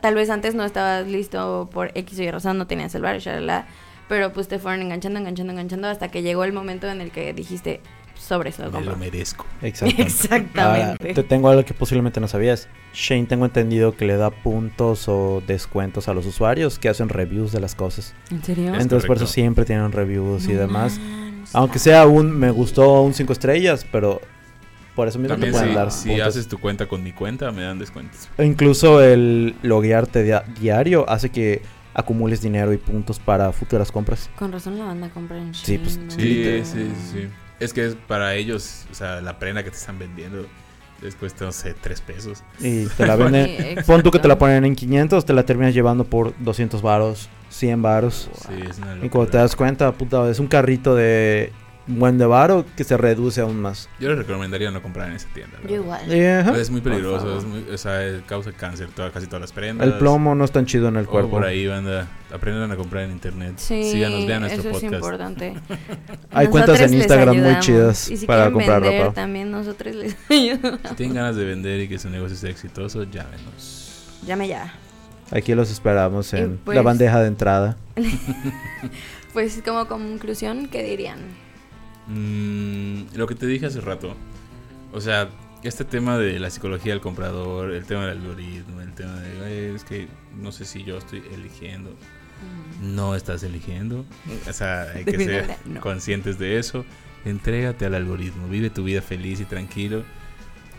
tal 0.00 0.14
vez 0.14 0.30
antes 0.30 0.54
no 0.54 0.64
estabas 0.64 1.06
listo 1.06 1.68
por 1.72 1.90
X 1.94 2.18
o 2.18 2.22
Y 2.22 2.30
razón, 2.30 2.58
no 2.58 2.66
tenías 2.66 2.94
el 2.94 3.02
bar, 3.02 3.18
shalala, 3.18 3.66
pero 4.08 4.32
pues 4.32 4.48
te 4.48 4.58
fueron 4.58 4.82
enganchando, 4.82 5.18
enganchando, 5.18 5.52
enganchando 5.52 5.88
hasta 5.88 6.08
que 6.08 6.22
llegó 6.22 6.44
el 6.44 6.52
momento 6.52 6.88
en 6.88 7.00
el 7.00 7.10
que 7.10 7.32
dijiste, 7.34 7.80
sobre 8.18 8.50
eso 8.50 8.64
lo 8.66 8.72
Me 8.80 8.84
lo 8.84 8.96
merezco. 8.96 9.46
Exactamente. 9.62 10.60
Ahora, 10.60 10.96
te 11.14 11.22
tengo 11.22 11.48
algo 11.48 11.64
que 11.64 11.74
posiblemente 11.74 12.20
no 12.20 12.28
sabías. 12.28 12.68
Shane 12.92 13.26
tengo 13.26 13.44
entendido 13.44 13.96
que 13.96 14.04
le 14.04 14.16
da 14.16 14.30
puntos 14.30 15.08
o 15.08 15.42
descuentos 15.46 16.08
a 16.08 16.14
los 16.14 16.26
usuarios 16.26 16.78
que 16.78 16.88
hacen 16.88 17.08
reviews 17.08 17.52
de 17.52 17.60
las 17.60 17.74
cosas. 17.74 18.14
¿En 18.30 18.42
serio? 18.42 18.74
Es 18.74 18.82
Entonces 18.82 19.06
por 19.06 19.16
eso 19.16 19.26
siempre 19.26 19.64
tienen 19.64 19.92
reviews 19.92 20.48
y 20.48 20.52
demás. 20.52 21.00
Aunque 21.52 21.78
sea 21.78 22.06
un 22.06 22.30
me 22.30 22.50
gustó 22.50 23.02
un 23.02 23.14
5 23.14 23.32
estrellas, 23.32 23.86
pero 23.90 24.20
por 24.94 25.08
eso 25.08 25.18
mismo 25.18 25.34
También 25.34 25.52
te 25.52 25.58
pueden 25.58 25.70
si, 25.72 25.76
dar 25.76 25.90
si 25.92 26.08
puntos. 26.10 26.26
haces 26.26 26.48
tu 26.48 26.58
cuenta 26.58 26.86
con 26.86 27.02
mi 27.02 27.12
cuenta, 27.12 27.50
me 27.52 27.62
dan 27.62 27.78
descuentos. 27.78 28.28
O 28.36 28.42
incluso 28.42 29.00
el 29.02 29.54
loguearte 29.62 30.24
dia- 30.24 30.44
diario 30.60 31.08
hace 31.08 31.30
que 31.30 31.62
acumules 31.94 32.40
dinero 32.42 32.72
y 32.72 32.76
puntos 32.78 33.18
para 33.18 33.50
futuras 33.52 33.90
compras. 33.92 34.28
Con 34.36 34.52
razón 34.52 34.78
la 34.78 34.84
banda 34.86 35.08
compra 35.10 35.38
en 35.38 35.54
Sí, 35.54 35.78
pues. 35.78 35.98
Sí, 36.08 36.60
sí, 36.64 36.90
sí. 37.12 37.28
Es 37.60 37.72
que 37.72 37.86
es 37.86 37.94
para 38.06 38.34
ellos, 38.34 38.84
o 38.90 38.94
sea, 38.94 39.20
la 39.20 39.38
prenda 39.38 39.64
que 39.64 39.70
te 39.70 39.76
están 39.76 39.98
vendiendo 39.98 40.46
les 41.02 41.14
cuesta, 41.14 41.44
no 41.44 41.52
sé, 41.52 41.74
tres 41.80 42.00
pesos. 42.00 42.42
Y 42.60 42.86
te 42.96 43.06
la 43.06 43.16
Sí, 43.16 43.22
venden. 43.22 43.84
Pon 43.84 44.02
tú 44.02 44.10
que 44.10 44.18
te 44.18 44.28
la 44.28 44.38
ponen 44.38 44.64
en 44.64 44.74
500, 44.74 45.24
te 45.24 45.32
la 45.32 45.44
terminas 45.44 45.74
llevando 45.74 46.04
por 46.04 46.34
200 46.38 46.82
varos, 46.82 47.28
100 47.50 47.82
varos. 47.82 48.28
Sí, 48.48 48.54
es 48.68 48.78
una 48.78 48.94
Y 48.96 49.08
cuando 49.08 49.26
te 49.26 49.38
locura. 49.38 49.42
das 49.42 49.56
cuenta, 49.56 49.92
puta, 49.92 50.28
es 50.30 50.38
un 50.40 50.46
carrito 50.48 50.94
de 50.94 51.52
buen 51.88 52.18
de 52.18 52.26
varo 52.26 52.64
que 52.76 52.84
se 52.84 52.96
reduce 52.96 53.40
aún 53.40 53.60
más. 53.60 53.88
Yo 53.98 54.08
les 54.10 54.18
recomendaría 54.18 54.70
no 54.70 54.80
comprar 54.82 55.08
en 55.08 55.16
esa 55.16 55.26
tienda. 55.28 55.58
Yo 55.68 55.76
igual. 55.76 56.10
Es 56.12 56.70
muy 56.70 56.80
peligroso, 56.80 57.38
es 57.38 57.44
muy, 57.44 57.64
o 57.72 57.78
sea, 57.78 58.06
eh, 58.06 58.22
causa 58.26 58.52
cáncer 58.52 58.88
toda, 58.94 59.10
casi 59.10 59.26
todas 59.26 59.40
las 59.40 59.52
prendas. 59.52 59.86
El 59.86 59.94
plomo 59.98 60.34
no 60.34 60.44
es 60.44 60.52
tan 60.52 60.66
chido 60.66 60.88
en 60.88 60.96
el 60.96 61.06
cuerpo. 61.06 61.30
por 61.30 61.44
ahí, 61.44 61.66
banda. 61.66 62.06
Aprendan 62.32 62.70
a 62.70 62.76
comprar 62.76 63.04
en 63.04 63.12
internet. 63.12 63.54
Sí, 63.56 63.90
Síganos, 63.90 64.26
vean 64.26 64.42
nuestro 64.42 64.60
eso 64.60 64.68
es 64.68 64.74
podcast. 64.82 64.94
importante. 64.94 65.54
Hay 66.30 66.46
cuentas 66.48 66.78
en 66.80 66.94
Instagram 66.94 67.36
muy 67.42 67.58
chidas 67.60 68.10
y 68.10 68.18
si 68.18 68.26
para 68.26 68.42
quieren 68.42 68.52
comprar 68.54 68.82
vender, 68.82 69.00
ropa. 69.02 69.14
También 69.14 69.50
nosotros 69.50 69.94
les 69.94 70.14
ayudamos. 70.30 70.80
Si 70.90 70.94
tienen 70.94 71.16
ganas 71.16 71.36
de 71.36 71.44
vender 71.46 71.80
y 71.80 71.88
que 71.88 71.98
su 71.98 72.10
negocio 72.10 72.36
sea 72.36 72.50
exitoso, 72.50 73.04
llámenos. 73.04 74.04
Llame 74.26 74.46
ya. 74.48 74.74
Aquí 75.30 75.54
los 75.54 75.70
esperamos 75.70 76.32
en 76.34 76.58
pues- 76.64 76.76
la 76.76 76.82
bandeja 76.82 77.20
de 77.20 77.28
entrada. 77.28 77.76
Pues 79.32 79.60
como 79.64 79.86
conclusión, 79.86 80.68
¿qué 80.68 80.82
dirían? 80.82 81.18
Mm, 82.08 83.14
lo 83.16 83.26
que 83.26 83.34
te 83.34 83.46
dije 83.46 83.66
hace 83.66 83.80
rato. 83.80 84.14
O 84.92 85.00
sea, 85.00 85.28
este 85.62 85.84
tema 85.84 86.18
de 86.18 86.38
la 86.38 86.50
psicología 86.50 86.92
del 86.92 87.00
comprador, 87.00 87.72
el 87.72 87.84
tema 87.84 88.06
del 88.06 88.18
algoritmo, 88.18 88.80
el 88.80 88.92
tema 88.94 89.14
de, 89.20 89.44
"Ay, 89.44 89.74
es 89.74 89.84
que 89.84 90.08
no 90.40 90.52
sé 90.52 90.64
si 90.64 90.84
yo 90.84 90.98
estoy 90.98 91.22
eligiendo. 91.32 91.94
No 92.80 93.16
estás 93.16 93.42
eligiendo. 93.42 94.04
O 94.48 94.52
sea, 94.52 94.82
hay 94.94 95.04
que 95.04 95.18
ser 95.18 95.56
no. 95.66 95.80
conscientes 95.80 96.38
de 96.38 96.58
eso. 96.58 96.84
Entrégate 97.24 97.84
al 97.84 97.94
algoritmo, 97.94 98.48
vive 98.48 98.70
tu 98.70 98.84
vida 98.84 99.02
feliz 99.02 99.40
y 99.40 99.44
tranquilo. 99.44 100.04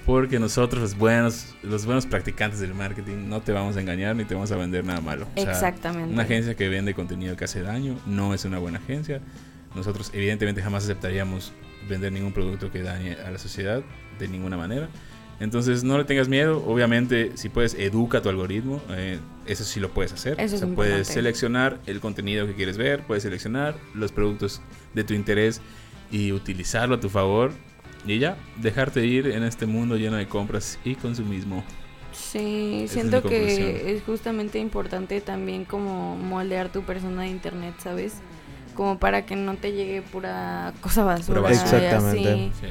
Porque 0.06 0.40
nosotros, 0.40 0.82
los 0.82 0.98
buenos, 0.98 1.54
los 1.62 1.86
buenos 1.86 2.06
practicantes 2.06 2.62
del 2.62 2.74
marketing, 2.74 3.28
no 3.28 3.42
te 3.42 3.52
vamos 3.52 3.76
a 3.78 3.82
engañar 3.82 4.16
ni 4.16 4.24
te 4.24 4.34
vamos 4.34 4.52
a 4.52 4.56
vender 4.56 4.86
nada 4.86 5.02
malo. 5.02 5.28
O 5.36 5.42
sea, 5.42 5.52
Exactamente. 5.52 6.12
una 6.14 6.24
agencia 6.24 6.56
que 6.56 6.70
vende 6.70 6.94
contenido 6.94 7.36
que 7.36 7.44
hace 7.44 7.62
daño 7.62 8.00
no 8.08 8.34
es 8.34 8.46
una 8.46 8.58
buena 8.58 8.80
agencia. 8.80 9.22
Nosotros 9.76 10.10
evidentemente 10.14 10.62
jamás 10.62 10.84
aceptaríamos 10.84 11.52
vender 11.88 12.12
ningún 12.12 12.34
producto 12.34 12.72
que 12.72 12.82
dañe 12.82 13.14
a 13.16 13.32
la 13.32 13.38
sociedad 13.38 13.82
de 14.20 14.28
ninguna 14.28 14.58
manera. 14.58 14.90
Entonces 15.40 15.84
no 15.86 15.98
le 15.98 16.04
tengas 16.04 16.28
miedo. 16.28 16.64
Obviamente 16.68 17.32
si 17.36 17.48
puedes 17.50 17.74
educa 17.76 18.22
tu 18.22 18.30
algoritmo. 18.30 18.82
eh, 18.90 19.20
eso 19.46 19.64
sí 19.64 19.80
lo 19.80 19.90
puedes 19.90 20.12
hacer. 20.12 20.34
Eso 20.40 20.56
es 20.58 20.62
o 20.64 20.66
sea, 20.68 20.76
puedes 20.76 20.92
importante. 20.92 21.14
seleccionar 21.14 21.80
el 21.88 22.00
contenido 22.02 22.46
que 22.46 22.56
quieres 22.56 22.78
ver. 22.78 23.04
Puedes 23.04 23.24
seleccionar 23.24 23.76
los 23.94 24.12
productos 24.12 24.62
de 24.94 25.04
tu 25.04 25.14
interés 25.14 25.62
y 26.12 26.32
utilizarlo 26.34 26.96
a 26.96 27.00
tu 27.00 27.10
favor. 27.10 27.52
Y 28.06 28.20
ya, 28.20 28.38
dejarte 28.58 29.06
ir 29.06 29.28
en 29.28 29.44
este 29.44 29.66
mundo 29.66 29.96
lleno 29.98 30.18
de 30.18 30.28
compras 30.28 30.78
y 30.84 30.96
consumismo. 30.96 31.64
Sí, 32.12 32.82
Esa 32.84 32.84
es 32.86 32.92
siento 32.92 33.22
conclusión. 33.22 33.58
que 33.58 33.96
es 33.96 34.04
justamente 34.04 34.58
importante 34.60 35.22
también 35.22 35.64
como 35.66 36.16
moldear 36.18 36.72
tu 36.72 36.82
persona 36.84 37.22
de 37.24 37.30
internet, 37.30 37.76
¿sabes? 37.80 38.16
Como 38.80 38.98
para 38.98 39.26
que 39.26 39.36
no 39.36 39.56
te 39.58 39.74
llegue 39.74 40.02
pura 40.02 40.74
cosa 40.80 41.04
basura. 41.04 41.42
Pura 41.42 41.50
basura. 41.52 41.82
y 41.82 41.86
Exactamente. 41.86 42.30
así. 42.32 42.52
Sí. 42.62 42.68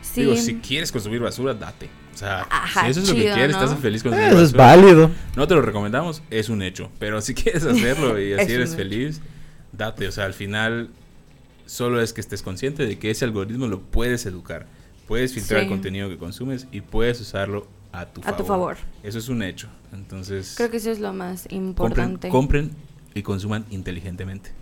Sí. 0.00 0.20
Digo, 0.22 0.34
si 0.36 0.54
quieres 0.56 0.90
consumir 0.90 1.20
basura, 1.20 1.52
date. 1.52 1.90
O 2.14 2.16
sea, 2.16 2.46
Ajá, 2.48 2.84
si 2.86 2.90
eso 2.92 3.00
es 3.00 3.08
lo 3.10 3.14
que 3.14 3.20
quieres, 3.34 3.54
¿no? 3.54 3.62
estás 3.62 3.78
feliz 3.78 4.02
consumiendo 4.02 4.34
Eso 4.36 4.44
es 4.46 4.52
basura. 4.54 4.82
válido. 4.82 5.10
No 5.36 5.46
te 5.46 5.54
lo 5.54 5.60
recomendamos, 5.60 6.22
es 6.30 6.48
un 6.48 6.62
hecho. 6.62 6.90
Pero 6.98 7.20
si 7.20 7.34
quieres 7.34 7.64
hacerlo 7.66 8.18
y 8.18 8.32
así 8.32 8.44
Es 8.44 8.48
eres 8.50 8.68
hecho. 8.70 8.78
feliz, 8.78 9.20
date. 9.72 10.08
O 10.08 10.12
sea, 10.12 10.24
al 10.24 10.32
final 10.32 10.88
solo 11.66 12.00
es 12.00 12.14
que 12.14 12.22
estés 12.22 12.40
consciente 12.42 12.86
de 12.86 12.98
que 12.98 13.10
ese 13.10 13.26
algoritmo 13.26 13.66
lo 13.66 13.82
puedes 13.82 14.24
educar. 14.24 14.64
Puedes 15.06 15.34
filtrar 15.34 15.60
Sí. 15.60 15.64
el 15.66 15.70
contenido 15.70 16.08
que 16.08 16.16
consumes 16.16 16.66
y 16.72 16.80
puedes 16.80 17.20
usarlo 17.20 17.68
a 17.92 18.06
tu 18.06 18.22
A 18.22 18.24
favor. 18.24 18.36
tu 18.38 18.44
favor. 18.46 18.76
Eso 19.02 19.18
es 19.18 19.28
un 19.28 19.42
hecho. 19.42 19.68
Entonces, 19.92 20.54
Creo 20.56 20.70
que 20.70 20.78
eso 20.78 20.90
es 20.90 20.98
lo 20.98 21.12
más 21.12 21.42
compren, 21.42 21.58
importante. 21.66 22.28
compren 22.30 22.70
y 23.14 23.20
consuman 23.20 23.66
inteligentemente. 23.70 24.52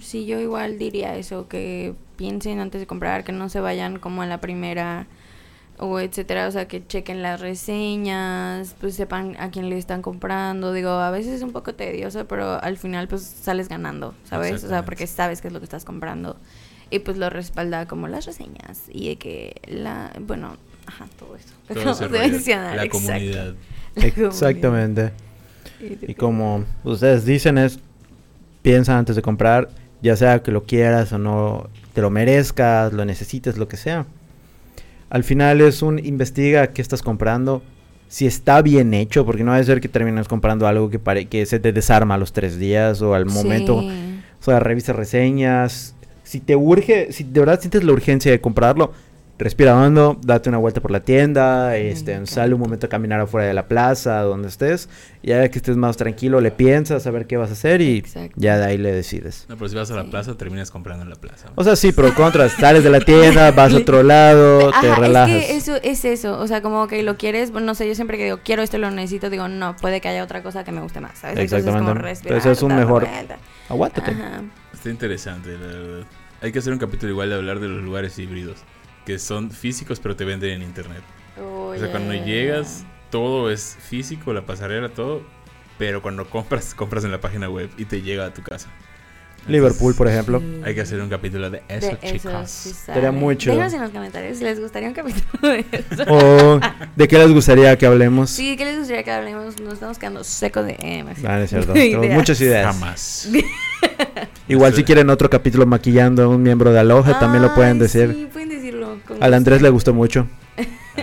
Sí, 0.00 0.26
yo 0.26 0.38
igual 0.40 0.78
diría 0.78 1.16
eso, 1.16 1.48
que 1.48 1.94
piensen 2.16 2.60
antes 2.60 2.80
de 2.80 2.86
comprar, 2.86 3.24
que 3.24 3.32
no 3.32 3.48
se 3.48 3.60
vayan 3.60 3.98
como 3.98 4.22
a 4.22 4.26
la 4.26 4.40
primera 4.40 5.06
o 5.78 6.00
etcétera, 6.00 6.48
o 6.48 6.50
sea, 6.50 6.66
que 6.66 6.84
chequen 6.86 7.22
las 7.22 7.40
reseñas, 7.40 8.74
pues 8.80 8.96
sepan 8.96 9.36
a 9.38 9.50
quién 9.50 9.70
le 9.70 9.78
están 9.78 10.02
comprando. 10.02 10.72
Digo, 10.72 10.90
a 10.90 11.10
veces 11.10 11.34
es 11.34 11.42
un 11.42 11.52
poco 11.52 11.74
tedioso, 11.74 12.26
pero 12.26 12.62
al 12.62 12.76
final 12.76 13.08
pues 13.08 13.22
sales 13.22 13.68
ganando, 13.68 14.14
¿sabes? 14.24 14.64
O 14.64 14.68
sea, 14.68 14.84
porque 14.84 15.06
sabes 15.06 15.40
qué 15.40 15.48
es 15.48 15.54
lo 15.54 15.60
que 15.60 15.64
estás 15.64 15.84
comprando. 15.84 16.36
Y 16.90 17.00
pues 17.00 17.16
lo 17.16 17.30
respalda 17.30 17.86
como 17.86 18.08
las 18.08 18.26
reseñas 18.26 18.84
y 18.90 19.08
de 19.08 19.16
que 19.16 19.60
la, 19.66 20.12
bueno, 20.20 20.56
ajá, 20.86 21.06
todo 21.18 21.36
eso. 21.36 21.54
Todo 21.68 21.78
Acabamos 21.80 22.00
ese 22.00 22.08
de 22.08 22.18
rollo, 22.18 22.32
mencionar, 22.32 22.76
la 22.76 22.84
exacto. 22.84 23.06
comunidad. 23.06 23.54
La 23.94 24.10
comunidad. 24.10 24.30
Exactamente. 24.30 25.12
Y 25.80 26.10
Y 26.12 26.14
como 26.14 26.64
ustedes 26.84 27.24
dicen 27.24 27.58
es, 27.58 27.80
piensa 28.68 28.98
antes 28.98 29.16
de 29.16 29.22
comprar, 29.22 29.70
ya 30.02 30.14
sea 30.14 30.42
que 30.42 30.50
lo 30.52 30.64
quieras 30.64 31.10
o 31.14 31.18
no, 31.18 31.70
te 31.94 32.02
lo 32.02 32.10
merezcas, 32.10 32.92
lo 32.92 33.06
necesites, 33.06 33.56
lo 33.56 33.66
que 33.66 33.78
sea. 33.78 34.04
Al 35.08 35.24
final 35.24 35.62
es 35.62 35.80
un 35.80 35.98
investiga 35.98 36.66
qué 36.66 36.82
estás 36.82 37.00
comprando, 37.00 37.62
si 38.08 38.26
está 38.26 38.60
bien 38.60 38.92
hecho, 38.92 39.24
porque 39.24 39.42
no 39.42 39.52
va 39.52 39.56
a 39.56 39.64
ser 39.64 39.80
que 39.80 39.88
termines 39.88 40.28
comprando 40.28 40.66
algo 40.66 40.90
que, 40.90 40.98
pare- 40.98 41.28
que 41.28 41.46
se 41.46 41.58
te 41.60 41.72
desarma 41.72 42.16
a 42.16 42.18
los 42.18 42.34
tres 42.34 42.58
días 42.58 43.00
o 43.00 43.14
al 43.14 43.24
momento. 43.24 43.80
Sí. 43.80 44.20
O 44.38 44.44
sea, 44.44 44.60
revisa 44.60 44.92
reseñas. 44.92 45.94
Si 46.22 46.38
te 46.40 46.54
urge, 46.54 47.10
si 47.10 47.24
de 47.24 47.40
verdad 47.40 47.58
sientes 47.58 47.84
la 47.84 47.92
urgencia 47.92 48.30
de 48.30 48.38
comprarlo, 48.38 48.92
respira 49.38 49.76
hondo, 49.76 50.18
date 50.22 50.48
una 50.48 50.58
vuelta 50.58 50.80
por 50.80 50.90
la 50.90 51.00
tienda, 51.00 51.76
este, 51.76 52.26
sale 52.26 52.54
un 52.54 52.60
momento 52.60 52.86
a 52.86 52.88
caminar 52.88 53.20
afuera 53.20 53.46
de 53.46 53.54
la 53.54 53.68
plaza, 53.68 54.20
donde 54.22 54.48
estés. 54.48 54.88
y 55.22 55.28
Ya 55.28 55.48
que 55.48 55.58
estés 55.58 55.76
más 55.76 55.96
tranquilo, 55.96 56.40
le 56.40 56.50
piensas 56.50 57.06
a 57.06 57.10
ver 57.10 57.26
qué 57.26 57.36
vas 57.36 57.50
a 57.50 57.52
hacer 57.52 57.80
y 57.80 57.98
Exacto. 57.98 58.34
ya 58.36 58.58
de 58.58 58.64
ahí 58.64 58.78
le 58.78 58.92
decides. 58.92 59.46
No, 59.48 59.56
pero 59.56 59.68
si 59.68 59.76
vas 59.76 59.90
a 59.90 59.94
la 59.94 60.02
Sí. 60.02 60.08
plaza, 60.10 60.34
terminas 60.36 60.70
comprando 60.70 61.04
en 61.04 61.10
la 61.10 61.16
plaza. 61.16 61.48
O 61.54 61.64
sea, 61.64 61.76
sí, 61.76 61.92
pero 61.92 62.14
contra, 62.14 62.48
sales 62.48 62.82
de 62.84 62.90
la 62.90 63.00
tienda, 63.00 63.50
vas 63.52 63.72
a 63.72 63.76
otro 63.76 64.02
lado, 64.02 64.70
te 64.80 64.94
relajas. 64.94 65.36
Es 65.36 65.46
que 65.46 65.56
eso 65.56 65.76
es 65.82 66.04
eso, 66.04 66.38
o 66.38 66.46
sea, 66.46 66.60
como 66.62 66.86
que 66.88 67.02
lo 67.02 67.16
quieres, 67.16 67.50
bueno, 67.52 67.66
no 67.68 67.74
sé, 67.74 67.86
yo 67.86 67.94
siempre 67.94 68.16
que 68.18 68.24
digo, 68.24 68.40
quiero 68.44 68.62
esto, 68.62 68.78
lo 68.78 68.90
necesito, 68.90 69.30
digo, 69.30 69.48
no, 69.48 69.76
puede 69.76 70.00
que 70.00 70.08
haya 70.08 70.24
otra 70.24 70.42
cosa 70.42 70.64
que 70.64 70.72
me 70.72 70.80
guste 70.80 71.00
más, 71.00 71.18
¿sabes? 71.18 71.38
Entonces, 71.38 71.58
Exactamente. 71.60 71.92
como 71.92 72.02
respirar, 72.06 72.36
Entonces 72.38 72.58
es 72.58 72.62
un 72.62 72.74
mejor-. 72.76 73.06
Aguántate. 73.68 74.10
Ajá. 74.12 74.42
Está 74.72 74.90
interesante, 74.90 75.50
la 75.58 75.66
verdad. 75.66 76.06
Hay 76.40 76.52
que 76.52 76.60
hacer 76.60 76.72
un 76.72 76.78
capítulo 76.78 77.12
igual 77.12 77.28
de 77.30 77.34
hablar 77.34 77.58
de 77.60 77.68
los 77.68 77.82
lugares 77.82 78.18
híbridos, 78.18 78.58
que 79.08 79.18
son 79.18 79.50
físicos 79.50 80.00
pero 80.00 80.14
te 80.16 80.26
venden 80.26 80.50
en 80.50 80.62
internet. 80.62 81.00
O 81.40 81.74
sea, 81.78 81.90
cuando 81.90 82.10
Oye. 82.10 82.24
llegas, 82.26 82.84
todo 83.10 83.50
es 83.50 83.78
físico, 83.80 84.34
la 84.34 84.44
pasarela, 84.44 84.90
todo, 84.90 85.22
pero 85.78 86.02
cuando 86.02 86.28
compras, 86.28 86.74
compras 86.76 87.04
en 87.04 87.10
la 87.10 87.18
página 87.18 87.48
web 87.48 87.70
y 87.78 87.86
te 87.86 88.02
llega 88.02 88.26
a 88.26 88.34
tu 88.34 88.42
casa. 88.42 88.68
Liverpool, 89.46 89.94
por 89.94 90.08
ejemplo. 90.08 90.40
Sí. 90.40 90.60
Hay 90.62 90.74
que 90.74 90.82
hacer 90.82 91.00
un 91.00 91.08
capítulo 91.08 91.48
de 91.48 91.62
eso, 91.68 91.86
De 91.86 91.98
chicos. 92.00 92.50
sí 92.50 92.68
Estaría 92.70 93.04
sabe. 93.04 93.12
muy 93.12 93.38
chido. 93.38 93.54
Déjanos 93.54 93.72
en 93.72 93.80
los 93.80 93.90
comentarios 93.92 94.36
si 94.36 94.44
les 94.44 94.60
gustaría 94.60 94.88
un 94.88 94.94
capítulo 94.94 95.48
de 95.54 95.64
eso. 95.72 96.04
O 96.08 96.60
de 96.94 97.08
qué 97.08 97.16
les 97.16 97.32
gustaría 97.32 97.78
que 97.78 97.86
hablemos. 97.86 98.28
Sí, 98.28 98.56
¿qué 98.58 98.66
les 98.66 98.76
gustaría 98.78 99.04
que 99.04 99.10
hablemos? 99.10 99.58
Nos 99.58 99.74
estamos 99.74 99.96
quedando 99.96 100.22
secos 100.22 100.66
de 100.66 100.76
eh, 100.80 101.02
Max. 101.02 101.20
Ah, 101.24 101.40
es 101.40 101.48
cierto. 101.48 101.72
Tenemos 101.72 102.04
ideas. 102.04 102.14
muchas 102.18 102.40
ideas. 102.42 102.66
Jamás. 102.74 103.28
Igual 104.48 104.74
si 104.74 104.84
quieren 104.84 105.08
otro 105.08 105.30
capítulo 105.30 105.64
maquillando 105.66 106.24
a 106.24 106.28
un 106.28 106.42
miembro 106.42 106.72
de 106.72 106.80
Aloha, 106.80 107.18
también 107.18 107.42
lo 107.42 107.54
pueden 107.54 107.74
Ay, 107.74 107.78
decir. 107.78 108.14
Sí, 108.14 108.28
pueden 108.32 108.48
decirlo. 108.48 108.57
Con 109.08 109.22
Al 109.22 109.34
Andrés 109.34 109.56
gusto. 109.58 109.64
le 109.66 109.70
gustó 109.70 109.94
mucho. 109.94 110.26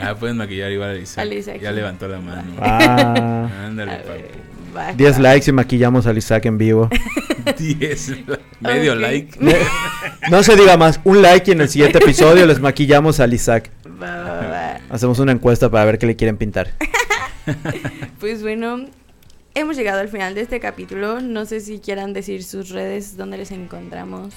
Ah, 0.01 0.13
pueden 0.15 0.37
maquillar 0.37 0.71
igual 0.71 0.91
a 0.91 0.95
Isaac. 0.97 1.19
Al 1.23 1.33
Isaac, 1.33 1.59
Ya 1.61 1.71
levantó 1.71 2.07
la 2.07 2.19
mano. 2.19 2.53
Ah, 2.59 3.49
Ándale, 3.65 3.91
A 3.93 3.97
papu. 4.03 4.75
va, 4.75 4.93
10 4.93 5.15
va. 5.17 5.19
likes 5.21 5.49
y 5.49 5.53
maquillamos 5.53 6.05
al 6.07 6.17
Isaac 6.17 6.45
en 6.45 6.57
vivo. 6.57 6.89
10. 7.57 8.11
Medio 8.59 8.95
like. 8.95 9.37
No 10.29 10.41
se 10.43 10.55
diga 10.55 10.75
más, 10.77 10.99
un 11.03 11.21
like 11.21 11.51
y 11.51 11.53
en 11.53 11.61
el 11.61 11.69
siguiente 11.69 11.99
episodio 11.99 12.45
les 12.47 12.59
maquillamos 12.59 13.19
al 13.19 13.33
Isaac. 13.33 13.69
Va, 13.85 14.23
va, 14.23 14.47
va. 14.47 14.77
Hacemos 14.89 15.19
una 15.19 15.31
encuesta 15.31 15.69
para 15.69 15.85
ver 15.85 15.97
qué 15.99 16.07
le 16.07 16.15
quieren 16.15 16.37
pintar. 16.37 16.69
Pues 18.19 18.41
bueno, 18.41 18.85
hemos 19.53 19.77
llegado 19.77 19.99
al 19.99 20.07
final 20.09 20.33
de 20.33 20.41
este 20.41 20.59
capítulo. 20.59 21.21
No 21.21 21.45
sé 21.45 21.59
si 21.59 21.79
quieran 21.79 22.11
decir 22.13 22.43
sus 22.43 22.69
redes, 22.69 23.17
dónde 23.17 23.37
les 23.37 23.51
encontramos. 23.51 24.33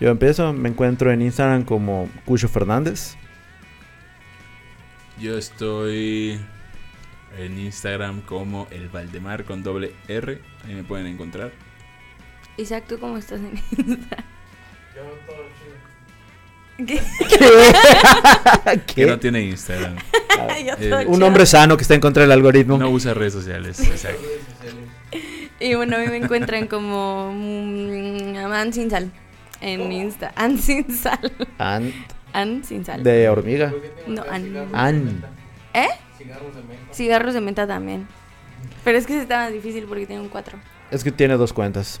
Yo 0.00 0.10
empiezo, 0.10 0.52
me 0.52 0.68
encuentro 0.68 1.10
en 1.12 1.22
Instagram 1.22 1.64
como 1.64 2.08
Cucho 2.24 2.48
Fernández. 2.48 3.16
Yo 5.20 5.36
estoy 5.36 6.38
en 7.36 7.58
Instagram 7.58 8.20
como 8.20 8.68
el 8.70 8.88
Valdemar 8.88 9.44
con 9.44 9.62
doble 9.64 9.92
R. 10.06 10.40
Ahí 10.66 10.74
me 10.74 10.84
pueden 10.84 11.06
encontrar. 11.06 11.50
Isaac, 12.56 12.84
¿tú 12.88 12.98
cómo 13.00 13.18
estás 13.18 13.40
en 13.40 13.60
Insta? 13.86 14.24
¿Qué? 16.86 17.00
Que 18.94 19.06
no 19.06 19.18
tiene 19.18 19.42
Instagram. 19.42 19.96
Yo 20.64 20.74
Eh, 20.78 20.90
todo 20.90 21.00
Un 21.08 21.14
chido. 21.14 21.26
hombre 21.26 21.46
sano 21.46 21.76
que 21.76 21.82
está 21.82 21.94
en 21.94 22.00
contra 22.00 22.22
del 22.22 22.30
algoritmo. 22.32 22.78
No 22.78 22.90
usa 22.90 23.14
redes 23.14 23.32
sociales. 23.32 23.80
Exacto. 23.80 24.22
Y 25.58 25.74
bueno, 25.74 25.96
a 25.96 25.98
mí 25.98 26.06
me 26.06 26.18
encuentran 26.18 26.68
como 26.68 27.32
mm, 27.34 28.36
An 28.52 28.72
sin 28.72 28.90
sal 28.90 29.10
en 29.60 29.90
Insta. 29.92 30.32
An 30.36 30.58
sin 30.58 30.90
sal. 30.96 31.32
An- 31.58 31.92
An 32.32 32.64
sin 32.64 32.84
sal. 32.84 33.02
de 33.02 33.28
hormiga. 33.28 33.72
No, 34.06 34.22
An. 34.30 34.68
An. 34.74 35.24
¿Eh? 35.74 35.88
Cigarros 36.92 37.34
de 37.34 37.40
menta 37.40 37.66
también. 37.66 38.06
Pero 38.84 38.98
es 38.98 39.06
que 39.06 39.12
se 39.14 39.22
estaba 39.22 39.50
difícil 39.50 39.84
porque 39.88 40.06
tiene 40.06 40.22
un 40.22 40.28
4. 40.28 40.58
Es 40.90 41.04
que 41.04 41.12
tiene 41.12 41.36
dos 41.36 41.52
cuentas. 41.52 42.00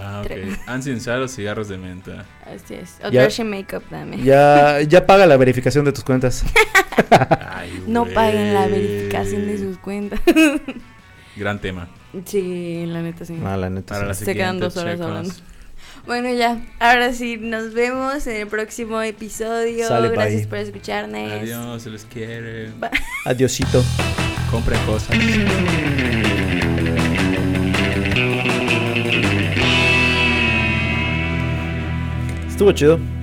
Ah, 0.00 0.20
ok. 0.20 0.26
Tres. 0.28 0.58
Ansin 0.66 1.00
Sal 1.00 1.22
o 1.22 1.28
cigarros 1.28 1.68
de 1.68 1.78
menta. 1.78 2.24
Así 2.46 2.74
es. 2.74 2.98
O 3.04 3.10
Ya- 3.10 3.22
Trashy 3.22 3.42
Makeup 3.44 3.82
también. 3.90 4.22
Ya, 4.24 4.80
ya 4.88 5.04
paga 5.06 5.26
la 5.26 5.36
verificación 5.36 5.84
de 5.84 5.92
tus 5.92 6.04
cuentas. 6.04 6.44
Ay, 7.50 7.82
No 7.86 8.04
paguen 8.06 8.54
la 8.54 8.66
verificación 8.68 9.46
de 9.46 9.58
sus 9.58 9.78
cuentas. 9.78 10.20
Gran 11.36 11.60
tema. 11.60 11.88
sí, 12.24 12.84
la 12.86 13.02
neta 13.02 13.24
sí. 13.24 13.36
La 13.36 13.68
neta. 13.70 13.94
Para 13.94 14.06
la. 14.08 14.14
Se 14.14 14.24
quedan 14.26 14.56
siguiente, 14.56 14.64
dos 14.64 14.76
horas 14.76 14.94
checos. 14.94 15.06
hablando. 15.06 15.34
Bueno, 16.06 16.32
ya. 16.32 16.60
Ahora 16.78 17.12
sí, 17.12 17.36
nos 17.38 17.72
vemos 17.74 18.26
en 18.26 18.36
el 18.42 18.46
próximo 18.48 19.00
episodio. 19.02 19.86
Sale, 19.86 20.08
Gracias 20.08 20.42
bye. 20.42 20.48
por 20.48 20.58
escucharnos. 20.58 21.32
Adiós, 21.32 21.82
se 21.82 21.90
les 21.90 22.04
quiere. 22.04 22.70
Bye. 22.78 22.90
Adiosito. 23.24 23.82
Compren 24.50 24.80
cosas. 24.86 25.16
Estuvo 32.48 32.72
chido. 32.72 33.19